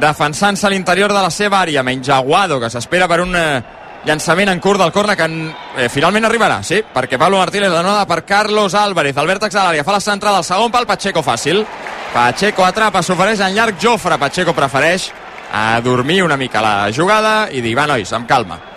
defensant-se 0.00 0.66
a 0.66 0.72
l'interior 0.72 1.12
de 1.12 1.20
la 1.20 1.30
seva 1.30 1.60
àrea, 1.60 1.84
menys 1.84 2.08
Aguado, 2.08 2.56
que 2.64 2.72
s'espera 2.72 3.10
per 3.12 3.20
un 3.20 3.36
eh, 3.36 3.60
llançament 4.04 4.50
en 4.50 4.60
curt 4.60 4.80
del 4.80 4.92
corna 4.92 5.16
que 5.16 5.28
en, 5.28 5.54
eh, 5.76 5.88
finalment 5.88 6.24
arribarà, 6.24 6.62
sí, 6.62 6.82
perquè 6.82 7.18
Pablo 7.18 7.38
Martínez 7.38 7.70
nota 7.70 8.06
per 8.06 8.24
Carlos 8.24 8.74
Álvarez, 8.74 9.16
el 9.16 9.26
vèrtex 9.26 9.52
de 9.52 9.60
l'àrea, 9.60 9.84
fa 9.84 9.92
la 9.92 10.00
centrada 10.00 10.38
al 10.38 10.44
segon 10.44 10.72
pal, 10.72 10.86
Pacheco 10.86 11.22
fàcil, 11.22 11.64
Pacheco 12.12 12.64
atrapa, 12.64 13.02
s'ofereix 13.02 13.40
en 13.40 13.54
llarg, 13.54 13.78
Jofre, 13.80 14.18
Pacheco 14.18 14.52
prefereix 14.52 15.12
a 15.52 15.80
dormir 15.80 16.22
una 16.22 16.36
mica 16.36 16.60
la 16.60 16.90
jugada 16.92 17.48
i 17.52 17.60
dir, 17.60 17.76
va 17.76 17.86
nois, 17.86 18.12
amb 18.12 18.28
calma. 18.28 18.71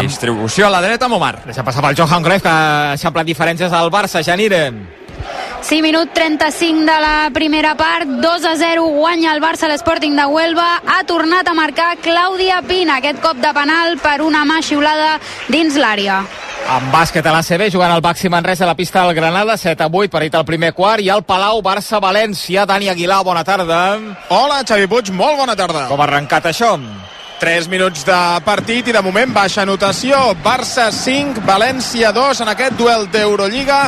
Distribució 0.00 0.66
a 0.66 0.72
la 0.72 0.80
dreta 0.80 1.06
amb 1.06 1.18
Omar. 1.18 1.42
Deixa 1.44 1.64
passar 1.64 1.84
pel 1.84 1.96
Johan 1.98 2.24
Cruyff, 2.24 2.42
que 2.42 2.50
ha 2.50 2.96
eixamplat 2.96 3.28
diferències 3.28 3.72
al 3.72 3.90
Barça, 3.92 4.22
Janiren. 4.24 4.82
Sí, 5.62 5.78
minut 5.80 6.10
35 6.12 6.82
de 6.88 7.00
la 7.00 7.30
primera 7.32 7.76
part, 7.76 8.08
2 8.20 8.44
a 8.50 8.56
0 8.58 8.82
guanya 8.96 9.30
el 9.32 9.40
Barça 9.40 9.68
l'Sporting 9.70 10.16
de 10.18 10.24
Huelva, 10.26 10.82
ha 10.82 11.04
tornat 11.06 11.46
a 11.46 11.54
marcar 11.54 11.92
Clàudia 12.02 12.62
Pina, 12.66 12.96
aquest 12.98 13.20
cop 13.22 13.38
de 13.38 13.52
penal 13.54 13.94
per 14.02 14.20
una 14.26 14.42
mà 14.48 14.58
xiulada 14.62 15.20
dins 15.48 15.78
l'àrea. 15.78 16.24
En 16.72 16.90
bàsquet 16.90 17.26
a 17.26 17.32
l'ACB, 17.34 17.68
jugant 17.74 17.94
al 17.94 18.02
Baxi 18.02 18.28
Manresa 18.30 18.64
a 18.64 18.72
la 18.72 18.76
pista 18.78 19.04
del 19.06 19.14
Granada, 19.14 19.56
7 19.56 19.86
a 19.86 19.88
8, 19.90 20.10
parit 20.10 20.34
al 20.34 20.44
primer 20.46 20.72
quart, 20.74 21.02
i 21.02 21.10
al 21.10 21.22
Palau, 21.22 21.62
Barça-València, 21.62 22.66
Dani 22.66 22.88
Aguilar, 22.88 23.22
bona 23.22 23.44
tarda. 23.44 23.78
Hola, 24.30 24.62
Xavi 24.66 24.86
Puig, 24.90 25.10
molt 25.14 25.38
bona 25.38 25.56
tarda. 25.58 25.86
Com 25.90 26.00
ha 26.00 26.06
arrencat 26.10 26.50
això? 26.50 26.74
3 27.42 27.66
minuts 27.66 28.04
de 28.06 28.16
partit 28.46 28.86
i 28.86 28.92
de 28.94 29.00
moment 29.02 29.32
baixa 29.34 29.64
anotació. 29.64 30.14
Barça 30.44 30.84
5, 30.94 31.42
València 31.42 32.12
2 32.14 32.44
en 32.44 32.50
aquest 32.52 32.76
duel 32.78 33.08
d'Eurolliga 33.10 33.80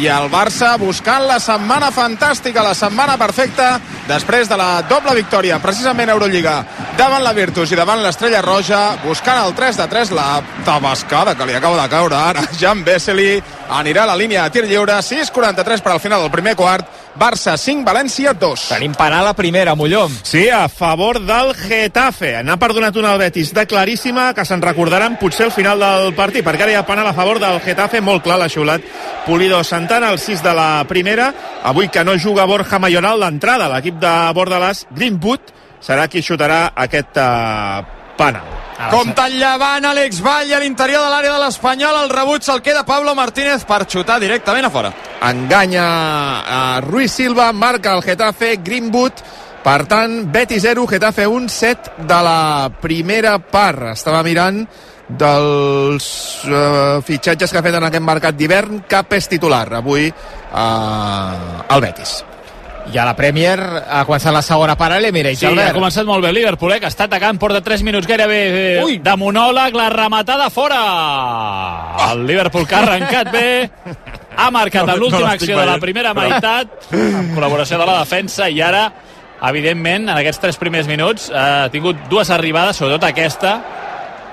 i 0.00 0.06
el 0.08 0.30
Barça 0.32 0.70
buscant 0.80 1.26
la 1.28 1.36
setmana 1.36 1.90
fantàstica, 1.92 2.64
la 2.64 2.72
setmana 2.72 3.18
perfecta 3.20 3.74
després 4.08 4.48
de 4.48 4.56
la 4.56 4.70
doble 4.88 5.12
victòria, 5.20 5.60
precisament 5.60 6.08
a 6.08 6.16
Eurolliga, 6.16 6.56
davant 6.96 7.20
la 7.22 7.34
Virtus 7.36 7.76
i 7.76 7.76
davant 7.76 8.00
l'Estrella 8.00 8.40
Roja, 8.40 8.96
buscant 9.04 9.42
el 9.44 9.52
3 9.52 9.82
de 9.82 9.88
3, 9.92 10.16
la 10.16 10.40
tabascada 10.64 11.36
que 11.36 11.44
li 11.44 11.60
acaba 11.60 11.82
de 11.82 11.92
caure 11.92 12.16
ara 12.16 12.48
Jan 12.60 12.86
Vesely, 12.88 13.36
anirà 13.68 14.08
a 14.08 14.14
la 14.14 14.16
línia 14.16 14.48
de 14.48 14.56
tir 14.56 14.64
lliure, 14.64 14.96
6'43 14.96 15.84
per 15.84 15.92
al 15.92 16.00
final 16.00 16.24
del 16.24 16.32
primer 16.32 16.56
quart, 16.56 16.88
Barça 17.14 17.54
5, 17.56 17.84
València 17.86 18.32
2. 18.34 18.62
Tenim 18.72 18.94
penal 18.98 19.28
a 19.30 19.34
primera, 19.38 19.76
Molló. 19.78 20.08
Sí, 20.26 20.48
a 20.50 20.68
favor 20.68 21.20
del 21.22 21.52
Getafe. 21.54 22.42
N'ha 22.42 22.56
perdonat 22.58 22.96
una 22.98 23.12
al 23.14 23.20
Betis 23.22 23.52
de 23.54 23.66
claríssima, 23.70 24.32
que 24.34 24.42
se'n 24.44 24.62
recordaran 24.64 25.14
potser 25.20 25.46
al 25.46 25.54
final 25.54 25.78
del 25.78 26.10
partit, 26.18 26.42
perquè 26.42 26.66
ara 26.66 26.74
hi 26.74 26.78
ha 26.80 26.86
penal 26.86 27.06
a 27.06 27.14
favor 27.14 27.38
del 27.38 27.60
Getafe, 27.62 28.02
molt 28.02 28.26
clar 28.26 28.40
l'ha 28.42 28.50
xiulat 28.50 28.82
Pulido 29.28 29.62
Santana, 29.62 30.10
el 30.10 30.18
6 30.18 30.42
de 30.42 30.54
la 30.58 30.68
primera. 30.90 31.30
Avui 31.62 31.88
que 31.88 32.02
no 32.04 32.18
juga 32.18 32.50
Borja 32.50 32.82
Mayoral 32.82 33.22
d'entrada, 33.22 33.70
l'equip 33.70 34.02
de 34.02 34.14
Bordalàs, 34.34 34.88
Greenwood, 34.90 35.54
serà 35.84 36.08
qui 36.10 36.22
xutarà 36.24 36.72
aquest 36.74 37.20
uh, 37.20 37.93
penal. 38.18 38.54
Compte 38.90 39.22
el 39.28 39.36
llevant, 39.38 39.84
Àlex 39.86 40.18
Vall 40.24 40.50
a 40.52 40.58
l'interior 40.58 41.04
de 41.04 41.10
l'àrea 41.12 41.36
de 41.36 41.42
l'Espanyol, 41.44 42.00
el 42.02 42.10
rebut 42.10 42.42
se'l 42.42 42.62
queda 42.62 42.82
Pablo 42.86 43.14
Martínez 43.14 43.62
per 43.68 43.84
xutar 43.86 44.18
directament 44.22 44.66
a 44.66 44.70
fora. 44.74 44.90
Enganya 45.22 45.84
a 46.42 46.80
Ruiz 46.82 47.14
Silva, 47.14 47.52
marca 47.52 47.94
el 47.94 48.02
Getafe, 48.02 48.56
Greenwood, 48.64 49.22
per 49.64 49.86
tant, 49.88 50.18
Betis 50.32 50.66
0, 50.66 50.88
Getafe 50.90 51.26
1, 51.26 51.48
7 51.48 51.94
de 52.04 52.20
la 52.26 52.68
primera 52.82 53.38
part. 53.38 53.94
Estava 53.94 54.20
mirant 54.26 54.64
dels 55.08 56.10
uh, 56.48 57.00
fitxatges 57.04 57.52
que 57.52 57.60
ha 57.60 57.64
fet 57.64 57.78
en 57.78 57.88
aquest 57.88 58.04
mercat 58.04 58.36
d'hivern, 58.36 58.84
cap 58.90 59.12
és 59.16 59.30
titular 59.30 59.66
avui 59.80 60.10
uh, 60.10 61.64
al 61.68 61.84
Betis. 61.84 62.22
I 62.92 62.98
a 62.98 63.04
la 63.08 63.14
Premier 63.16 63.56
ha 63.88 64.02
començat 64.04 64.30
la 64.34 64.42
segona 64.44 64.74
part 64.76 64.92
a 64.94 64.98
l'Emirates, 65.00 65.38
Sí, 65.40 65.46
ha 65.46 65.48
Albert. 65.48 65.74
començat 65.74 66.04
molt 66.06 66.22
bé 66.22 66.28
el 66.28 66.34
Liverpool, 66.36 66.72
eh, 66.74 66.80
que 66.80 66.86
està 66.90 67.06
atacant, 67.08 67.38
porta 67.40 67.62
3 67.64 67.82
minuts 67.82 68.06
gairebé 68.06 68.40
eh, 68.78 68.84
Ui. 68.84 68.98
de 68.98 69.14
monòleg, 69.16 69.74
la 69.74 69.88
rematada 69.90 70.50
fora. 70.50 72.10
El 72.12 72.26
Liverpool 72.26 72.66
que 72.68 72.74
ha 72.76 72.82
arrencat 72.84 73.32
bé, 73.32 73.70
ha 74.36 74.50
marcat 74.50 74.86
No, 74.86 74.96
l'última 74.96 75.20
no 75.28 75.32
acció 75.32 75.56
de 75.56 75.64
la 75.64 75.72
veient, 75.72 75.80
primera 75.80 76.12
però- 76.14 76.28
meitat, 76.28 76.68
amb 76.92 77.34
col·laboració 77.38 77.78
de 77.80 77.86
la 77.86 77.98
defensa, 78.00 78.50
i 78.50 78.60
ara, 78.60 78.84
evidentment, 79.48 80.08
en 80.10 80.16
aquests 80.18 80.40
tres 80.44 80.56
primers 80.60 80.86
minuts, 80.86 81.30
eh, 81.30 81.38
ha 81.64 81.70
tingut 81.72 81.96
dues 82.10 82.30
arribades, 82.30 82.76
sobretot 82.76 83.04
aquesta, 83.08 83.56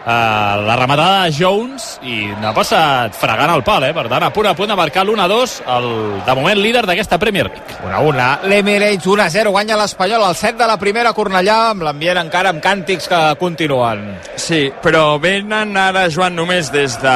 eh, 0.05 0.65
la 0.67 0.75
rematada 0.79 1.23
de 1.25 1.35
Jones 1.37 1.99
i 2.03 2.31
n'ha 2.41 2.53
passat 2.55 3.15
fregant 3.17 3.53
el 3.55 3.63
pal, 3.67 3.87
eh? 3.89 3.93
per 3.95 4.07
tant 4.11 4.25
a 4.27 4.31
punt 4.33 4.49
a 4.49 4.55
punt 4.57 4.71
de 4.71 4.77
marcar 4.77 5.05
l'1-2 5.05 5.57
el, 5.77 5.89
de 6.25 6.35
moment 6.37 6.61
líder 6.61 6.85
d'aquesta 6.89 7.19
Premier 7.21 7.47
League 7.49 7.79
1-1, 7.85 8.49
l'Emirates 8.49 9.07
1-0, 9.07 9.53
guanya 9.53 9.77
l'Espanyol 9.79 10.25
al 10.25 10.35
7 10.35 10.57
de 10.61 10.67
la 10.69 10.77
primera 10.81 11.13
Cornellà, 11.13 11.57
amb 11.71 11.85
l'ambient 11.85 12.21
encara 12.21 12.51
amb 12.53 12.61
càntics 12.63 13.07
que 13.11 13.19
continuen. 13.39 14.03
Sí, 14.39 14.69
però 14.83 15.17
venen 15.21 15.75
ara, 15.77 16.07
Joan, 16.13 16.35
només 16.37 16.71
des 16.73 16.97
de 17.01 17.15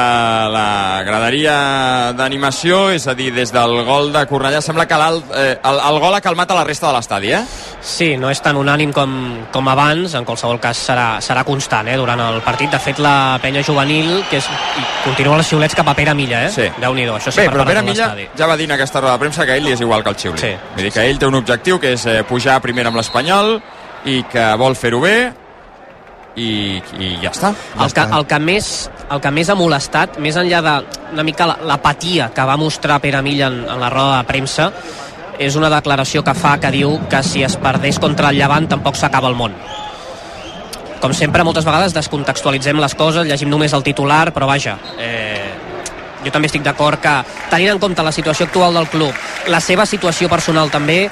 la 0.52 1.02
graderia 1.06 1.56
d'animació, 2.16 2.90
és 2.94 3.06
a 3.08 3.14
dir, 3.18 3.32
des 3.34 3.52
del 3.54 3.82
gol 3.86 4.12
de 4.14 4.24
Cornellà. 4.28 4.60
Sembla 4.64 4.86
que 4.88 4.98
l'alt, 5.00 5.30
eh, 5.34 5.56
el, 5.56 5.80
el 5.90 6.00
gol 6.02 6.18
ha 6.18 6.22
calmat 6.24 6.52
a 6.52 6.58
la 6.60 6.66
resta 6.68 6.90
de 6.90 6.96
l'estadi, 6.96 7.32
eh? 7.36 7.42
Sí, 7.86 8.14
no 8.20 8.30
és 8.32 8.42
tan 8.42 8.58
unànim 8.58 8.92
com, 8.94 9.12
com 9.54 9.72
abans, 9.72 10.14
en 10.18 10.26
qualsevol 10.28 10.60
cas 10.62 10.80
serà, 10.90 11.08
serà 11.24 11.44
constant 11.46 11.88
eh, 11.88 11.98
durant 12.00 12.22
el 12.28 12.42
partit. 12.46 12.75
De 12.76 12.82
fet, 12.84 12.98
la 13.00 13.38
penya 13.40 13.62
juvenil, 13.64 14.10
que 14.30 14.36
és, 14.42 14.46
i 14.76 14.84
continua 15.06 15.38
els 15.40 15.48
xiulets 15.48 15.74
cap 15.78 15.88
a 15.88 15.94
Pere 15.96 16.12
Milla, 16.14 16.42
eh? 16.44 16.50
Sí. 16.52 16.66
Déu-n'hi-do, 16.82 17.14
això 17.16 17.32
sí 17.32 17.40
Bé, 17.40 17.46
per 17.48 17.54
però 17.56 17.64
Pere 17.70 17.82
Milla 17.86 18.10
ja 18.36 18.46
va 18.50 18.56
dir 18.60 18.66
en 18.68 18.76
aquesta 18.76 19.00
roda 19.00 19.14
de 19.16 19.22
premsa 19.24 19.46
que 19.48 19.54
a 19.54 19.56
ell 19.56 19.64
li 19.64 19.72
és 19.72 19.80
igual 19.80 20.04
que 20.04 20.12
el 20.12 20.16
xiuli. 20.20 20.38
Sí. 20.44 20.52
Vull 20.74 20.84
dir 20.84 20.92
que 20.92 21.06
ell 21.08 21.18
té 21.18 21.26
un 21.30 21.34
objectiu 21.40 21.80
que 21.80 21.94
és 21.96 22.04
eh, 22.06 22.20
pujar 22.28 22.60
primer 22.60 22.84
amb 22.90 23.00
l'Espanyol 23.00 23.56
i 24.12 24.20
que 24.30 24.44
vol 24.60 24.76
fer-ho 24.76 25.00
bé 25.00 25.16
i, 26.36 26.76
i 27.00 27.08
ja 27.22 27.30
està. 27.32 27.54
El 27.80 27.92
que, 27.96 28.04
el, 28.18 28.26
que 28.28 28.38
més, 28.44 28.66
el 29.10 29.22
que 29.24 29.30
més 29.32 29.48
ha 29.48 29.56
molestat, 29.56 30.18
més 30.20 30.36
enllà 30.36 30.60
de 30.66 30.74
una 31.14 31.24
mica 31.24 31.46
la- 31.48 31.56
l'apatia 31.64 32.28
que 32.36 32.44
va 32.44 32.58
mostrar 32.60 33.00
Pere 33.00 33.22
Milla 33.24 33.48
en, 33.48 33.62
en 33.64 33.80
la 33.80 33.88
roda 33.92 34.18
de 34.20 34.28
premsa, 34.28 34.70
és 35.40 35.56
una 35.56 35.68
declaració 35.72 36.22
que 36.24 36.32
fa 36.36 36.54
que 36.60 36.70
diu 36.72 36.98
que 37.12 37.22
si 37.24 37.42
es 37.44 37.56
perdés 37.60 37.98
contra 38.00 38.30
el 38.32 38.36
Llevant 38.38 38.68
tampoc 38.68 38.96
s'acaba 38.96 39.28
el 39.32 39.34
món. 39.36 39.52
Com 41.06 41.12
sempre, 41.14 41.44
moltes 41.46 41.62
vegades 41.62 41.92
descontextualitzem 41.94 42.80
les 42.82 42.94
coses, 42.98 43.28
llegim 43.28 43.46
només 43.46 43.70
el 43.76 43.84
titular, 43.86 44.32
però 44.34 44.48
vaja, 44.50 44.72
eh, 44.98 45.52
jo 46.24 46.32
també 46.34 46.48
estic 46.50 46.64
d'acord 46.66 46.98
que, 46.98 47.12
tenint 47.46 47.76
en 47.76 47.78
compte 47.78 48.02
la 48.02 48.10
situació 48.10 48.48
actual 48.48 48.74
del 48.74 48.88
club, 48.90 49.14
la 49.46 49.60
seva 49.62 49.86
situació 49.86 50.26
personal 50.26 50.66
també, 50.74 51.04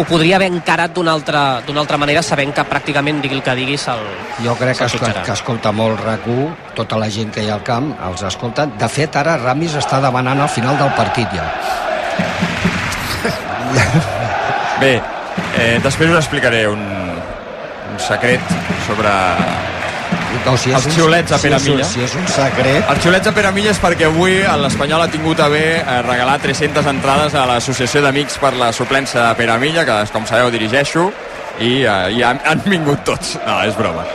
ho 0.00 0.02
podria 0.02 0.34
haver 0.34 0.48
encarat 0.50 0.96
d'una 0.96 1.12
altra, 1.14 1.62
d'una 1.62 1.78
altra 1.84 2.00
manera 2.02 2.24
sabent 2.26 2.50
que 2.56 2.64
pràcticament 2.66 3.20
digui 3.22 3.38
el 3.38 3.44
que 3.46 3.54
digui 3.54 3.78
se'l 3.78 4.02
Jo 4.42 4.56
crec 4.58 4.80
que, 4.80 4.88
se'l 4.88 4.98
que, 4.98 5.32
escolta 5.32 5.70
molt 5.70 6.02
rac 6.02 6.26
tota 6.74 6.98
la 6.98 7.06
gent 7.08 7.30
que 7.30 7.44
hi 7.46 7.50
ha 7.50 7.54
al 7.60 7.62
camp 7.62 7.92
els 8.08 8.26
escolta. 8.26 8.66
De 8.66 8.88
fet, 8.90 9.14
ara 9.14 9.36
Ramis 9.38 9.78
està 9.78 10.02
demanant 10.02 10.42
al 10.42 10.50
final 10.50 10.74
del 10.80 10.90
partit 10.98 11.30
ja. 11.38 11.46
Bé, 14.82 14.96
eh, 15.54 15.78
després 15.86 16.10
us 16.10 16.18
explicaré 16.18 16.66
un 16.66 17.09
secret 18.00 18.40
sobre 18.86 19.10
no, 20.46 20.54
si 20.56 20.70
els 20.72 20.86
un- 20.86 20.92
xiulets 20.94 21.32
a 21.32 21.38
si 21.38 21.48
és 21.48 21.52
un- 21.52 21.58
Peramilla. 21.58 21.84
si 21.84 22.00
és 22.04 22.14
un 22.16 22.26
secret... 22.28 22.84
Els 22.88 23.02
xiulets 23.02 23.26
a 23.28 23.32
Peramilla 23.36 23.70
és 23.74 23.80
perquè 23.82 24.06
avui 24.08 24.38
l'Espanyol 24.62 25.02
ha 25.04 25.08
tingut 25.12 25.40
a 25.40 25.48
bé 25.52 25.64
eh, 25.80 26.00
regalar 26.06 26.38
300 26.40 26.86
entrades 26.86 27.34
a 27.34 27.44
l'Associació 27.50 28.02
d'Amics 28.02 28.38
per 28.40 28.54
la 28.56 28.72
suplència 28.72 29.28
de 29.28 29.34
Peramilla, 29.36 29.84
que 29.84 29.98
com 30.14 30.26
sabeu 30.26 30.50
dirigeixo, 30.54 31.10
i, 31.60 31.82
eh, 31.84 32.10
i 32.16 32.22
han, 32.24 32.40
han 32.46 32.62
vingut 32.66 33.04
tots. 33.04 33.36
No, 33.46 33.60
és 33.66 33.76
broma. 33.76 34.06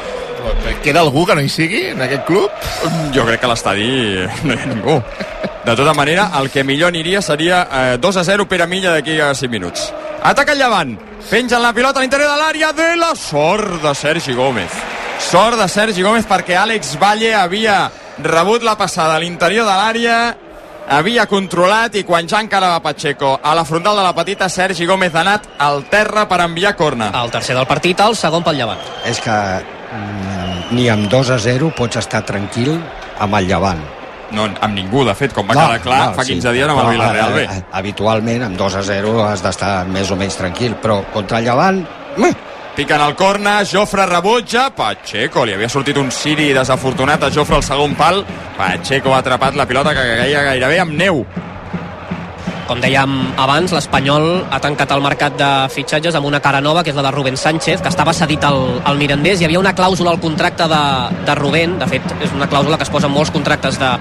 Queda 0.86 1.02
algú 1.02 1.24
que 1.26 1.34
no 1.36 1.42
hi 1.42 1.50
sigui 1.50 1.88
en 1.90 2.02
aquest 2.06 2.26
club? 2.28 2.52
Jo 3.14 3.24
crec 3.26 3.40
que 3.42 3.48
a 3.48 3.50
l'estadi 3.50 3.88
no 4.46 4.54
hi 4.54 4.60
ha 4.62 4.68
ningú. 4.70 5.00
De 5.66 5.74
tota 5.76 5.94
manera, 5.98 6.28
el 6.40 6.52
que 6.54 6.64
millor 6.64 6.92
aniria 6.94 7.22
seria 7.26 7.64
eh, 7.72 7.98
2 8.02 8.18
a 8.22 8.24
0 8.24 8.46
per 8.48 8.62
a 8.62 8.68
Milla 8.70 8.92
d'aquí 8.94 9.20
a 9.20 9.32
5 9.34 9.50
minuts. 9.52 9.88
Ataca 10.26 10.54
el 10.54 10.58
llevant. 10.58 10.96
Pengen 11.30 11.62
la 11.62 11.70
pilota 11.70 12.00
a 12.00 12.02
l'interior 12.02 12.32
de 12.32 12.38
l'àrea 12.40 12.72
de 12.74 12.96
la 12.98 13.12
sort 13.14 13.76
de 13.84 13.92
Sergi 13.94 14.34
Gómez. 14.34 14.74
Sort 15.22 15.60
de 15.60 15.68
Sergi 15.70 16.02
Gómez 16.02 16.26
perquè 16.26 16.56
Àlex 16.58 16.96
Valle 16.98 17.36
havia 17.38 17.92
rebut 18.26 18.66
la 18.66 18.74
passada 18.80 19.14
a 19.14 19.22
l'interior 19.22 19.68
de 19.70 19.76
l'àrea 19.78 20.18
havia 20.98 21.28
controlat 21.30 21.94
i 22.02 22.04
quan 22.08 22.26
ja 22.26 22.42
encara 22.42 22.72
va 22.74 22.82
Pacheco 22.82 23.36
a 23.38 23.54
la 23.54 23.66
frontal 23.70 24.02
de 24.02 24.06
la 24.08 24.16
petita, 24.18 24.50
Sergi 24.50 24.88
Gómez 24.90 25.14
ha 25.14 25.22
anat 25.22 25.46
al 25.60 25.86
terra 25.94 26.26
per 26.28 26.42
enviar 26.42 26.74
corna. 26.76 27.12
El 27.22 27.30
tercer 27.30 27.54
del 27.58 27.70
partit, 27.70 28.02
el 28.02 28.18
segon 28.18 28.42
pel 28.44 28.58
llevant. 28.58 28.82
És 29.06 29.22
que 29.22 29.36
mm, 29.62 30.74
ni 30.74 30.90
amb 30.90 31.06
2 31.06 31.36
a 31.38 31.38
0 31.38 31.70
pots 31.78 32.02
estar 32.02 32.26
tranquil 32.26 32.80
amb 33.20 33.38
el 33.42 33.54
llevant. 33.54 33.86
No, 34.36 34.46
amb 34.62 34.74
ningú, 34.76 35.06
de 35.08 35.14
fet, 35.16 35.32
com 35.34 35.48
va 35.48 35.54
quedar 35.56 35.82
clar, 35.82 36.00
fa 36.18 36.26
15 36.28 36.52
dies 36.54 36.68
amb 36.70 36.82
el 36.84 36.90
Villarreal 36.98 37.34
bé. 37.34 37.44
eh, 37.46 37.64
Habitualment, 37.80 38.44
amb 38.50 38.58
2 38.60 38.76
a 38.76 38.84
0 38.84 39.24
has 39.30 39.42
d'estar 39.46 39.86
més 39.88 40.12
o 40.12 40.18
menys 40.20 40.36
tranquil, 40.38 40.76
però 40.82 41.02
contra 41.14 41.40
el 41.40 41.46
llevant... 41.48 41.80
mm, 42.18 42.36
Piquen 42.76 43.00
el 43.00 43.14
corna, 43.16 43.62
Jofre 43.64 44.04
rebutja, 44.06 44.66
Pacheco, 44.76 45.46
li 45.48 45.54
havia 45.56 45.70
sortit 45.72 45.96
un 45.98 46.10
siri 46.12 46.50
desafortunat 46.52 47.24
a 47.24 47.30
Jofre 47.32 47.56
al 47.56 47.64
segon 47.64 47.94
pal, 47.96 48.26
Pacheco 48.58 49.14
ha 49.16 49.22
atrapat 49.24 49.56
la 49.56 49.66
pilota 49.66 49.94
que 49.96 50.04
caia 50.20 50.42
gairebé 50.44 50.82
amb 50.84 50.92
neu. 51.00 51.22
Com 52.66 52.80
dèiem 52.82 53.12
abans, 53.38 53.70
l'Espanyol 53.76 54.24
ha 54.50 54.58
tancat 54.58 54.90
el 54.96 55.04
mercat 55.06 55.36
de 55.38 55.50
fitxatges 55.70 56.16
amb 56.18 56.26
una 56.26 56.40
cara 56.42 56.64
nova, 56.66 56.82
que 56.82 56.90
és 56.90 56.98
la 56.98 57.04
de 57.06 57.12
Rubén 57.14 57.38
Sánchez, 57.38 57.84
que 57.84 57.92
estava 57.94 58.14
cedit 58.18 58.42
al, 58.48 58.58
al 58.90 58.98
Mirandés. 58.98 59.38
Hi 59.38 59.46
havia 59.46 59.62
una 59.62 59.76
clàusula 59.78 60.16
al 60.16 60.22
contracte 60.24 60.66
de, 60.72 60.82
de 61.28 61.36
Rubén, 61.38 61.78
de 61.78 61.88
fet, 61.92 62.16
és 62.26 62.34
una 62.34 62.50
clàusula 62.50 62.80
que 62.82 62.88
es 62.88 62.94
posa 62.94 63.06
en 63.06 63.14
molts 63.14 63.30
contractes 63.36 63.78
de, 63.78 63.92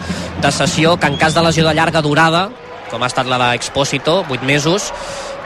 de 0.40 0.52
sessió, 0.56 0.96
que 0.96 1.12
en 1.12 1.20
cas 1.20 1.36
de 1.36 1.44
lesió 1.44 1.66
de 1.68 1.76
llarga 1.76 2.00
durada, 2.00 2.46
com 2.88 3.04
ha 3.04 3.10
estat 3.12 3.28
la 3.28 3.40
d'Expósito, 3.42 4.22
8 4.32 4.48
mesos, 4.48 4.88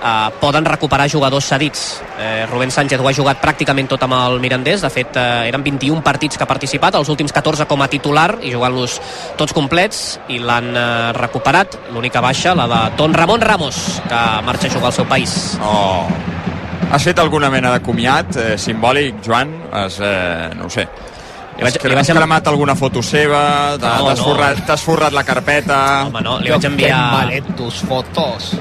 eh, 0.02 0.30
poden 0.40 0.64
recuperar 0.64 1.08
jugadors 1.10 1.48
cedits. 1.48 2.02
Eh, 2.18 2.46
Rubén 2.50 2.70
Sánchez 2.70 3.00
ho 3.00 3.08
ha 3.08 3.14
jugat 3.14 3.40
pràcticament 3.42 3.88
tot 3.88 4.02
amb 4.06 4.16
el 4.18 4.40
Mirandés, 4.40 4.82
de 4.82 4.90
fet 4.92 5.16
eh, 5.16 5.48
eren 5.48 5.64
21 5.64 6.02
partits 6.02 6.38
que 6.38 6.46
ha 6.46 6.50
participat, 6.50 6.98
els 6.98 7.08
últims 7.08 7.34
14 7.34 7.66
com 7.70 7.82
a 7.82 7.90
titular 7.90 8.30
i 8.42 8.52
jugant-los 8.54 8.98
tots 9.38 9.54
complets 9.56 10.18
i 10.28 10.40
l'han 10.42 10.72
eh, 10.74 11.12
recuperat, 11.18 11.78
l'única 11.94 12.22
baixa, 12.24 12.54
la 12.58 12.68
de 12.70 12.80
Don 12.98 13.14
Ramon 13.14 13.40
Ramos, 13.40 14.02
que 14.08 14.24
marxa 14.46 14.68
a 14.68 14.74
jugar 14.78 14.92
al 14.92 14.98
seu 15.00 15.08
país. 15.08 15.58
Oh. 15.62 16.06
Has 16.88 17.04
fet 17.04 17.18
alguna 17.20 17.50
mena 17.52 17.74
de 17.74 17.82
comiat 17.84 18.36
eh, 18.40 18.56
simbòlic, 18.56 19.20
Joan? 19.24 19.50
Has, 19.76 19.98
eh, 20.00 20.48
no 20.56 20.68
ho 20.68 20.72
sé. 20.72 20.86
Li 21.58 21.64
vaig- 21.66 21.78
li 21.90 21.94
vaig 21.98 22.06
cremat 22.14 22.46
alguna 22.46 22.74
foto 22.78 23.02
seva? 23.02 23.72
No, 23.72 23.78
T'has 23.82 24.18
no. 24.20 24.24
forrat, 24.24 24.60
t'has 24.66 24.80
forrat 24.86 25.12
la 25.12 25.24
carpeta? 25.26 25.78
Home, 26.06 26.20
no, 26.22 26.36
li 26.38 26.50
vaig 26.54 26.64
enviar... 26.68 27.42
tus 27.56 27.80
fotos. 27.82 28.52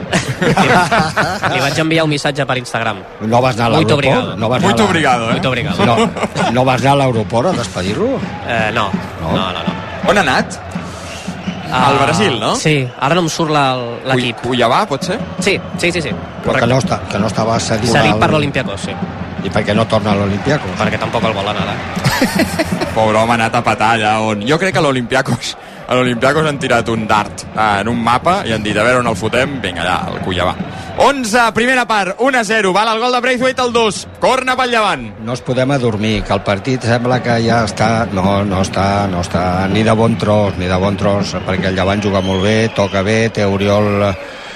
Li 1.54 1.60
vaig 1.62 1.78
enviar 1.80 2.04
un 2.06 2.10
missatge 2.10 2.46
per 2.50 2.58
Instagram. 2.58 2.98
No 3.22 3.42
vas 3.42 3.56
anar 3.56 3.68
a 3.68 3.70
l'aeroport? 3.76 4.36
No 4.38 4.50
vas 4.50 4.58
anar 4.58 4.66
Muito 4.66 4.82
a 4.82 4.86
la- 4.86 4.90
obrigado, 4.90 5.28
eh? 5.30 5.32
Muito 5.34 5.50
obrigado. 5.50 5.86
No, 5.86 6.52
no 6.52 6.66
vas 6.66 6.82
anar 6.82 6.94
a 6.94 6.96
l'aeroport 7.04 7.50
a 7.50 7.52
despedir-lo? 7.60 8.18
Eh, 8.48 8.72
no, 8.74 8.90
no, 9.22 9.32
no, 9.32 9.52
no. 9.54 10.10
On 10.10 10.18
ha 10.18 10.22
anat? 10.22 10.58
Ah, 11.70 11.90
Al 11.90 11.98
Brasil, 12.00 12.40
no? 12.40 12.56
Sí, 12.56 12.88
ara 13.00 13.14
no 13.14 13.22
em 13.26 13.30
surt 13.30 13.52
la- 13.52 13.76
l'equip. 14.08 14.42
Cuiabà, 14.42 14.86
pot 14.88 15.04
ser? 15.04 15.20
Sí, 15.40 15.60
sí, 15.78 15.92
sí, 15.92 16.02
sí. 16.02 16.12
Però 16.46 16.58
que 16.62 16.66
no, 16.66 16.78
està, 16.80 17.02
que 17.12 17.20
no 17.20 17.28
estava 17.28 17.60
cedit, 17.60 17.92
Cedit 17.92 18.14
al- 18.14 18.20
per 18.20 18.30
l'Olimpiakos, 18.32 18.82
sí. 18.88 18.94
I 19.48 19.54
per 19.54 19.64
què 19.64 19.76
no 19.78 19.88
torna 19.88 20.12
a 20.12 20.20
l'Olimpiakos? 20.20 20.76
Perquè 20.82 21.00
tampoc 21.00 21.24
el 21.30 21.36
volen 21.38 21.64
ara. 21.64 21.78
Pobre 22.98 23.16
home, 23.16 23.34
ha 23.34 23.40
anat 23.40 23.56
a 23.56 23.64
petar 23.64 23.96
allà 23.96 24.14
on... 24.28 24.44
Jo 24.48 24.60
crec 24.60 24.76
que 24.76 24.84
a 24.84 24.86
l'Olimpiakos 24.86 25.56
a 25.88 25.96
l'Olimpiakos 25.96 26.44
han 26.44 26.58
tirat 26.60 26.90
un 26.92 27.06
dart 27.08 27.46
eh, 27.48 27.80
en 27.80 27.88
un 27.88 28.00
mapa 28.04 28.42
i 28.44 28.52
han 28.52 28.64
dit, 28.64 28.76
a 28.76 28.84
veure 28.84 29.00
on 29.00 29.08
el 29.08 29.16
fotem, 29.16 29.54
vinga 29.64 29.86
allà, 29.86 29.96
al 30.12 30.20
Cuiabà. 30.26 30.56
11, 31.00 31.44
primera 31.56 31.86
part, 31.88 32.18
1-0, 32.20 32.74
val 32.76 32.90
el 32.92 33.00
gol 33.00 33.14
de 33.16 33.22
Braithwaite 33.24 33.64
al 33.64 33.72
2, 33.72 34.00
corna 34.20 34.58
pel 34.60 34.74
llevant. 34.74 35.06
No 35.24 35.36
ens 35.38 35.44
podem 35.48 35.72
adormir, 35.72 36.24
que 36.28 36.36
el 36.36 36.44
partit 36.44 36.84
sembla 36.90 37.22
que 37.24 37.38
ja 37.46 37.62
està... 37.64 37.92
No, 38.12 38.42
no 38.44 38.60
està, 38.66 39.06
no 39.12 39.22
està 39.24 39.46
ni 39.72 39.86
de 39.88 39.96
bon 39.96 40.18
tros, 40.20 40.58
ni 40.60 40.68
de 40.68 40.82
bon 40.82 41.00
tros, 41.00 41.38
perquè 41.48 41.72
el 41.72 41.78
Llevant 41.78 42.04
juga 42.04 42.20
molt 42.26 42.44
bé, 42.44 42.58
toca 42.76 43.06
bé, 43.06 43.20
té 43.32 43.46
Oriol 43.46 44.04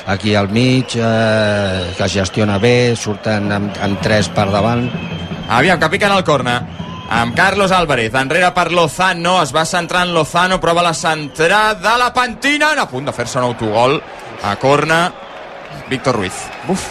aquí 0.07 0.35
al 0.35 0.49
mig, 0.49 0.95
eh, 0.95 1.93
que 1.97 2.09
gestiona 2.09 2.57
bé, 2.57 2.95
surten 2.95 3.51
amb, 3.51 3.77
amb 3.81 4.01
tres 4.01 4.29
per 4.29 4.49
davant. 4.51 4.87
Aviam, 5.49 5.79
que 5.79 5.89
piquen 5.89 6.11
el 6.11 6.23
corna 6.23 6.61
amb 7.11 7.35
Carlos 7.35 7.71
Álvarez, 7.71 8.13
enrere 8.15 8.53
per 8.55 8.71
Lozano 8.71 9.41
es 9.41 9.51
va 9.51 9.65
centrar 9.65 10.05
en 10.07 10.13
Lozano, 10.13 10.61
prova 10.61 10.81
la 10.81 10.93
centrada 10.93 11.97
la 11.97 12.13
pentina, 12.13 12.71
a 12.71 12.87
punt 12.87 13.09
de 13.09 13.11
fer-se 13.11 13.37
un 13.37 13.49
autogol 13.49 13.97
a 14.43 14.55
corna 14.55 15.11
Víctor 15.89 16.15
Ruiz 16.15 16.37
Uf. 16.69 16.85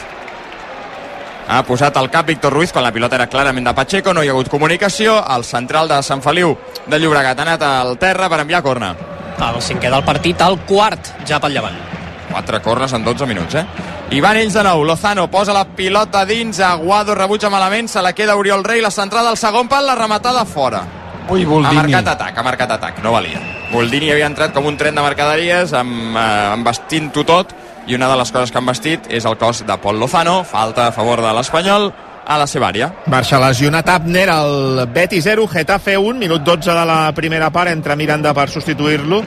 ha 1.49 1.63
posat 1.65 1.97
el 1.97 2.11
cap 2.11 2.27
Víctor 2.29 2.53
Ruiz 2.53 2.71
quan 2.71 2.85
la 2.85 2.93
pilota 2.93 3.17
era 3.17 3.31
clarament 3.33 3.65
de 3.65 3.75
Pacheco, 3.75 4.13
no 4.13 4.23
hi 4.23 4.29
ha 4.29 4.37
hagut 4.37 4.53
comunicació 4.53 5.17
el 5.37 5.45
central 5.45 5.89
de 5.89 6.03
Sant 6.03 6.21
Feliu 6.21 6.53
de 6.87 7.01
Llobregat 7.01 7.41
ha 7.41 7.49
anat 7.49 7.65
al 7.65 7.97
terra 7.97 8.29
per 8.29 8.43
enviar 8.45 8.63
corna 8.63 8.95
El 9.41 9.63
cinquè 9.65 9.89
del 9.89 10.05
partit, 10.05 10.43
el 10.45 10.59
quart 10.69 11.15
ja 11.25 11.41
pel 11.41 11.55
llevant. 11.57 12.00
4 12.31 12.63
cornes 12.63 12.93
en 12.93 13.05
12 13.05 13.27
minuts, 13.27 13.55
eh? 13.55 13.65
I 14.11 14.21
van 14.21 14.37
ells 14.37 14.55
de 14.55 14.63
nou. 14.65 14.85
Lozano 14.85 15.29
posa 15.31 15.53
la 15.53 15.65
pilota 15.65 16.25
dins, 16.27 16.61
Aguado 16.61 17.15
rebutja 17.15 17.51
malament, 17.51 17.89
se 17.89 18.03
la 18.03 18.13
queda 18.13 18.37
Oriol 18.37 18.65
Rei, 18.65 18.81
la 18.81 18.91
centrada 18.91 19.31
al 19.31 19.37
segon 19.37 19.69
pal, 19.69 19.87
la 19.87 19.95
rematada 19.95 20.45
fora. 20.45 20.83
Ui, 21.29 21.45
Ha 21.45 21.47
Boldini. 21.47 21.77
marcat 21.77 22.09
atac, 22.09 22.39
ha 22.39 22.43
marcat 22.43 22.71
atac, 22.73 23.03
no 23.05 23.13
valia. 23.13 23.39
Boldini 23.73 24.11
havia 24.11 24.27
entrat 24.27 24.53
com 24.53 24.67
un 24.67 24.77
tren 24.77 24.95
de 24.95 25.03
mercaderies, 25.03 25.73
amb, 25.73 26.17
eh, 26.17 26.55
envestint-ho 26.55 27.25
tot, 27.25 27.53
i 27.87 27.95
una 27.95 28.09
de 28.09 28.17
les 28.17 28.31
coses 28.33 28.51
que 28.51 28.59
han 28.59 28.67
vestit 28.67 29.01
és 29.09 29.25
el 29.25 29.37
cos 29.39 29.65
de 29.67 29.77
Pol 29.79 29.99
Lozano, 29.99 30.43
falta 30.45 30.89
a 30.89 30.93
favor 30.93 31.21
de 31.23 31.33
l'Espanyol, 31.33 31.93
a 32.27 32.37
la 32.39 32.47
seva 32.47 32.69
àrea. 32.69 32.93
Marxa 33.07 33.39
lesionat 33.41 33.89
Abner, 33.89 34.29
el 34.29 34.87
Betis 34.93 35.25
0, 35.25 35.47
Getafe 35.49 35.97
1, 35.99 36.19
minut 36.19 36.43
12 36.43 36.71
de 36.73 36.85
la 36.87 37.13
primera 37.13 37.51
part, 37.51 37.71
entra 37.71 37.97
Miranda 37.97 38.35
per 38.35 38.49
substituir-lo. 38.51 39.23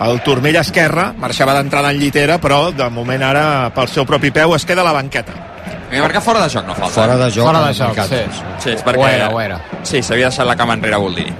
El 0.00 0.22
turmell 0.24 0.56
esquerre 0.56 1.10
marxava 1.20 1.52
d'entrada 1.58 1.90
en 1.92 1.98
llitera, 2.00 2.38
però 2.40 2.70
de 2.72 2.86
moment 2.88 3.22
ara 3.26 3.44
pel 3.76 3.88
seu 3.92 4.06
propi 4.08 4.30
peu 4.32 4.54
es 4.56 4.64
queda 4.64 4.80
a 4.80 4.88
la 4.88 4.94
banqueta. 4.96 5.34
Havia 5.90 6.04
marcat 6.06 6.24
fora 6.24 6.40
de 6.40 6.48
joc, 6.54 6.64
no 6.68 6.74
falta. 6.78 6.94
Fora 6.94 7.16
de 7.18 7.28
joc. 7.34 7.46
Fora 7.50 7.60
de 7.66 7.74
joc, 7.74 8.00
sí. 8.08 8.20
Sí, 8.62 8.70
és 8.78 8.84
perquè... 8.86 9.02
Ho 9.02 9.08
era, 9.10 9.28
ho 9.28 9.40
era. 9.42 9.58
Sí, 9.82 10.00
s'havia 10.06 10.30
deixat 10.30 10.48
la 10.48 10.56
cama 10.56 10.78
enrere 10.78 11.00
Boldini. 11.02 11.34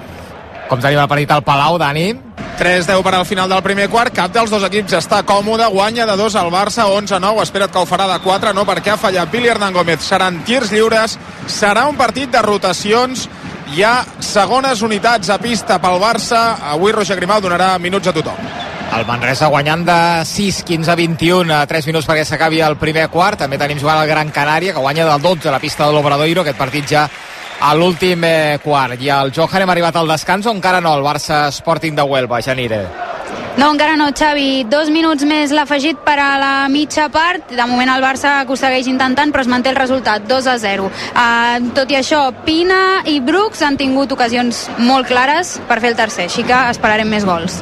Com 0.69 0.79
tenim 0.83 1.01
el 1.01 1.09
partit 1.09 1.31
al 1.33 1.41
Palau, 1.43 1.79
Dani? 1.81 2.11
3-10 2.61 3.01
per 3.01 3.15
al 3.15 3.25
final 3.25 3.49
del 3.49 3.63
primer 3.65 3.87
quart, 3.89 4.13
cap 4.13 4.31
dels 4.35 4.51
dos 4.53 4.63
equips 4.67 4.93
està 4.99 5.23
còmode, 5.25 5.65
guanya 5.73 6.05
de 6.05 6.13
2 6.19 6.35
al 6.37 6.51
Barça, 6.53 6.85
11-9, 6.85 7.41
espera't 7.41 7.73
que 7.73 7.81
ho 7.81 7.87
farà 7.89 8.05
de 8.11 8.19
4, 8.21 8.53
no 8.53 8.67
perquè 8.69 8.93
ha 8.93 8.99
fallat 9.01 9.31
Billy 9.33 9.49
Hernán 9.49 9.73
Gómez, 9.73 10.03
seran 10.05 10.43
tirs 10.45 10.69
lliures, 10.69 11.17
serà 11.49 11.87
un 11.89 11.97
partit 11.97 12.29
de 12.29 12.43
rotacions, 12.45 13.25
hi 13.71 13.83
ha 13.83 14.01
segones 14.19 14.81
unitats 14.83 15.29
a 15.31 15.37
pista 15.39 15.77
pel 15.79 15.99
Barça, 16.01 16.57
avui 16.73 16.91
Roger 16.91 17.15
Grimau 17.15 17.39
donarà 17.43 17.77
minuts 17.79 18.09
a 18.09 18.13
tothom. 18.13 18.39
El 18.91 19.05
Manresa 19.07 19.47
guanyant 19.47 19.85
de 19.87 19.99
6, 20.27 20.63
15, 20.67 20.95
21 20.99 21.53
a 21.55 21.61
3 21.67 21.87
minuts 21.87 22.07
perquè 22.09 22.25
s'acabi 22.27 22.59
el 22.59 22.75
primer 22.81 23.07
quart. 23.13 23.39
També 23.39 23.59
tenim 23.61 23.79
jugant 23.79 24.01
el 24.01 24.09
Gran 24.09 24.33
Canària, 24.35 24.73
que 24.75 24.83
guanya 24.83 25.07
del 25.07 25.23
12 25.23 25.47
a 25.47 25.55
la 25.55 25.61
pista 25.63 25.87
de 25.87 25.95
l'Obradoiro. 25.95 26.43
Aquest 26.43 26.59
partit 26.59 26.91
ja 26.91 27.05
a 27.61 27.71
l'últim 27.77 28.27
eh, 28.27 28.59
quart. 28.63 28.99
I 28.99 29.13
el 29.15 29.31
Johan 29.31 29.63
hem 29.63 29.71
arribat 29.71 29.95
al 29.95 30.11
descans 30.11 30.49
o 30.49 30.55
encara 30.57 30.83
no? 30.83 30.97
El 30.97 31.07
Barça 31.07 31.45
Sporting 31.55 31.95
de 31.95 32.03
Huelva, 32.03 32.41
Janire. 32.43 32.83
No, 33.57 33.67
encara 33.73 33.97
no, 33.99 34.07
Xavi. 34.15 34.63
Dos 34.71 34.89
minuts 34.93 35.25
més 35.27 35.51
l'ha 35.51 35.65
afegit 35.67 35.99
per 36.05 36.15
a 36.23 36.29
la 36.39 36.53
mitja 36.71 37.09
part. 37.11 37.51
De 37.51 37.65
moment 37.67 37.91
el 37.91 38.03
Barça 38.03 38.37
que 38.45 38.55
ho 38.55 38.59
segueix 38.59 38.87
intentant, 38.87 39.33
però 39.33 39.43
es 39.43 39.51
manté 39.51 39.73
el 39.73 39.79
resultat, 39.79 40.23
2 40.29 40.47
a 40.47 40.55
0. 40.61 40.87
Uh, 41.11 41.71
tot 41.75 41.91
i 41.91 41.99
això, 41.99 42.23
Pina 42.47 43.01
i 43.11 43.19
Brooks 43.19 43.61
han 43.67 43.77
tingut 43.77 44.15
ocasions 44.15 44.69
molt 44.79 45.11
clares 45.11 45.57
per 45.67 45.81
fer 45.83 45.91
el 45.91 45.99
tercer, 45.99 46.29
així 46.31 46.47
que 46.47 46.63
esperarem 46.71 47.11
més 47.11 47.27
gols. 47.27 47.59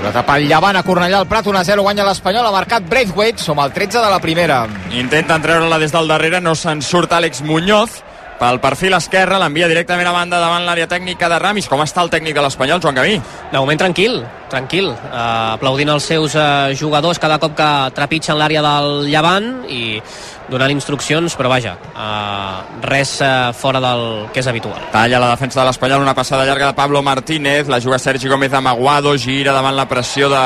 Pilota 0.00 0.22
pel 0.24 0.46
Llevant 0.48 0.76
a 0.76 0.84
Cornellà 0.84 1.18
al 1.20 1.28
Prat, 1.28 1.48
1-0 1.48 1.82
guanya 1.84 2.06
l'Espanyol, 2.08 2.46
ha 2.48 2.54
marcat 2.54 2.84
Braithwaite, 2.88 3.40
som 3.40 3.58
al 3.60 3.72
13 3.72 4.00
de 4.00 4.12
la 4.12 4.20
primera. 4.20 4.62
Intenten 4.96 5.42
treure-la 5.44 5.80
des 5.80 5.92
del 5.92 6.08
darrere, 6.08 6.40
no 6.40 6.54
se'n 6.56 6.80
surt 6.84 7.12
Àlex 7.16 7.42
Muñoz. 7.44 8.00
Pel 8.40 8.56
perfil 8.56 8.94
esquerre, 8.96 9.36
l'envia 9.36 9.66
directament 9.68 10.08
a 10.08 10.14
banda 10.14 10.38
davant 10.40 10.64
l'àrea 10.64 10.86
tècnica 10.88 11.28
de 11.28 11.36
Ramis. 11.42 11.66
Com 11.68 11.82
està 11.84 12.00
el 12.00 12.08
tècnic 12.08 12.32
de 12.32 12.40
l'Espanyol, 12.40 12.80
Joan 12.80 12.96
Camí? 12.96 13.18
De 13.50 13.60
moment 13.60 13.82
tranquil, 13.82 14.22
tranquil, 14.48 14.88
uh, 14.94 15.58
aplaudint 15.58 15.92
els 15.92 16.06
seus 16.08 16.32
uh, 16.40 16.72
jugadors 16.72 17.20
cada 17.20 17.36
cop 17.42 17.52
que 17.58 17.68
trepitgen 17.92 18.40
l'àrea 18.40 18.62
del 18.64 19.10
Llevant 19.12 19.50
i 19.68 20.00
donant 20.48 20.72
instruccions, 20.72 21.36
però 21.36 21.52
vaja, 21.52 21.74
uh, 21.92 22.80
res 22.88 23.12
uh, 23.20 23.52
fora 23.52 23.84
del 23.84 24.06
que 24.32 24.40
és 24.40 24.48
habitual. 24.48 24.88
Talla 24.96 25.20
la 25.20 25.30
defensa 25.34 25.60
de 25.60 25.68
l'Espanyol, 25.68 26.08
una 26.08 26.16
passada 26.16 26.48
llarga 26.48 26.72
de 26.72 26.80
Pablo 26.80 27.04
Martínez, 27.04 27.68
la 27.68 27.82
juga 27.84 28.00
Sergi 28.00 28.32
Gómez 28.32 28.56
amb 28.56 28.72
Aguado, 28.72 29.12
gira 29.20 29.52
davant 29.52 29.76
la 29.76 29.84
pressió 29.84 30.32
de 30.32 30.42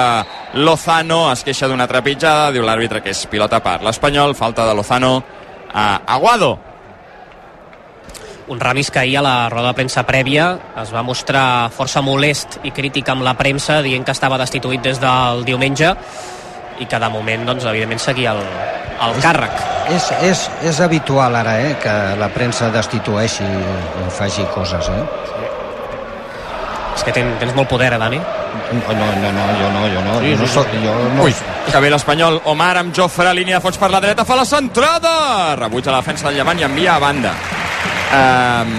Lozano, 0.67 1.29
es 1.31 1.47
queixa 1.47 1.71
d'una 1.71 1.87
trepitjada, 1.87 2.51
diu 2.51 2.67
l'àrbitre 2.67 3.07
que 3.07 3.15
és 3.15 3.25
pilota 3.31 3.63
per 3.63 3.85
l'Espanyol, 3.87 4.35
falta 4.35 4.67
de 4.67 4.75
Lozano 4.83 5.17
a 5.71 5.91
Aguado. 6.19 6.74
Un 8.47 8.61
Ramis 8.61 8.91
que 8.91 8.99
ahir 8.99 9.17
a 9.19 9.23
la 9.23 9.49
roda 9.49 9.71
de 9.73 9.79
premsa 9.79 10.03
prèvia 10.05 10.51
es 10.83 10.91
va 10.93 11.01
mostrar 11.03 11.71
força 11.73 12.03
molest 12.05 12.59
i 12.69 12.75
crític 12.77 13.09
amb 13.09 13.25
la 13.25 13.33
premsa, 13.39 13.79
dient 13.81 14.05
que 14.05 14.13
estava 14.13 14.37
destituït 14.37 14.85
des 14.85 15.01
del 15.01 15.47
diumenge 15.49 15.95
i 16.83 16.85
que 16.91 16.99
de 17.01 17.09
moment, 17.09 17.47
doncs, 17.49 17.65
evidentment, 17.71 18.03
seguia 18.03 18.35
el, 18.35 18.43
el 19.07 19.21
càrrec. 19.23 19.63
És, 19.95 20.11
és, 20.29 20.43
és 20.69 20.81
habitual 20.85 21.37
ara 21.41 21.57
eh, 21.63 21.73
que 21.81 21.95
la 22.21 22.29
premsa 22.35 22.69
destitueixi 22.75 23.47
i 23.47 24.09
faci 24.13 24.45
coses. 24.53 24.91
Eh? 24.93 25.03
És 26.95 27.05
que 27.07 27.15
ten, 27.17 27.33
tens 27.41 27.55
molt 27.57 27.71
poder, 27.71 27.95
eh, 27.97 28.01
Dani? 28.03 28.21
No, 28.21 28.95
no, 28.95 29.07
no, 29.23 29.31
no 29.35 29.47
jo 29.59 29.71
no, 29.73 29.87
jo 29.89 30.03
no. 30.05 30.19
Sí, 30.21 30.35
jo 30.35 30.41
no, 30.43 30.47
sí, 30.47 30.53
soc, 30.53 30.69
sí. 30.71 30.83
jo 30.85 30.95
no, 31.17 31.25
Ui, 31.25 31.35
que 31.71 31.81
bé 31.81 31.91
l'Espanyol. 31.95 32.43
Omar 32.53 32.75
amb 32.83 32.93
Jofre, 32.95 33.33
línia 33.33 33.57
de 33.59 33.65
fons 33.65 33.81
per 33.81 33.91
la 33.95 34.03
dreta, 34.05 34.29
fa 34.29 34.37
la 34.37 34.45
centrada! 34.45 35.15
Rebutja 35.65 35.95
la 35.95 36.03
defensa 36.05 36.29
del 36.29 36.43
Llevant 36.43 36.61
i 36.61 36.69
envia 36.69 36.99
a 36.99 37.03
banda. 37.03 37.33
Um... 38.13 38.77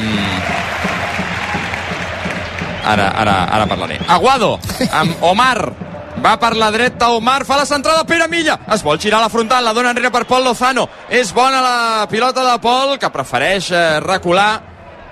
Ara, 2.86 3.09
ara, 3.17 3.36
ara 3.49 3.65
parlaré. 3.65 3.99
Aguado, 4.07 4.59
amb 4.91 5.23
Omar. 5.26 5.73
Va 6.21 6.38
per 6.39 6.53
la 6.55 6.69
dreta 6.71 7.09
Omar, 7.11 7.43
fa 7.45 7.57
la 7.59 7.65
centrada 7.65 8.05
Pere 8.07 8.28
Milla, 8.32 8.55
es 8.71 8.82
vol 8.86 8.97
girar 8.97 9.19
la 9.21 9.30
frontal, 9.30 9.65
la 9.65 9.73
dona 9.76 9.91
enrere 9.91 10.09
per 10.13 10.23
Pol 10.26 10.45
Lozano, 10.47 10.88
és 11.09 11.34
bona 11.36 11.59
la 11.61 12.05
pilota 12.09 12.45
de 12.45 12.55
Pol, 12.63 12.95
que 12.97 13.11
prefereix 13.11 13.67
eh, 13.76 13.99
recular, 13.99 14.61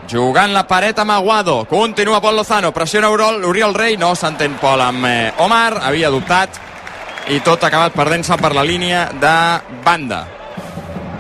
jugant 0.10 0.56
la 0.56 0.64
paret 0.66 1.04
amb 1.04 1.12
Aguado, 1.12 1.66
continua 1.70 2.22
Pol 2.24 2.40
Lozano, 2.40 2.72
pressiona 2.72 3.12
Oriol, 3.12 3.44
Oriol 3.46 3.76
Rey, 3.76 3.98
no 4.00 4.14
s'entén 4.16 4.56
Pol 4.62 4.82
amb 4.82 5.06
eh, 5.10 5.34
Omar, 5.44 5.82
havia 5.84 6.10
dubtat, 6.14 6.62
i 7.28 7.44
tot 7.44 7.62
ha 7.64 7.70
acabat 7.70 7.94
perdent-se 7.96 8.40
per 8.40 8.54
la 8.56 8.66
línia 8.68 9.06
de 9.20 9.36
banda. 9.84 10.24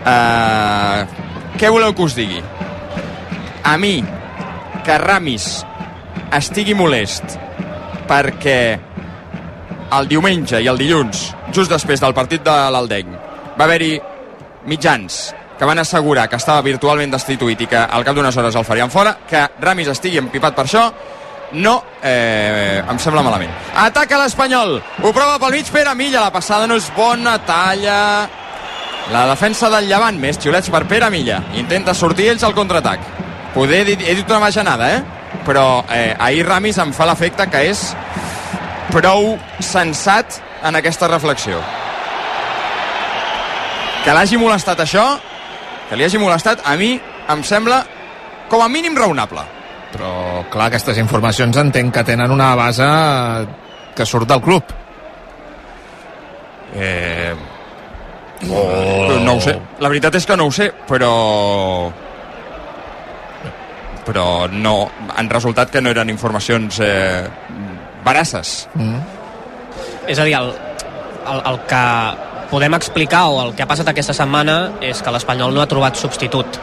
Uh, 0.04 1.04
què 1.60 1.70
voleu 1.72 1.94
que 1.96 2.04
us 2.08 2.16
digui? 2.18 2.42
A 3.64 3.78
mi, 3.78 4.04
que 4.84 4.98
Ramis 5.00 5.46
estigui 6.36 6.74
molest 6.76 7.38
perquè 8.10 8.58
el 9.96 10.10
diumenge 10.10 10.60
i 10.60 10.68
el 10.68 10.82
dilluns, 10.82 11.30
just 11.56 11.72
després 11.72 12.02
del 12.04 12.16
partit 12.18 12.44
de 12.44 12.56
l'Aldeny, 12.76 13.14
va 13.56 13.64
haver-hi 13.64 13.94
mitjans 14.68 15.22
que 15.58 15.70
van 15.70 15.80
assegurar 15.80 16.28
que 16.28 16.36
estava 16.42 16.66
virtualment 16.66 17.14
destituït 17.14 17.64
i 17.64 17.70
que 17.72 17.80
al 17.80 18.04
cap 18.04 18.18
d'unes 18.18 18.36
hores 18.36 18.60
el 18.60 18.68
farien 18.68 18.92
fora, 18.92 19.16
que 19.30 19.46
Ramis 19.64 19.94
estigui 19.96 20.20
empipat 20.20 20.60
per 20.60 20.68
això, 20.68 20.84
no, 21.54 21.78
eh, 22.04 22.84
em 22.84 23.00
sembla 23.00 23.24
malament. 23.24 23.52
Ataca 23.80 24.20
l'Espanyol, 24.20 24.80
ho 25.04 25.16
prova 25.16 25.40
pel 25.40 25.56
mig 25.56 25.72
Pere 25.72 25.96
Milla, 25.96 26.20
la 26.20 26.36
passada 26.36 26.68
no 26.68 26.76
és 26.76 26.92
bona, 26.98 27.40
talla... 27.48 28.00
La 29.12 29.26
defensa 29.28 29.68
del 29.68 29.90
Llevant, 29.90 30.16
més 30.16 30.38
xiulets 30.40 30.72
per 30.72 30.86
Pere 30.88 31.10
Milla. 31.12 31.42
Intenta 31.60 31.92
sortir 31.94 32.30
ells 32.32 32.44
al 32.48 32.56
contraatac. 32.56 33.23
Poder, 33.54 33.84
he 33.84 33.86
dit, 33.92 34.02
he 34.02 34.16
dit 34.18 34.30
una 34.30 34.40
bajanada, 34.42 34.90
eh? 34.98 35.04
Però 35.46 35.84
eh, 35.92 36.16
ahir 36.20 36.46
Ramis 36.48 36.80
em 36.82 36.94
fa 36.94 37.06
l'efecte 37.10 37.46
que 37.52 37.62
és 37.70 37.86
prou 38.94 39.36
sensat 39.62 40.40
en 40.66 40.78
aquesta 40.80 41.10
reflexió. 41.12 41.60
Que 44.04 44.14
l'hagi 44.16 44.40
molestat 44.42 44.82
això, 44.84 45.06
que 45.90 45.98
li 45.98 46.06
hagi 46.06 46.22
molestat, 46.22 46.64
a 46.66 46.76
mi 46.80 46.96
em 47.30 47.44
sembla 47.46 47.84
com 48.52 48.62
a 48.62 48.70
mínim 48.70 48.98
raonable. 48.98 49.46
Però, 49.94 50.44
clar, 50.50 50.72
aquestes 50.72 50.98
informacions 50.98 51.58
entenc 51.62 51.94
que 51.94 52.04
tenen 52.08 52.34
una 52.34 52.56
base 52.58 52.88
que 53.96 54.06
surt 54.06 54.30
del 54.30 54.42
club. 54.42 54.74
Eh... 56.76 57.34
Oh. 58.50 59.20
No 59.24 59.38
ho 59.38 59.42
sé. 59.42 59.54
La 59.80 59.88
veritat 59.88 60.18
és 60.20 60.26
que 60.28 60.36
no 60.36 60.50
ho 60.50 60.52
sé, 60.52 60.72
però... 60.90 61.14
Però 64.08 64.48
no... 64.52 64.76
Han 65.16 65.30
resultat 65.32 65.72
que 65.72 65.82
no 65.82 65.92
eren 65.94 66.10
informacions 66.10 66.80
eh, 66.84 67.24
veraces. 68.06 68.68
Mm. 68.76 69.02
És 70.12 70.20
a 70.20 70.28
dir, 70.28 70.36
el, 70.38 70.52
el, 71.32 71.42
el 71.54 71.60
que 71.70 71.84
podem 72.52 72.76
explicar 72.78 73.26
o 73.32 73.42
el 73.46 73.56
que 73.56 73.64
ha 73.66 73.70
passat 73.70 73.90
aquesta 73.90 74.14
setmana 74.14 74.78
és 74.84 75.02
que 75.02 75.14
l'Espanyol 75.14 75.56
no 75.56 75.64
ha 75.64 75.70
trobat 75.70 75.98
substitut 75.98 76.60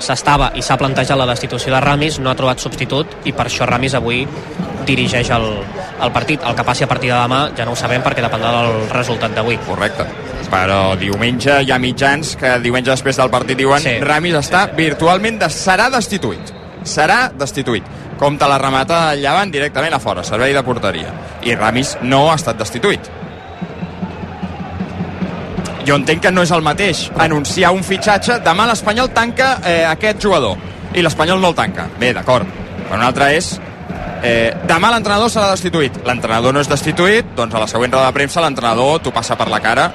s'estava 0.00 0.50
i 0.56 0.64
s'ha 0.64 0.78
plantejat 0.80 1.18
la 1.18 1.28
destitució 1.28 1.74
de 1.74 1.80
Ramis, 1.84 2.18
no 2.24 2.32
ha 2.32 2.36
trobat 2.38 2.62
substitut 2.62 3.28
i 3.28 3.34
per 3.36 3.46
això 3.46 3.68
Ramis 3.68 3.94
avui 3.98 4.24
dirigeix 4.88 5.30
el, 5.36 5.46
el 6.02 6.12
partit. 6.12 6.42
El 6.46 6.56
que 6.56 6.64
passi 6.66 6.86
a 6.86 6.88
partir 6.90 7.12
de 7.12 7.18
demà 7.18 7.42
ja 7.56 7.66
no 7.68 7.76
ho 7.76 7.78
sabem 7.78 8.02
perquè 8.02 8.24
dependrà 8.24 8.52
del 8.56 8.88
resultat 8.94 9.36
d'avui. 9.36 9.60
Correcte. 9.68 10.08
Però 10.50 10.80
diumenge 10.98 11.60
hi 11.62 11.70
ha 11.70 11.78
mitjans 11.78 12.32
que 12.40 12.56
diumenge 12.64 12.90
després 12.90 13.20
del 13.20 13.30
partit 13.30 13.60
diuen 13.60 13.84
sí, 13.84 13.98
Ramis 14.02 14.40
està 14.40 14.64
sí. 14.66 14.80
virtualment 14.80 15.38
de, 15.44 15.50
serà 15.52 15.90
destituït. 15.92 16.56
Serà 16.86 17.30
destituït. 17.36 17.86
Compte 18.20 18.48
la 18.48 18.58
remata 18.60 19.14
llevant 19.16 19.52
directament 19.52 19.94
a 19.96 20.00
fora, 20.02 20.24
servei 20.24 20.52
de 20.56 20.62
porteria. 20.64 21.12
I 21.42 21.54
Ramis 21.56 21.96
no 22.02 22.26
ha 22.30 22.36
estat 22.36 22.58
destituït. 22.60 23.08
Jo 25.86 25.96
entenc 25.96 26.22
que 26.22 26.32
no 26.32 26.44
és 26.44 26.52
el 26.52 26.62
mateix 26.62 27.06
anunciar 27.18 27.72
un 27.72 27.82
fitxatge, 27.84 28.40
demà 28.44 28.66
l'Espanyol 28.68 29.10
tanca 29.16 29.54
eh, 29.64 29.82
aquest 29.88 30.20
jugador. 30.22 30.60
I 30.94 31.02
l'Espanyol 31.02 31.40
no 31.40 31.52
el 31.52 31.56
tanca, 31.56 31.88
bé, 31.98 32.12
d'acord. 32.16 32.48
Però 32.84 32.98
un 32.98 33.06
altre 33.06 33.30
és 33.38 33.54
eh, 34.22 34.52
demà 34.68 34.90
l'entrenador 34.92 35.32
serà 35.32 35.48
destituït. 35.54 36.02
L'entrenador 36.06 36.54
no 36.54 36.60
és 36.60 36.68
destituït, 36.68 37.32
doncs 37.36 37.56
a 37.56 37.64
la 37.64 37.70
següent 37.70 37.96
roda 37.96 38.10
de 38.10 38.18
premsa 38.18 38.44
l'entrenador 38.44 39.00
t'ho 39.00 39.14
passa 39.14 39.38
per 39.40 39.48
la 39.48 39.62
cara 39.64 39.88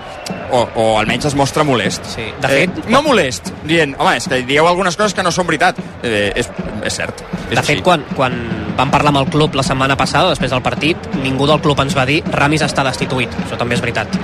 o, 0.52 0.62
o 0.76 0.86
almenys 1.00 1.30
es 1.32 1.36
mostra 1.38 1.66
molest 1.68 2.06
sí, 2.16 2.28
de 2.42 2.52
fet, 2.52 2.82
eh, 2.84 2.90
no 2.94 3.02
molest, 3.06 3.52
dient, 3.66 3.96
home, 4.00 4.16
és 4.20 4.28
que 4.30 4.42
dieu 4.48 4.68
algunes 4.68 4.98
coses 4.98 5.16
que 5.18 5.26
no 5.26 5.34
són 5.36 5.48
veritat 5.50 5.80
eh, 6.04 6.32
és, 6.36 6.50
és 6.86 7.00
cert 7.02 7.24
és 7.50 7.58
de 7.58 7.66
fet, 7.66 7.84
quan, 7.86 8.06
quan 8.18 8.38
vam 8.76 8.92
parlar 8.92 9.14
amb 9.14 9.24
el 9.24 9.32
club 9.34 9.56
la 9.56 9.66
setmana 9.66 9.98
passada, 10.00 10.34
després 10.34 10.54
del 10.54 10.66
partit 10.66 11.10
ningú 11.22 11.48
del 11.50 11.62
club 11.64 11.82
ens 11.86 11.98
va 11.98 12.08
dir 12.10 12.22
Ramis 12.32 12.66
està 12.66 12.86
destituït 12.88 13.34
això 13.46 13.60
també 13.60 13.78
és 13.80 13.86
veritat 13.86 14.20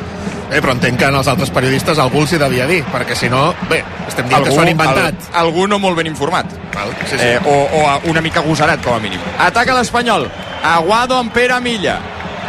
Eh, 0.51 0.59
però 0.59 0.73
entenc 0.75 0.99
que 0.99 1.07
en 1.07 1.15
els 1.15 1.27
altres 1.31 1.49
periodistes 1.55 1.99
algú 2.03 2.25
els 2.25 2.33
hi 2.35 2.37
devia 2.41 2.65
dir, 2.67 2.81
perquè 2.91 3.15
si 3.15 3.29
no, 3.31 3.53
bé, 3.69 3.77
estem 4.03 4.25
dient 4.27 4.35
algú, 4.41 4.49
que 4.49 4.55
s'ho 4.57 4.63
han 4.65 4.71
inventat. 4.73 5.29
Al, 5.31 5.45
algú 5.45 5.63
no 5.71 5.77
molt 5.79 5.95
ben 6.01 6.09
informat. 6.11 6.51
Val, 6.73 6.91
sí, 7.05 7.15
sí. 7.15 7.23
Eh, 7.23 7.37
o, 7.47 7.53
o 7.79 8.11
una 8.11 8.19
mica 8.25 8.43
agosarat, 8.43 8.83
com 8.83 8.97
a 8.97 8.99
mínim. 8.99 9.23
Ataca 9.39 9.77
l'Espanyol. 9.77 10.27
Aguado 10.73 11.15
amb 11.21 11.31
Pere 11.31 11.61
Milla. 11.63 11.95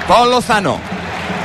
Pol 0.09 0.35
Lozano. 0.35 0.81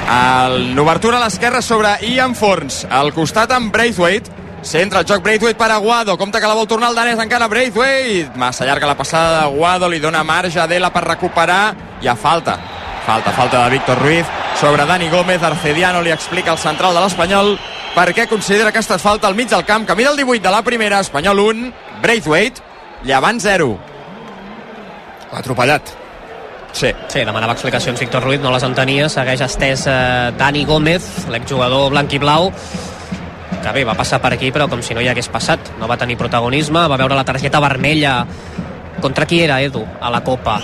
L'obertura 0.08 1.18
a 1.18 1.26
l'esquerra 1.26 1.62
sobre 1.62 1.98
Ian 2.08 2.36
Forns. 2.36 2.86
Al 2.90 3.12
costat 3.12 3.52
amb 3.52 3.74
Braithwaite. 3.74 4.32
Centra 4.64 5.02
el 5.04 5.08
joc 5.08 5.22
Braithwaite 5.24 5.60
per 5.60 5.70
Aguado. 5.72 6.18
Compte 6.18 6.40
que 6.40 6.48
la 6.48 6.56
vol 6.56 6.68
tornar 6.68 6.94
el 6.94 6.96
danès 6.96 7.20
encara 7.20 7.50
Braithwaite. 7.52 8.32
Massa 8.40 8.66
llarga 8.66 8.88
la 8.88 8.96
passada 8.96 9.42
d'Aguado. 9.42 9.90
Li 9.92 10.00
dona 10.00 10.24
marge 10.24 10.60
a 10.60 10.68
Dela 10.68 10.94
per 10.96 11.04
recuperar. 11.04 11.76
Hi 12.02 12.08
ha 12.08 12.16
falta. 12.16 12.58
Falta, 13.06 13.32
falta 13.32 13.66
de 13.66 13.76
Víctor 13.76 14.00
Ruiz 14.00 14.26
sobre 14.60 14.86
Dani 14.86 15.10
Gómez. 15.10 15.44
Arcediano 15.44 16.02
li 16.02 16.16
explica 16.16 16.52
al 16.52 16.64
central 16.64 16.96
de 16.96 17.04
l'Espanyol 17.04 17.58
per 17.96 18.12
què 18.14 18.28
considera 18.32 18.72
que 18.72 18.80
aquesta 18.80 19.00
falta 19.00 19.28
al 19.28 19.36
mig 19.36 19.52
del 19.52 19.66
camp. 19.66 19.86
Camí 19.88 20.04
del 20.08 20.16
18 20.16 20.44
de 20.44 20.52
la 20.56 20.64
primera, 20.64 21.00
Espanyol 21.00 21.40
1, 21.40 21.72
Braithwaite, 22.02 22.64
Llevant 23.04 23.40
0. 23.40 23.78
L'ha 25.32 25.40
atropellat. 25.40 26.07
Sí. 26.74 26.92
Sí, 27.08 27.24
demanava 27.26 27.54
explicacions 27.54 28.00
Víctor 28.00 28.24
Ruiz, 28.24 28.42
no 28.42 28.52
les 28.54 28.64
entenia. 28.64 29.08
Segueix 29.10 29.42
estès 29.42 29.88
eh, 29.90 30.32
Dani 30.38 30.66
Gómez, 30.66 31.28
l'exjugador 31.32 31.90
blanc 31.94 32.14
i 32.14 32.20
blau, 32.22 32.52
que 33.64 33.72
bé, 33.74 33.84
va 33.88 33.96
passar 33.98 34.20
per 34.22 34.34
aquí, 34.36 34.52
però 34.54 34.68
com 34.70 34.84
si 34.86 34.94
no 34.94 35.02
hi 35.02 35.10
hagués 35.10 35.30
passat. 35.34 35.74
No 35.80 35.88
va 35.90 35.98
tenir 35.98 36.18
protagonisme, 36.20 36.86
va 36.88 37.00
veure 37.00 37.18
la 37.18 37.26
targeta 37.26 37.60
vermella. 37.64 38.20
Contra 39.02 39.26
qui 39.30 39.42
era, 39.44 39.62
Edu, 39.62 39.84
a 40.02 40.12
la 40.14 40.22
Copa? 40.24 40.60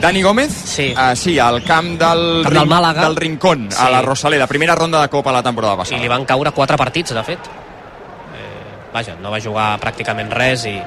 Dani 0.00 0.22
Gómez? 0.22 0.52
Sí. 0.52 0.94
Uh, 0.96 1.14
sí, 1.16 1.38
al 1.38 1.62
camp 1.64 1.98
del, 2.00 2.42
camp 2.44 2.56
del, 2.56 2.68
Màlaga. 2.68 3.04
del 3.04 3.16
Rincón, 3.16 3.68
sí. 3.70 3.76
a 3.80 3.90
la 3.90 4.00
Rosaleda, 4.02 4.46
primera 4.46 4.74
ronda 4.74 5.02
de 5.02 5.08
Copa 5.08 5.32
la 5.32 5.42
temporada 5.42 5.76
passada. 5.76 5.98
I 5.98 6.02
li 6.02 6.08
van 6.08 6.24
caure 6.24 6.52
quatre 6.56 6.78
partits, 6.80 7.12
de 7.12 7.22
fet. 7.24 7.50
Eh, 8.32 8.90
vaja, 8.94 9.16
no 9.20 9.30
va 9.30 9.40
jugar 9.40 9.74
pràcticament 9.80 10.32
res 10.32 10.64
i, 10.68 10.78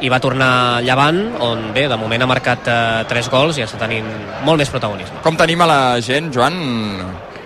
i 0.00 0.10
va 0.12 0.20
tornar 0.22 0.80
Llevant, 0.84 1.20
on 1.44 1.70
bé, 1.74 1.86
de 1.90 1.96
moment 1.98 2.22
ha 2.22 2.28
marcat 2.30 2.68
eh, 2.70 3.04
3 3.10 3.30
gols 3.32 3.58
i 3.58 3.64
està 3.64 3.80
tenint 3.80 4.06
molt 4.46 4.60
més 4.60 4.70
protagonisme. 4.72 5.22
Com 5.24 5.38
tenim 5.38 5.62
a 5.64 5.68
la 5.70 5.80
gent, 6.04 6.30
Joan? 6.34 6.58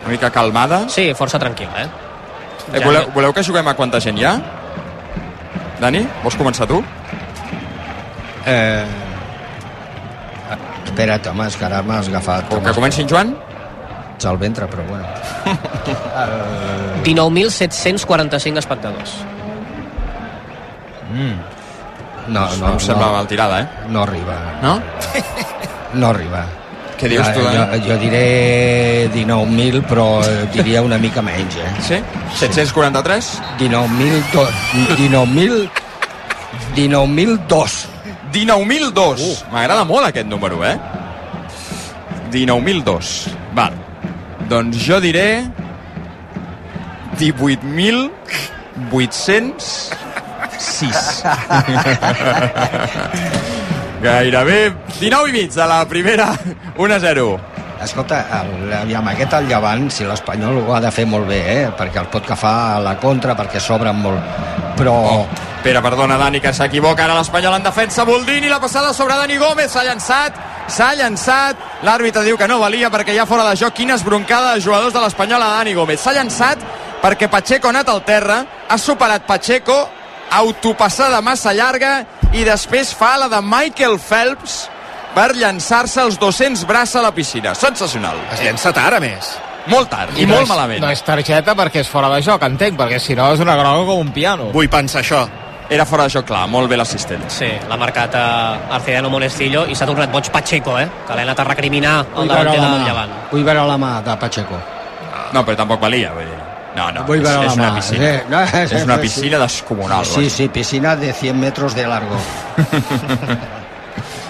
Una 0.02 0.10
mica 0.10 0.32
calmada? 0.34 0.82
Sí, 0.92 1.10
força 1.18 1.40
tranquil·la, 1.42 1.84
eh? 1.84 1.88
eh 2.72 2.80
Ja- 2.80 2.86
voleu, 2.86 3.08
voleu 3.14 3.32
que 3.32 3.44
juguem 3.46 3.68
a 3.68 3.74
quanta 3.78 4.00
gent 4.00 4.18
hi 4.18 4.26
ha? 4.28 4.34
Dani, 5.80 6.04
vols 6.22 6.36
començar 6.38 6.68
tu? 6.70 6.82
Eh... 8.46 8.84
Espera't, 10.84 11.26
home, 11.30 11.46
és 11.48 11.56
que 11.56 11.64
ara 11.64 11.80
m'has 11.86 12.10
agafat... 12.10 12.52
Que 12.66 12.74
comenci 12.76 13.02
en 13.02 13.08
Joan? 13.08 13.32
Ets 14.16 14.26
al 14.28 14.36
ventre, 14.38 14.66
però 14.68 14.84
bueno. 14.86 15.06
19.745 17.06 18.60
espectadors. 18.60 19.16
Mm. 21.12 21.61
No, 22.28 22.46
no, 22.56 22.72
em 22.74 22.80
sembla 22.80 23.08
mal 23.12 23.26
tirada, 23.26 23.60
eh? 23.62 23.68
No 23.90 24.02
arriba. 24.02 24.36
No? 24.62 24.80
No 25.92 26.08
arriba. 26.08 26.46
Què 26.96 27.08
dius 27.10 27.26
tu, 27.34 27.40
jo, 27.42 27.50
Dani? 27.52 27.82
jo 27.84 27.96
diré 28.00 29.10
19.000, 29.12 29.82
però 29.84 30.22
diria 30.54 30.80
una 30.86 30.96
mica 30.96 31.20
menys, 31.20 31.56
eh? 31.60 31.72
Sí? 31.84 31.98
743? 32.40 33.28
19.000... 33.58 34.22
do- 34.32 34.46
19.000... 34.96 35.68
19.002. 36.76 37.86
19.002. 38.32 39.20
Uh. 39.20 39.52
M'agrada 39.52 39.84
molt 39.84 40.06
aquest 40.08 40.30
número, 40.30 40.62
eh? 40.64 40.78
19.002. 42.32 43.12
Val. 43.52 43.76
Doncs 44.48 44.80
jo 44.86 44.96
diré 45.04 45.26
18.806. 50.62 51.24
Gairebé 54.02 54.72
19 55.00 55.28
i 55.28 55.32
mig 55.32 55.50
de 55.54 55.66
la 55.66 55.84
primera 55.88 56.32
1-0. 56.76 57.38
Escolta, 57.82 58.20
el, 58.38 58.72
aviam, 58.72 59.08
aquest 59.10 59.34
al 59.34 59.48
llevant, 59.50 59.88
si 59.90 60.06
l'Espanyol 60.06 60.60
ho 60.62 60.74
ha 60.74 60.80
de 60.82 60.90
fer 60.94 61.06
molt 61.06 61.26
bé, 61.26 61.40
eh? 61.50 61.70
perquè 61.78 61.98
el 62.02 62.10
pot 62.10 62.24
agafar 62.28 62.76
a 62.76 62.82
la 62.82 62.94
contra, 63.02 63.34
perquè 63.38 63.58
s'obren 63.60 63.98
molt. 63.98 64.22
Però... 64.78 64.94
Oh, 65.14 65.24
Pere, 65.62 65.78
perdona, 65.78 66.16
Dani, 66.18 66.40
que 66.42 66.50
s'equivoca 66.50 67.04
ara 67.04 67.14
l'Espanyol 67.14 67.54
en 67.54 67.62
defensa. 67.62 68.02
Boldini, 68.02 68.48
la 68.50 68.58
passada 68.58 68.90
sobre 68.92 69.14
Dani 69.14 69.36
Gómez, 69.38 69.70
s'ha 69.70 69.84
llançat, 69.86 70.34
s'ha 70.66 70.88
llançat. 70.98 71.60
L'àrbitre 71.86 72.24
diu 72.26 72.34
que 72.38 72.48
no 72.50 72.58
valia 72.58 72.90
perquè 72.90 73.14
ha 73.14 73.26
fora 73.30 73.46
de 73.46 73.54
joc. 73.60 73.76
Quina 73.78 73.94
esbroncada 73.94 74.56
de 74.56 74.64
jugadors 74.64 74.90
de 74.94 75.02
l'Espanyol 75.04 75.42
a 75.42 75.52
Dani 75.60 75.76
Gómez. 75.78 76.02
S'ha 76.02 76.16
llançat 76.18 76.58
perquè 77.02 77.30
Pacheco 77.30 77.70
ha 77.70 77.74
anat 77.76 77.92
al 77.94 78.02
terra, 78.02 78.40
ha 78.66 78.78
superat 78.78 79.22
Pacheco, 79.26 79.76
autopassada 80.38 81.20
massa 81.24 81.52
llarga 81.56 82.02
i 82.32 82.44
després 82.48 82.92
fa 82.96 83.14
la 83.20 83.28
de 83.32 83.40
Michael 83.44 83.98
Phelps 84.00 84.62
per 85.12 85.34
llançar-se 85.36 86.00
els 86.00 86.18
200 86.20 86.64
braç 86.68 86.94
a 86.96 87.02
la 87.04 87.12
piscina. 87.12 87.54
Sensacional. 87.54 88.16
Es 88.32 88.40
llença 88.40 88.72
tard, 88.72 88.96
a 88.96 89.00
més. 89.00 89.34
Molt 89.70 89.90
tard 89.92 90.16
i, 90.18 90.24
no 90.26 90.34
molt 90.34 90.46
és, 90.46 90.50
malament. 90.50 90.80
No 90.82 90.90
és 90.90 91.02
targeta 91.06 91.54
perquè 91.54 91.84
és 91.84 91.88
fora 91.90 92.08
de 92.14 92.22
joc, 92.24 92.42
entenc, 92.48 92.78
perquè 92.80 92.98
si 92.98 93.14
no 93.14 93.28
és 93.34 93.40
una 93.44 93.54
groga 93.60 93.84
com 93.92 94.00
un 94.08 94.10
piano. 94.12 94.48
Vull 94.56 94.70
pensar 94.72 95.04
això. 95.04 95.22
Era 95.72 95.84
fora 95.88 96.04
de 96.08 96.12
joc, 96.16 96.26
clar, 96.28 96.46
molt 96.50 96.68
bé 96.68 96.76
l'assistent. 96.76 97.22
Sí, 97.32 97.48
l'ha 97.68 97.76
marcat 97.80 98.16
a 98.18 98.24
Arcediano 98.76 99.08
Monestillo 99.12 99.62
i 99.70 99.76
s'ha 99.78 99.86
tornat 99.88 100.10
boig 100.12 100.28
Pacheco, 100.34 100.74
eh? 100.80 100.88
Que 101.06 101.14
l'ha 101.16 101.22
anat 101.28 101.38
a 101.40 101.46
recriminar 101.48 101.94
el 102.00 102.06
Vull 102.16 102.28
veure 102.28 102.44
davanter 102.50 102.60
la 102.60 102.70
del 102.72 102.80
mà, 102.80 102.88
Llevant. 102.88 103.14
vull 103.30 103.44
veure 103.46 103.66
la 103.70 103.78
mà 103.80 103.92
de 104.04 104.16
Pacheco. 104.20 104.58
No, 105.32 105.44
però 105.44 105.56
tampoc 105.62 105.80
valia, 105.80 106.10
vull 106.12 106.26
dir. 106.28 106.41
No, 106.76 106.86
no, 106.90 107.02
és, 107.04 107.22
veure 107.22 107.46
és 107.46 107.56
la 107.56 107.62
una 107.62 107.72
piscina. 107.76 108.08
Eh, 108.08 108.22
no, 108.32 108.42
és 108.62 108.76
una 108.86 108.98
piscina 109.00 109.40
descomunal. 109.42 110.06
Sí, 110.08 110.30
sí, 110.30 110.48
piscina 110.48 110.94
de 110.96 111.12
100 111.12 111.40
metros 111.40 111.74
de 111.76 111.86
largo. 111.86 112.16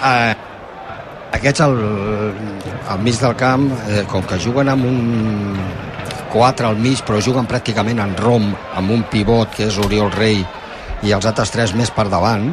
eh, 0.03 0.35
aquests 1.39 1.61
al, 1.65 1.79
al 2.91 2.99
mig 3.03 3.21
del 3.21 3.37
camp, 3.39 3.71
eh, 3.89 4.03
com 4.11 4.27
que 4.27 4.41
juguen 4.43 4.69
amb 4.73 4.85
un 4.87 5.57
4 6.33 6.67
al 6.69 6.77
mig, 6.81 7.03
però 7.07 7.21
juguen 7.21 7.47
pràcticament 7.49 8.01
en 8.03 8.17
rom, 8.19 8.53
amb 8.75 8.91
un 8.95 9.05
pivot 9.11 9.53
que 9.57 9.69
és 9.69 9.79
Oriol 9.79 10.11
Rei 10.15 10.43
i 11.03 11.13
els 11.13 11.27
altres 11.29 11.51
tres 11.53 11.75
més 11.77 11.91
per 11.93 12.07
davant, 12.09 12.53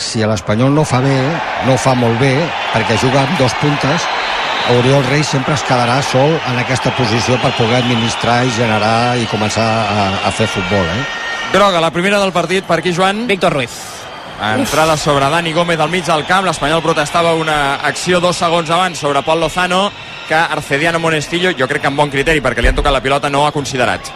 si 0.00 0.24
l'Espanyol 0.26 0.72
no 0.74 0.82
fa 0.88 1.00
bé, 1.04 1.14
no 1.68 1.76
fa 1.78 1.94
molt 1.94 2.18
bé, 2.18 2.32
perquè 2.72 2.96
juga 2.98 3.22
amb 3.22 3.38
dos 3.38 3.54
puntes, 3.60 4.08
Oriol 4.72 5.04
Rei 5.04 5.22
sempre 5.22 5.52
es 5.54 5.62
quedarà 5.68 5.98
sol 6.02 6.30
en 6.48 6.58
aquesta 6.62 6.88
posició 6.96 7.36
per 7.42 7.50
poder 7.58 7.82
administrar 7.82 8.38
i 8.46 8.52
generar 8.56 9.18
i 9.20 9.26
començar 9.28 9.66
a, 9.66 10.06
a 10.24 10.30
fer 10.32 10.46
futbol, 10.48 10.88
eh? 10.88 11.02
Groga, 11.52 11.82
la 11.84 11.92
primera 11.92 12.18
del 12.18 12.32
partit 12.32 12.64
per 12.64 12.78
aquí, 12.80 12.94
Joan. 12.96 13.26
Víctor 13.28 13.52
Ruiz. 13.52 13.76
Entrada 14.40 14.96
sobre 14.96 15.28
Dani 15.30 15.52
Gómez 15.52 15.78
al 15.78 15.92
mig 15.92 16.08
del 16.08 16.24
camp. 16.26 16.48
L'Espanyol 16.48 16.82
protestava 16.82 17.34
una 17.38 17.76
acció 17.86 18.18
dos 18.24 18.40
segons 18.40 18.72
abans 18.72 18.98
sobre 18.98 19.22
Pol 19.22 19.38
Lozano 19.40 19.90
que 20.26 20.34
Arcediano 20.34 20.98
Monestillo, 20.98 21.52
jo 21.52 21.68
crec 21.68 21.84
que 21.84 21.92
amb 21.92 22.00
bon 22.00 22.10
criteri 22.10 22.40
perquè 22.40 22.64
li 22.64 22.72
han 22.72 22.80
tocat 22.80 22.96
la 22.96 23.04
pilota, 23.04 23.30
no 23.30 23.44
ha 23.46 23.52
considerat. 23.52 24.08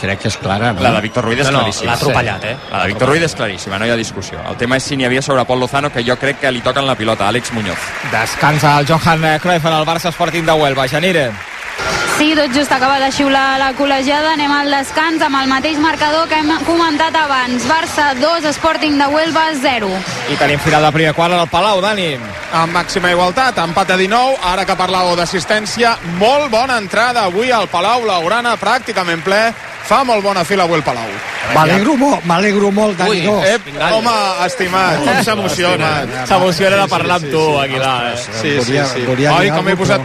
Crec 0.00 0.18
que 0.22 0.28
és 0.28 0.36
clara, 0.40 0.72
no? 0.72 0.80
La 0.80 0.92
de 0.96 1.00
Víctor 1.02 1.24
Ruiz 1.24 1.40
és 1.40 1.46
No, 1.46 1.52
no, 1.52 1.58
claríssima. 1.64 1.90
l'ha 1.90 1.96
atropellat, 1.98 2.44
eh? 2.44 2.56
La 2.72 2.82
de 2.82 2.86
Víctor 2.88 3.08
Ruiz 3.08 3.22
és 3.22 3.34
claríssima, 3.34 3.78
no 3.78 3.86
hi 3.86 3.90
ha 3.90 3.96
discussió. 3.96 4.40
El 4.48 4.56
tema 4.56 4.76
és 4.76 4.82
si 4.82 4.96
n'hi 4.96 5.04
havia 5.04 5.20
sobre 5.22 5.44
Pol 5.44 5.60
Lozano, 5.60 5.90
que 5.92 6.02
jo 6.04 6.16
crec 6.16 6.40
que 6.40 6.50
li 6.52 6.60
toquen 6.60 6.86
la 6.86 6.94
pilota, 6.96 7.28
Àlex 7.28 7.52
Muñoz. 7.52 7.78
Descansa 8.10 8.78
el 8.80 8.86
Johan 8.86 9.38
Cruyff 9.40 9.64
en 9.66 9.72
el 9.72 9.84
Barça 9.86 10.08
Sporting 10.08 10.44
de 10.46 10.52
Huelva. 10.52 10.88
Genire. 10.88 11.30
Sí, 12.18 12.34
tot 12.36 12.52
just 12.52 12.70
acaba 12.70 12.98
de 13.00 13.10
xiular 13.10 13.58
la 13.58 13.72
col·legiada. 13.72 14.34
Anem 14.34 14.52
al 14.52 14.70
descans 14.70 15.22
amb 15.24 15.38
el 15.40 15.46
mateix 15.48 15.78
marcador 15.80 16.28
que 16.28 16.34
hem 16.36 16.50
comentat 16.66 17.14
abans. 17.16 17.64
Barça 17.66 18.10
2, 18.20 18.44
Sporting 18.52 18.98
de 18.98 19.06
Huelva 19.06 19.46
0. 19.62 19.88
I 20.28 20.36
tenim 20.36 20.58
final 20.60 20.82
de 20.84 20.92
primer 20.92 21.14
quart 21.14 21.32
al 21.32 21.48
Palau, 21.48 21.80
Dani. 21.80 22.18
amb 22.52 22.74
màxima 22.74 23.10
igualtat, 23.12 23.56
empat 23.62 23.90
a 23.92 23.96
19 23.96 24.36
ara 24.42 24.64
que 24.66 24.74
parlàveu 24.76 25.14
d'assistència 25.16 25.96
molt 26.18 26.50
bona 26.50 26.76
entrada 26.78 27.22
avui 27.24 27.50
al 27.52 27.68
Palau 27.68 28.04
Laurana 28.04 28.56
pràcticament 28.58 29.22
ple, 29.22 29.54
fa 29.90 30.04
molt 30.06 30.22
bona 30.22 30.44
fila 30.46 30.68
avui 30.68 30.78
el 30.78 30.86
Palau 30.86 31.10
M'alegro 31.50 31.96
molt, 31.98 32.24
m'alegro 32.30 32.70
molt, 32.70 32.94
Dani 32.98 33.10
Ui, 33.10 33.22
Dos. 33.26 33.46
ep, 33.56 33.68
home, 33.90 34.16
estimat 34.46 35.00
Com 35.02 35.22
s'emociona. 35.26 35.90
S'emociona 36.30 36.82
de 36.84 36.88
parlar 36.92 37.16
amb 37.18 37.30
tu, 37.32 37.42
Aguilar. 37.58 38.12
Eh? 38.12 38.18
sí, 38.40 38.52
sí, 38.68 38.76
sí. 38.92 39.06
Oi, 39.08 39.50
com 39.50 39.66
m'he 39.66 39.74
posat, 39.80 40.04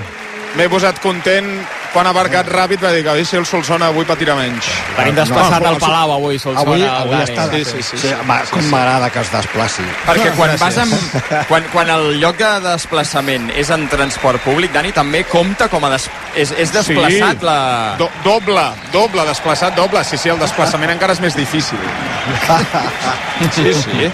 m'he 0.58 0.70
posat 0.72 1.02
content 1.04 1.52
quan 1.96 2.08
ha 2.10 2.14
marcat 2.16 2.50
ràpid 2.52 2.82
va 2.84 2.92
dir 2.92 3.06
que 3.06 3.14
si 3.26 3.38
el 3.40 3.46
Solsona 3.48 3.88
avui 3.94 4.04
patirà 4.08 4.36
menys 4.36 4.68
Tenim 4.98 5.16
desplaçat 5.16 5.64
No, 5.64 5.70
al 5.72 5.78
Palau 5.80 6.12
avui, 6.18 6.38
Solsona. 6.40 6.66
Avui, 6.66 6.84
avui 6.84 7.22
està... 7.24 7.48
Sí, 7.54 7.64
sí, 7.64 7.82
sí, 7.82 7.98
sí, 8.02 8.10
sí, 8.10 8.14
com 8.52 8.62
sí. 8.62 8.70
m'agrada 8.74 9.10
que 9.14 9.22
es 9.24 9.32
desplaci. 9.32 9.86
Perquè 10.06 10.34
quan 10.36 10.52
Gràcies. 10.52 10.62
vas 10.62 10.78
amb, 10.84 11.16
quan, 11.50 11.68
quan 11.72 11.92
el 11.96 12.20
lloc 12.20 12.38
de 12.42 12.52
desplaçament 12.68 13.48
és 13.56 13.72
en 13.72 13.88
transport 13.92 14.44
públic, 14.44 14.74
Dani, 14.76 14.92
també 14.96 15.24
compta 15.30 15.70
com 15.72 15.88
a 15.88 15.94
des, 15.96 16.10
és, 16.36 16.52
és 16.66 16.74
desplaçat 16.76 17.40
Sí. 17.40 17.46
la... 17.48 17.58
Do, 18.00 18.10
doble, 18.26 18.66
doble, 18.92 19.26
desplaçat 19.30 19.76
doble. 19.80 20.04
Sí, 20.04 20.18
sí, 20.20 20.30
el 20.34 20.40
desplaçament 20.42 20.92
encara 20.98 21.16
és 21.16 21.24
més 21.24 21.36
difícil. 21.40 21.80
Sí, 23.56 23.74
sí. 23.74 24.12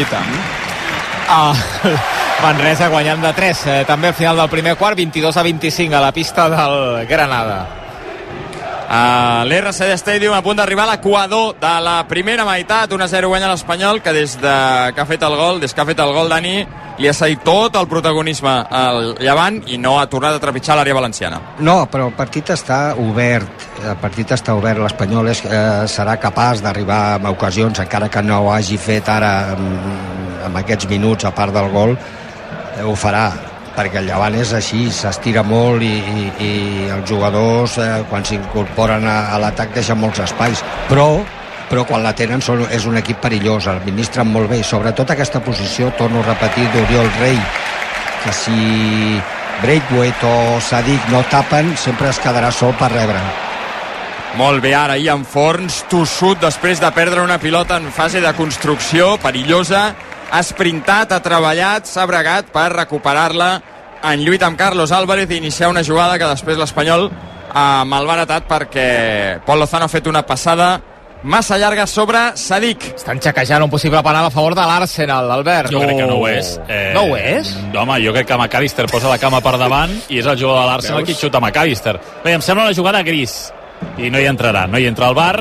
I 0.00 0.04
tant. 0.10 0.34
Ah, 1.28 1.54
Manresa 2.42 2.88
guanyant 2.90 3.22
de 3.22 3.30
3. 3.32 3.60
Eh, 3.70 3.74
també 3.86 4.08
al 4.10 4.16
final 4.18 4.36
del 4.36 4.48
primer 4.50 4.74
quart, 4.74 4.98
22 4.98 5.36
a 5.38 5.44
25 5.46 5.94
a 5.94 6.00
la 6.02 6.10
pista 6.12 6.48
del 6.50 7.06
Granada. 7.06 7.58
A 8.90 9.44
l'RCD 9.46 9.94
Stadium 9.96 10.34
a 10.34 10.42
punt 10.42 10.58
d'arribar 10.58 10.88
a 10.88 10.90
l'equador 10.90 11.54
de 11.60 11.70
la 11.80 12.02
primera 12.10 12.42
meitat, 12.44 12.90
1-0 12.90 13.28
guanya 13.30 13.48
l'Espanyol, 13.52 14.02
que 14.02 14.12
des 14.12 14.34
de 14.42 14.54
que 14.92 15.00
ha 15.00 15.06
fet 15.06 15.22
el 15.22 15.36
gol, 15.38 15.60
des 15.62 15.72
que 15.72 15.80
ha 15.80 15.86
fet 15.86 16.02
el 16.02 16.12
gol 16.12 16.28
Dani, 16.28 16.56
li 16.98 17.08
ha 17.08 17.12
cedit 17.14 17.44
tot 17.46 17.78
el 17.78 17.86
protagonisme 17.88 18.52
al 18.68 19.14
Llevant 19.20 19.60
i 19.70 19.78
no 19.78 19.94
ha 20.00 20.08
tornat 20.10 20.34
a 20.34 20.40
trepitjar 20.42 20.76
l'àrea 20.76 20.96
valenciana. 20.98 21.38
No, 21.60 21.86
però 21.86 22.08
el 22.10 22.16
partit 22.18 22.50
està 22.50 22.96
obert. 22.98 23.68
El 23.84 24.00
partit 24.02 24.34
està 24.34 24.58
obert. 24.58 24.82
L'Espanyol 24.82 25.30
és, 25.30 25.44
eh, 25.46 25.86
serà 25.86 26.18
capaç 26.18 26.60
d'arribar 26.60 27.20
a 27.22 27.30
ocasions, 27.30 27.78
encara 27.78 28.10
que 28.10 28.20
no 28.20 28.42
ho 28.42 28.52
hagi 28.52 28.76
fet 28.76 29.08
ara 29.08 29.52
amb, 29.54 30.44
amb 30.50 30.56
aquests 30.58 30.90
minuts, 30.90 31.24
a 31.24 31.30
part 31.30 31.54
del 31.54 31.70
gol, 31.70 31.96
ho 32.80 32.94
farà 32.96 33.26
perquè 33.76 34.00
el 34.02 34.08
Llevant 34.08 34.34
és 34.36 34.52
així, 34.56 34.86
s'estira 34.92 35.42
molt 35.44 35.84
i, 35.84 35.92
i, 35.92 36.24
i 36.44 36.50
els 36.92 37.06
jugadors 37.08 37.78
eh, 37.80 38.02
quan 38.10 38.24
s'incorporen 38.24 39.06
a, 39.08 39.18
a 39.32 39.38
l'atac 39.40 39.72
deixen 39.76 40.00
molts 40.00 40.20
espais, 40.24 40.64
però 40.90 41.22
però 41.72 41.86
quan 41.88 42.02
la 42.04 42.12
tenen 42.12 42.42
són, 42.44 42.66
és 42.68 42.84
un 42.84 42.98
equip 43.00 43.22
perillós 43.24 43.64
administren 43.70 44.28
molt 44.28 44.50
bé 44.50 44.58
i 44.60 44.66
sobretot 44.66 45.08
aquesta 45.14 45.40
posició 45.40 45.88
torno 45.96 46.20
a 46.20 46.26
repetir 46.26 46.66
d'Oriol 46.68 47.08
Rei 47.16 47.38
que 48.26 48.34
si 48.36 49.22
Braithwaite 49.62 50.28
o 50.28 50.60
Sadik 50.60 51.08
no 51.08 51.22
tapen 51.32 51.72
sempre 51.80 52.10
es 52.10 52.20
quedarà 52.20 52.52
sol 52.52 52.76
per 52.76 52.90
rebre. 52.92 53.22
Molt 54.36 54.60
bé, 54.64 54.74
ara 54.76 54.98
Ian 55.00 55.24
Forns, 55.28 55.82
tossut 55.88 56.40
després 56.44 56.80
de 56.80 56.92
perdre 56.92 57.24
una 57.24 57.40
pilota 57.40 57.76
en 57.80 57.88
fase 57.92 58.20
de 58.20 58.32
construcció, 58.36 59.16
perillosa, 59.20 59.94
ha 60.32 60.42
sprintat, 60.42 61.12
ha 61.12 61.20
treballat, 61.24 61.84
s'ha 61.88 62.06
bregat 62.08 62.48
per 62.54 62.70
recuperar-la 62.72 63.50
en 64.02 64.22
lluita 64.24 64.48
amb 64.48 64.58
Carlos 64.58 64.90
Álvarez 64.92 65.30
i 65.30 65.36
iniciar 65.38 65.68
una 65.70 65.84
jugada 65.84 66.16
que 66.18 66.26
després 66.30 66.58
l'Espanyol 66.58 67.10
ha 67.52 67.84
malbaratat 67.84 68.48
perquè 68.48 68.86
Pol 69.46 69.60
Lozano 69.60 69.84
ha 69.86 69.92
fet 69.92 70.08
una 70.08 70.24
passada 70.26 70.78
massa 71.22 71.54
llarga 71.60 71.84
sobre 71.86 72.32
Sadik. 72.34 72.94
Estan 72.96 73.20
xequejant 73.22 73.62
un 73.62 73.70
possible 73.70 74.00
penal 74.02 74.26
a 74.26 74.30
favor 74.34 74.56
de 74.58 74.64
l'Arsenal, 74.66 75.28
Albert. 75.30 75.70
Jo 75.70 75.78
crec 75.84 76.00
que 76.00 76.06
no 76.08 76.16
ho 76.18 76.26
és. 76.26 76.56
Eh, 76.66 76.90
No 76.96 77.04
ho 77.12 77.16
és? 77.16 77.52
Home, 77.78 78.00
jo 78.02 78.14
crec 78.16 78.26
que 78.26 78.38
McAllister 78.40 78.88
posa 78.90 79.12
la 79.12 79.18
cama 79.22 79.40
per 79.44 79.52
davant 79.60 79.92
i 80.08 80.18
és 80.18 80.26
el 80.26 80.38
jugador 80.40 80.64
de 80.64 80.70
l'Arsenal 80.72 81.04
qui 81.06 81.14
xuta 81.14 81.38
McAllister. 81.38 81.98
Bé, 82.24 82.32
em 82.34 82.42
sembla 82.42 82.64
una 82.64 82.74
jugada 82.74 83.04
gris 83.06 83.52
i 83.98 84.10
no 84.10 84.18
hi 84.18 84.26
entrarà, 84.26 84.66
no 84.66 84.78
hi 84.80 84.88
entra 84.88 85.12
el 85.12 85.14
bar 85.14 85.36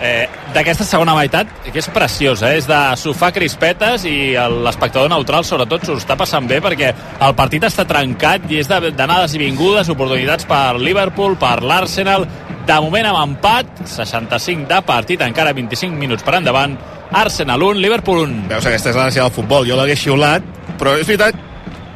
eh, 0.00 0.28
d'aquesta 0.54 0.84
segona 0.84 1.14
meitat 1.16 1.46
que 1.72 1.78
és 1.78 1.88
preciosa, 1.92 2.52
eh? 2.52 2.58
és 2.58 2.66
de 2.68 2.80
sofà 3.00 3.32
crispetes 3.34 4.04
i 4.08 4.34
l'espectador 4.64 5.08
neutral 5.10 5.44
sobretot 5.44 5.84
s'ho 5.86 5.96
està 6.00 6.16
passant 6.16 6.46
bé 6.48 6.60
perquè 6.64 6.92
el 7.20 7.34
partit 7.38 7.64
està 7.68 7.86
trencat 7.88 8.48
i 8.50 8.58
és 8.62 8.68
de- 8.70 8.92
d'anades 8.92 9.34
i 9.34 9.38
vingudes 9.42 9.88
oportunitats 9.92 10.44
per 10.46 10.76
Liverpool, 10.80 11.36
per 11.36 11.62
l'Arsenal 11.62 12.26
de 12.66 12.80
moment 12.80 13.06
amb 13.10 13.22
empat 13.24 13.66
65 13.90 14.68
de 14.70 14.82
partit, 14.86 15.20
encara 15.20 15.52
25 15.52 15.96
minuts 15.98 16.22
per 16.22 16.36
endavant 16.38 16.76
Arsenal 17.12 17.60
1, 17.62 17.80
Liverpool 17.82 18.22
1 18.28 18.48
Veus, 18.48 18.66
aquesta 18.66 18.90
és 18.90 18.96
la 18.96 19.08
gràcia 19.08 19.22
del 19.26 19.32
futbol. 19.34 19.66
Jo 19.68 19.76
l'hagués 19.76 19.98
xiulat, 20.00 20.42
però 20.80 20.94
és 20.98 21.06
veritat 21.06 21.34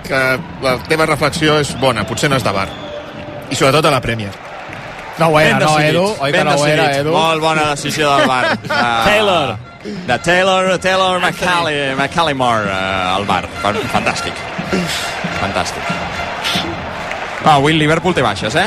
que 0.07 0.19
la 0.63 0.77
teva 0.87 1.07
reflexió 1.07 1.57
és 1.63 1.73
bona, 1.81 2.05
potser 2.07 2.29
no 2.31 2.37
és 2.37 2.45
de 2.45 2.53
bar. 2.53 2.67
I 3.51 3.55
sobretot 3.57 3.87
a 3.87 3.91
la 3.95 4.01
Premier. 4.03 4.31
No 5.19 5.29
ho 5.29 5.39
era, 5.41 5.59
no, 5.59 5.79
Edu? 5.81 6.05
Oi 6.21 6.31
que 6.33 6.37
ben 6.39 6.45
no 6.47 6.55
ho 6.59 6.67
era. 6.67 6.91
Edu? 6.99 7.13
Molt 7.15 7.41
bona 7.41 7.71
decisió 7.71 8.11
del 8.17 8.27
bar. 8.29 8.57
De, 8.61 8.69
Taylor. 9.09 9.55
De 10.07 10.19
Taylor, 10.19 10.79
Taylor 10.83 11.21
McCalli, 11.21 11.95
McCallimore 11.95 12.67
uh, 12.69 13.15
al 13.17 13.25
bar. 13.25 13.47
Fan- 13.63 13.81
Fantàstic. 13.93 14.35
Fantàstic. 15.41 15.95
No, 17.45 17.51
avui 17.53 17.73
el 17.73 17.79
Liverpool 17.79 18.15
té 18.15 18.23
baixes, 18.27 18.57
eh? 18.59 18.67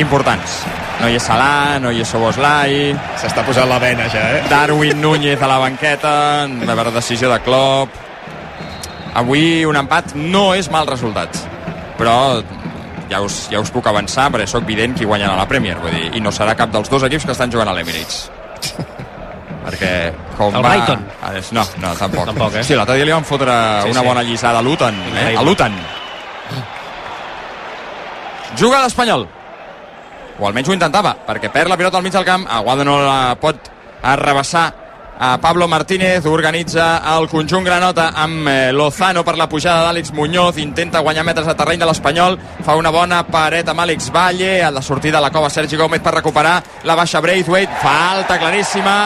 Importants. 0.00 0.62
No 1.00 1.10
hi 1.10 1.16
és 1.18 1.24
Salah, 1.28 1.76
no 1.82 1.90
hi 1.92 2.00
és 2.00 2.08
Soboslai... 2.08 2.76
S'està 3.20 3.42
posant 3.44 3.68
la 3.68 3.76
vena 3.82 4.06
ja, 4.12 4.22
eh? 4.38 4.42
Darwin 4.48 5.00
Núñez 5.02 5.42
a 5.44 5.48
la 5.50 5.58
banqueta, 5.60 6.12
per 6.64 6.86
decisió 6.94 7.28
de 7.32 7.40
Klopp. 7.44 7.98
Avui 9.16 9.64
un 9.68 9.76
empat 9.76 10.14
no 10.16 10.54
és 10.56 10.70
mal 10.72 10.86
resultat, 10.88 11.36
però 11.98 12.16
ja 13.10 13.20
us, 13.22 13.46
ja 13.52 13.60
us 13.62 13.70
puc 13.70 13.86
avançar 13.86 14.28
perquè 14.34 14.46
sóc 14.50 14.64
vident 14.66 14.94
qui 14.98 15.04
guanyarà 15.08 15.36
la 15.38 15.46
Premier 15.46 15.76
vull 15.82 15.94
dir, 15.94 16.10
i 16.16 16.20
no 16.20 16.32
serà 16.34 16.54
cap 16.58 16.72
dels 16.74 16.90
dos 16.90 17.02
equips 17.06 17.24
que 17.26 17.32
estan 17.36 17.52
jugant 17.52 17.68
a 17.70 17.74
l'Emirates 17.76 18.30
perquè 19.66 19.92
com 20.36 20.54
El 20.54 20.62
va... 20.62 20.68
Brighton. 20.70 21.00
Ah, 21.22 21.32
No, 21.50 21.62
no, 21.82 21.94
tampoc. 21.98 22.26
Tampoc, 22.28 22.54
eh? 22.54 22.62
Sí, 22.64 22.74
l'altre 22.78 22.94
dia 22.96 23.04
li 23.08 23.12
van 23.14 23.24
fotre 23.26 23.54
Sí, 23.82 23.90
una 23.90 24.00
sí. 24.02 24.06
bona 24.06 24.22
lliçada 24.22 24.60
a 24.60 24.62
l'Utan. 24.62 24.94
Eh? 25.16 25.34
A 25.34 25.42
l'Utan. 25.42 25.74
Juga 28.56 28.80
l'Espanyol. 28.84 29.26
O 30.38 30.46
almenys 30.46 30.68
ho 30.70 30.74
intentava, 30.76 31.14
perquè 31.26 31.50
perd 31.52 31.72
la 31.72 31.76
pilota 31.80 31.98
al 31.98 32.04
mig 32.04 32.12
del 32.14 32.24
camp. 32.28 32.46
Aguado 32.48 32.84
no 32.84 32.98
la 33.02 33.34
pot 33.40 33.70
arrabassar 34.06 34.66
a 35.18 35.38
Pablo 35.38 35.66
Martínez, 35.68 36.26
organitza 36.26 37.00
el 37.16 37.28
conjunt 37.28 37.64
Granota 37.64 38.10
amb 38.14 38.48
eh, 38.48 38.72
Lozano 38.72 39.22
per 39.24 39.36
la 39.38 39.48
pujada 39.48 39.86
d'Àlex 39.86 40.12
Muñoz, 40.12 40.58
intenta 40.58 41.00
guanyar 41.00 41.24
metres 41.24 41.46
de 41.46 41.54
terreny 41.56 41.80
de 41.80 41.88
l'Espanyol, 41.88 42.36
fa 42.64 42.76
una 42.76 42.92
bona 42.92 43.22
paret 43.26 43.68
amb 43.68 43.80
Àlex 43.80 44.10
Valle, 44.12 44.62
a 44.64 44.70
la 44.70 44.82
sortida 44.82 45.18
de 45.18 45.24
la 45.24 45.30
cova 45.32 45.50
Sergi 45.50 45.76
Gómez 45.76 46.02
per 46.04 46.14
recuperar 46.18 46.62
la 46.84 46.94
baixa 46.94 47.20
Braithwaite, 47.24 47.80
falta 47.82 48.38
claríssima. 48.38 48.96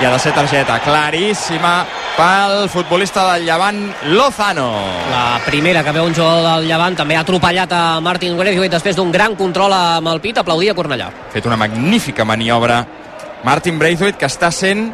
I 0.00 0.06
ha 0.06 0.10
de 0.14 0.18
ser 0.18 0.32
targeta 0.32 0.78
claríssima 0.80 1.84
pel 2.16 2.68
futbolista 2.72 3.26
del 3.32 3.44
Llevant 3.44 3.82
Lozano. 4.14 4.70
La 5.10 5.40
primera 5.44 5.84
que 5.84 5.92
veu 5.92 6.06
un 6.08 6.16
jugador 6.16 6.46
del 6.46 6.70
Llevant 6.70 6.96
també 6.96 7.18
ha 7.18 7.20
atropellat 7.20 7.72
a 7.76 8.00
Martin 8.00 8.38
Braithwaite 8.38 8.78
després 8.78 8.96
d'un 8.96 9.12
gran 9.12 9.36
control 9.36 9.76
amb 9.76 10.08
el 10.08 10.22
pit, 10.24 10.40
aplaudia 10.40 10.74
Cornellà. 10.74 11.10
fet 11.30 11.46
una 11.46 11.56
magnífica 11.56 12.24
maniobra 12.24 12.86
Martin 13.44 13.78
Braithwaite 13.78 14.18
que 14.18 14.26
està 14.26 14.50
sent 14.50 14.90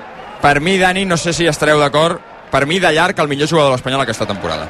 per 0.47 0.61
mi 0.61 0.79
Dani, 0.79 1.03
no 1.05 1.17
sé 1.19 1.33
si 1.35 1.49
estareu 1.51 1.81
d'acord 1.83 2.21
per 2.53 2.69
mi 2.71 2.79
de 2.79 2.93
llarg 2.95 3.19
el 3.19 3.27
millor 3.27 3.49
jugador 3.51 3.73
de 3.73 3.75
l'Espanyol 3.75 4.05
aquesta 4.05 4.29
temporada 4.31 4.69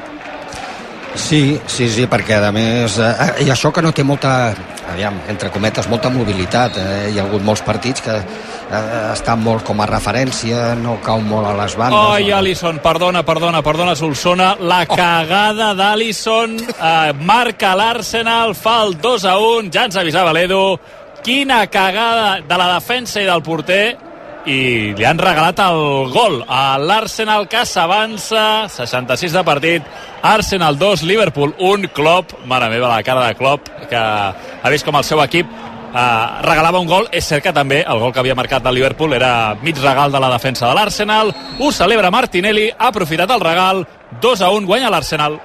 Sí, 1.17 1.59
sí, 1.67 1.89
sí, 1.89 2.05
perquè 2.09 2.37
a 2.45 2.51
més, 2.53 2.99
eh, 3.01 3.45
i 3.47 3.49
això 3.49 3.71
que 3.73 3.81
no 3.81 3.89
té 3.97 4.05
molta, 4.05 4.53
aviam, 4.93 5.17
entre 5.33 5.49
cometes, 5.49 5.89
molta 5.89 6.11
mobilitat, 6.13 6.77
eh, 6.77 7.09
hi 7.09 7.17
ha 7.19 7.25
hagut 7.25 7.41
molts 7.41 7.63
partits 7.65 8.05
que 8.05 8.19
eh, 8.21 8.83
estan 9.15 9.41
molt 9.41 9.65
com 9.65 9.81
a 9.81 9.87
referència, 9.89 10.75
no 10.77 10.99
cau 11.05 11.25
molt 11.25 11.49
a 11.49 11.55
les 11.57 11.77
bandes. 11.81 12.13
Oi, 12.19 12.31
Alisson, 12.37 12.83
perdona, 12.85 13.25
perdona, 13.25 13.63
perdona, 13.65 13.97
Solsona. 13.97 14.53
La 14.61 14.83
cagada 14.85 15.73
d'Alisson 15.73 16.59
eh, 16.61 17.13
marca 17.17 17.73
l'Arsenal, 17.81 18.53
fa 18.55 18.83
el 18.85 18.99
2 19.01 19.25
a 19.25 19.39
1, 19.41 19.73
ja 19.73 19.89
ens 19.89 19.97
avisava 19.97 20.37
l'Edu. 20.37 20.77
Quina 21.25 21.65
cagada 21.73 22.43
de 22.45 22.61
la 22.61 22.75
defensa 22.75 23.25
i 23.25 23.27
del 23.27 23.41
porter 23.43 24.06
i 24.47 24.95
li 24.95 25.05
han 25.05 25.19
regalat 25.19 25.59
el 25.67 26.11
gol 26.15 26.41
a 26.47 26.79
l'Arsenal 26.79 27.49
que 27.51 27.65
s'avança. 27.67 28.69
66 28.71 29.35
de 29.35 29.45
partit. 29.45 29.95
Arsenal 30.23 30.79
2, 30.79 31.03
Liverpool 31.03 31.55
1 31.59 31.91
Klopp, 31.95 32.33
mare 32.47 32.71
meva 32.71 32.91
la 32.95 33.03
cara 33.03 33.27
de 33.27 33.35
Klopp 33.39 33.69
que 33.91 33.99
ha 33.99 34.71
vist 34.71 34.87
com 34.87 34.97
el 34.99 35.05
seu 35.07 35.23
equip 35.23 35.51
eh, 35.51 36.27
regalava 36.47 36.81
un 36.81 36.89
gol, 36.91 37.09
és 37.13 37.27
cert 37.27 37.45
que 37.45 37.55
també 37.55 37.83
el 37.83 38.01
gol 38.03 38.13
que 38.13 38.23
havia 38.23 38.39
marcat 38.39 38.67
el 38.67 38.79
Liverpool 38.79 39.15
era 39.17 39.57
mig 39.63 39.79
regal 39.83 40.13
de 40.13 40.23
la 40.23 40.31
defensa 40.33 40.69
de 40.69 40.75
l'Arsenal, 40.79 41.35
ho 41.59 41.73
celebra 41.73 42.11
Martinelli 42.15 42.71
ha 42.71 42.91
aprofitat 42.93 43.31
el 43.31 43.45
regal. 43.45 43.87
2 44.23 44.43
a 44.43 44.51
1, 44.55 44.67
guanya 44.67 44.91
l'Arsenal 44.91 45.41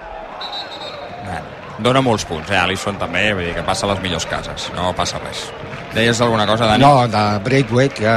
dona 1.84 2.02
molts 2.06 2.26
punts, 2.30 2.50
eh, 2.52 2.60
Alisson 2.62 3.00
també 3.02 3.32
vull 3.34 3.50
dir 3.50 3.58
que 3.58 3.68
passa 3.68 3.88
a 3.88 3.94
les 3.94 4.02
millors 4.04 4.30
cases, 4.30 4.72
no 4.78 4.94
passa 4.98 5.22
res 5.26 5.50
deies 5.94 6.20
alguna 6.22 6.46
cosa, 6.48 6.66
Dani? 6.66 6.84
No, 6.84 7.08
de 7.08 7.40
Braithwaite, 7.44 7.96
que 7.96 8.12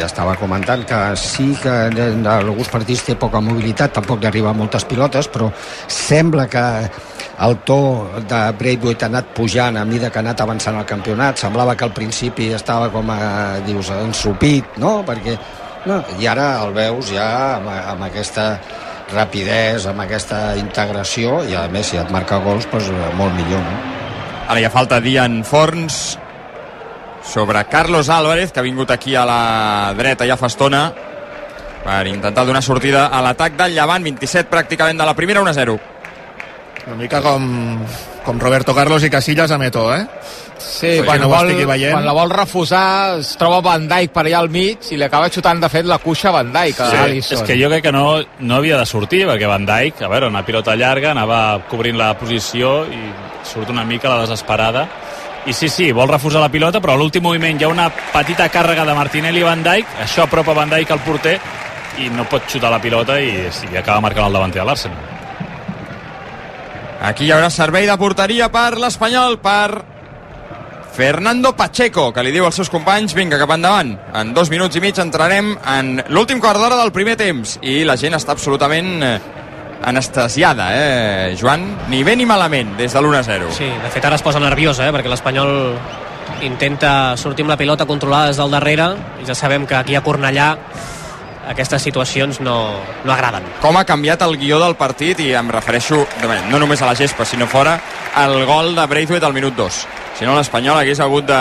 ja 0.00 0.06
estava 0.06 0.34
comentant 0.40 0.84
que 0.88 1.00
sí 1.20 1.52
que 1.60 1.72
en 1.92 2.26
alguns 2.26 2.70
partits 2.72 3.04
té 3.06 3.16
poca 3.20 3.40
mobilitat, 3.44 3.92
tampoc 3.98 4.22
li 4.22 4.28
arriba 4.30 4.54
moltes 4.56 4.86
pilotes, 4.88 5.28
però 5.32 5.50
sembla 5.88 6.48
que 6.48 6.64
el 7.42 7.58
to 7.66 7.80
de 8.28 8.40
Braithwaite 8.58 9.06
ha 9.06 9.10
anat 9.12 9.32
pujant 9.36 9.76
a 9.76 9.84
mida 9.84 10.10
que 10.10 10.20
ha 10.20 10.24
anat 10.24 10.40
avançant 10.44 10.78
el 10.78 10.86
campionat. 10.88 11.40
Semblava 11.40 11.76
que 11.76 11.84
al 11.88 11.92
principi 11.96 12.52
estava 12.54 12.88
com 12.92 13.10
a, 13.10 13.58
dius, 13.66 13.90
ensupit, 13.96 14.78
no? 14.82 15.00
Perquè, 15.06 15.36
no, 15.88 16.00
I 16.20 16.28
ara 16.30 16.48
el 16.62 16.72
veus 16.76 17.12
ja 17.12 17.28
amb, 17.58 17.68
amb 17.68 18.08
aquesta 18.08 18.46
rapidesa, 19.12 19.92
amb 19.92 20.04
aquesta 20.04 20.56
integració, 20.58 21.42
i 21.48 21.56
a 21.58 21.66
més 21.72 21.92
si 21.92 22.00
et 22.00 22.10
marca 22.14 22.40
gols, 22.42 22.66
doncs, 22.72 22.90
molt 23.18 23.36
millor, 23.36 23.62
no? 23.62 23.78
Ara 24.48 24.60
ja 24.60 24.72
falta 24.72 25.00
Dian 25.00 25.42
Forns 25.46 26.18
sobre 27.24 27.62
Carlos 27.70 28.10
Álvarez, 28.10 28.52
que 28.52 28.60
ha 28.60 28.66
vingut 28.66 28.90
aquí 28.90 29.14
a 29.14 29.24
la 29.28 29.94
dreta 29.96 30.26
ja 30.26 30.36
fa 30.36 30.50
estona 30.50 30.88
per 31.82 32.06
intentar 32.10 32.44
donar 32.46 32.62
sortida 32.62 33.06
a 33.06 33.22
l'atac 33.22 33.56
del 33.58 33.74
Llevant, 33.76 34.04
27 34.04 34.50
pràcticament 34.50 34.98
de 34.98 35.06
la 35.06 35.14
primera, 35.18 35.42
1-0. 35.42 35.78
Una 36.86 36.96
mica 36.98 37.22
com, 37.22 37.78
com 38.26 38.40
Roberto 38.42 38.74
Carlos 38.74 39.04
i 39.06 39.10
Casillas 39.10 39.50
a 39.50 39.58
Meto, 39.58 39.86
eh? 39.94 40.02
Sí, 40.62 40.92
quan, 41.04 41.20
no 41.20 41.28
vol, 41.28 41.50
veient. 41.66 41.92
quan 41.92 42.04
la 42.06 42.12
vol 42.16 42.30
refusar 42.30 43.18
es 43.20 43.34
troba 43.36 43.60
Van 43.64 43.86
Dijk 43.90 44.12
per 44.14 44.24
allà 44.26 44.38
al 44.40 44.48
mig 44.50 44.90
i 44.92 44.96
li 44.96 45.04
acaba 45.04 45.28
xutant 45.30 45.60
de 45.60 45.68
fet 45.68 45.84
la 45.86 45.98
cuixa 45.98 46.28
a 46.30 46.32
Van 46.38 46.52
Dijk 46.52 46.80
a 46.80 46.90
Sí, 46.90 46.96
Alisson. 46.96 47.38
és 47.38 47.42
que 47.48 47.56
jo 47.60 47.68
crec 47.70 47.82
que 47.84 47.92
no, 47.92 48.20
no 48.40 48.56
havia 48.56 48.78
de 48.78 48.86
sortir, 48.86 49.24
perquè 49.28 49.46
Van 49.50 49.66
Dijk, 49.66 50.02
a 50.02 50.08
veure, 50.08 50.28
una 50.28 50.44
pilota 50.44 50.74
llarga, 50.76 51.10
anava 51.12 51.60
cobrint 51.68 51.98
la 51.98 52.12
posició 52.18 52.84
i 52.86 53.02
surt 53.44 53.70
una 53.70 53.84
mica 53.84 54.08
la 54.08 54.20
desesperada. 54.22 54.88
I 55.46 55.52
sí, 55.52 55.68
sí, 55.68 55.90
vol 55.90 56.06
refusar 56.08 56.40
la 56.40 56.48
pilota, 56.48 56.78
però 56.80 56.92
a 56.94 56.96
l'últim 56.96 57.22
moviment 57.26 57.58
hi 57.60 57.64
ha 57.64 57.68
una 57.68 57.88
petita 57.90 58.46
càrrega 58.48 58.84
de 58.86 58.94
Martinelli 58.94 59.40
i 59.42 59.46
Van 59.46 59.62
Dijk, 59.62 59.96
això 60.04 60.24
apropa 60.28 60.54
Van 60.54 60.70
Dijk 60.70 60.90
al 60.94 61.00
porter 61.02 61.38
i 61.98 62.06
no 62.14 62.24
pot 62.30 62.46
xutar 62.48 62.70
la 62.70 62.78
pilota 62.80 63.18
i, 63.20 63.48
sí, 63.50 63.66
acaba 63.76 64.00
marcant 64.00 64.26
el 64.30 64.32
davanter 64.38 64.60
de 64.62 64.66
l'Arsenal. 64.68 65.08
Aquí 67.02 67.26
hi 67.26 67.32
haurà 67.34 67.48
servei 67.50 67.88
de 67.88 67.96
porteria 67.98 68.46
per 68.54 68.76
l'Espanyol, 68.78 69.40
per 69.42 69.82
Fernando 70.92 71.56
Pacheco, 71.56 72.10
que 72.12 72.22
li 72.22 72.32
diu 72.34 72.44
als 72.44 72.58
seus 72.60 72.68
companys, 72.70 73.14
vinga, 73.16 73.38
cap 73.40 73.50
endavant. 73.54 73.94
En 74.18 74.34
dos 74.36 74.50
minuts 74.52 74.76
i 74.76 74.82
mig 74.84 74.98
entrarem 75.00 75.54
en 75.56 75.94
l'últim 76.12 76.40
quart 76.40 76.60
d'hora 76.60 76.76
del 76.76 76.92
primer 76.92 77.16
temps 77.16 77.56
i 77.64 77.80
la 77.88 77.96
gent 77.96 78.12
està 78.18 78.34
absolutament 78.36 78.90
eh, 79.00 79.14
anestesiada, 79.88 80.68
eh, 80.76 81.34
Joan? 81.40 81.64
Ni 81.88 82.02
bé 82.04 82.14
ni 82.16 82.28
malament, 82.28 82.76
des 82.76 82.92
de 82.92 83.00
l'1-0. 83.00 83.50
Sí, 83.56 83.70
de 83.72 83.92
fet 83.94 84.04
ara 84.04 84.20
es 84.20 84.24
posa 84.24 84.42
nerviosa, 84.42 84.84
eh, 84.86 84.92
perquè 84.92 85.08
l'Espanyol 85.08 85.54
intenta 86.44 87.16
sortir 87.16 87.46
amb 87.46 87.54
la 87.54 87.58
pilota 87.60 87.86
controlada 87.88 88.28
des 88.28 88.40
del 88.40 88.52
darrere 88.52 88.92
i 89.22 89.26
ja 89.26 89.34
sabem 89.38 89.64
que 89.66 89.78
aquí 89.78 89.96
a 89.96 90.02
Cornellà 90.04 90.56
aquestes 91.48 91.82
situacions 91.82 92.40
no, 92.40 92.76
no 93.04 93.12
agraden. 93.12 93.42
com 93.60 93.76
ha 93.76 93.84
canviat 93.84 94.22
el 94.22 94.36
guió 94.38 94.60
del 94.62 94.76
partit 94.76 95.20
i 95.20 95.32
em 95.34 95.50
refereixo 95.50 96.04
no 96.50 96.58
només 96.58 96.82
a 96.82 96.86
la 96.86 96.94
gespa 96.94 97.24
sinó 97.24 97.46
fora 97.46 97.80
al 98.14 98.44
gol 98.46 98.74
de 98.76 98.86
Braithwaite 98.86 99.26
al 99.26 99.34
minut 99.34 99.56
2 99.56 99.86
si 100.18 100.26
no 100.28 100.36
l'Espanyol 100.36 100.78
hagués 100.78 101.00
hagut 101.00 101.26
de 101.26 101.40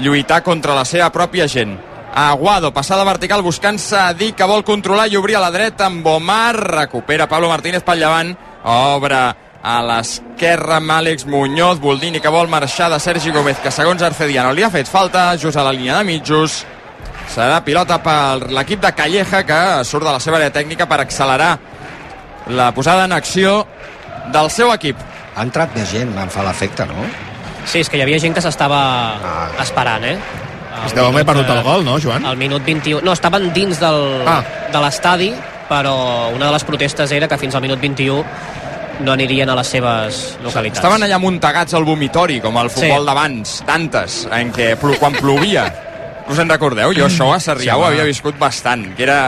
lluitar 0.00 0.42
contra 0.46 0.76
la 0.76 0.84
seva 0.88 1.10
pròpia 1.12 1.48
gent. 1.50 1.74
Aguado, 2.14 2.70
passada 2.72 3.04
vertical 3.04 3.42
buscant 3.44 3.78
Sadik 3.78 4.38
que 4.38 4.46
vol 4.48 4.64
controlar 4.64 5.08
i 5.10 5.18
obrir 5.18 5.36
a 5.36 5.42
la 5.42 5.50
dreta 5.52 5.86
amb 5.86 6.06
Omar, 6.06 6.54
recupera 6.56 7.28
Pablo 7.28 7.50
Martínez 7.50 7.84
pel 7.84 8.00
llevant, 8.00 8.32
obre 8.64 9.20
a 9.68 9.76
l'esquerra 9.82 10.78
amb 10.78 10.94
Àlex 10.94 11.26
Muñoz. 11.26 11.82
Boldini 11.82 12.22
que 12.22 12.32
vol 12.32 12.48
marxar 12.48 12.88
de 12.92 13.00
Sergi 13.02 13.34
Gómez 13.34 13.58
que 13.60 13.74
segons 13.74 14.02
Arcediano 14.02 14.54
li 14.54 14.64
ha 14.64 14.70
fet 14.72 14.88
falta. 14.88 15.34
Just 15.36 15.58
a 15.58 15.66
la 15.66 15.74
línia 15.74 15.98
de 15.98 16.08
mitjos 16.08 16.62
Serà 17.28 17.60
pilota 17.64 17.98
per 18.02 18.48
l'equip 18.50 18.80
de 18.82 18.90
Calleja 18.96 19.42
que 19.46 19.58
surt 19.84 20.04
de 20.06 20.12
la 20.14 20.20
seva 20.22 20.38
àrea 20.40 20.50
tècnica 20.54 20.86
per 20.88 21.00
accelerar 21.04 21.52
la 22.48 22.70
posada 22.74 23.04
en 23.04 23.12
acció 23.12 23.66
del 24.32 24.50
seu 24.50 24.72
equip. 24.72 24.96
Ha 25.36 25.44
entrat 25.44 25.74
més 25.76 25.90
gent, 25.92 26.14
em 26.18 26.30
fa 26.32 26.42
l'efecte, 26.46 26.86
no? 26.88 27.04
Sí, 27.68 27.82
és 27.84 27.88
que 27.92 27.98
hi 27.98 28.02
havia 28.02 28.18
gent 28.18 28.34
que 28.34 28.40
s'estava 28.42 28.80
esperant, 29.60 30.04
eh? 30.08 30.16
Es 30.86 30.94
deu 30.94 31.04
haver 31.08 31.24
perdut 31.26 31.48
el 31.52 31.60
gol, 31.66 31.84
no, 31.84 31.98
Joan? 32.00 32.24
Al 32.26 32.36
minut 32.38 32.62
21... 32.64 33.02
No, 33.04 33.12
estaven 33.12 33.50
dins 33.52 33.80
del, 33.82 34.22
Ah. 34.26 34.40
de 34.72 34.80
l'estadi, 34.80 35.32
però 35.68 36.30
una 36.34 36.46
de 36.46 36.52
les 36.54 36.64
protestes 36.64 37.12
era 37.12 37.28
que 37.28 37.36
fins 37.38 37.54
al 37.54 37.60
minut 37.62 37.80
21 37.82 38.24
no 39.04 39.12
anirien 39.12 39.50
a 39.50 39.54
les 39.58 39.66
seves 39.68 40.38
localitats. 40.42 40.80
Estaven 40.80 41.02
allà 41.06 41.18
muntegats 41.22 41.74
al 41.74 41.84
vomitori, 41.84 42.40
com 42.40 42.56
el 42.58 42.70
futbol 42.70 43.02
Sí. 43.04 43.06
d'abans, 43.06 43.52
d'antes, 43.66 44.16
en 44.32 44.52
què 44.52 44.72
plu 44.80 44.96
quan 44.98 45.12
plovia. 45.12 45.66
Us 46.28 46.38
en 46.38 46.50
recordeu? 46.52 46.92
Jo 46.96 47.06
això 47.08 47.30
a 47.32 47.40
Sarrià 47.40 47.74
Sí, 47.74 47.80
ho 47.80 47.84
havia 47.88 48.04
viscut 48.04 48.38
bastant, 48.38 48.84
que 48.96 49.06
era 49.06 49.20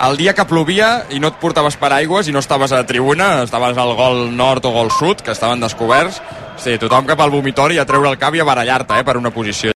el 0.00 0.16
dia 0.16 0.32
que 0.34 0.46
plovia 0.48 1.04
i 1.12 1.20
no 1.20 1.28
et 1.28 1.40
portaves 1.40 1.76
paraigües 1.76 2.28
i 2.28 2.32
no 2.32 2.40
estaves 2.40 2.72
a 2.72 2.80
la 2.80 2.86
tribuna, 2.88 3.42
estaves 3.44 3.78
al 3.78 3.94
gol 3.98 4.24
nord 4.34 4.64
o 4.64 4.72
gol 4.72 4.90
sud, 4.90 5.20
que 5.22 5.34
estaven 5.36 5.60
descoberts, 5.60 6.22
sí, 6.56 6.78
tothom 6.80 7.06
cap 7.06 7.20
al 7.20 7.30
vomitori 7.30 7.78
a 7.78 7.86
treure 7.88 8.08
el 8.10 8.18
cap 8.18 8.34
i 8.34 8.40
a 8.40 8.48
barallar-te 8.48 8.98
eh, 8.98 9.04
per 9.04 9.18
una 9.20 9.30
posició. 9.30 9.70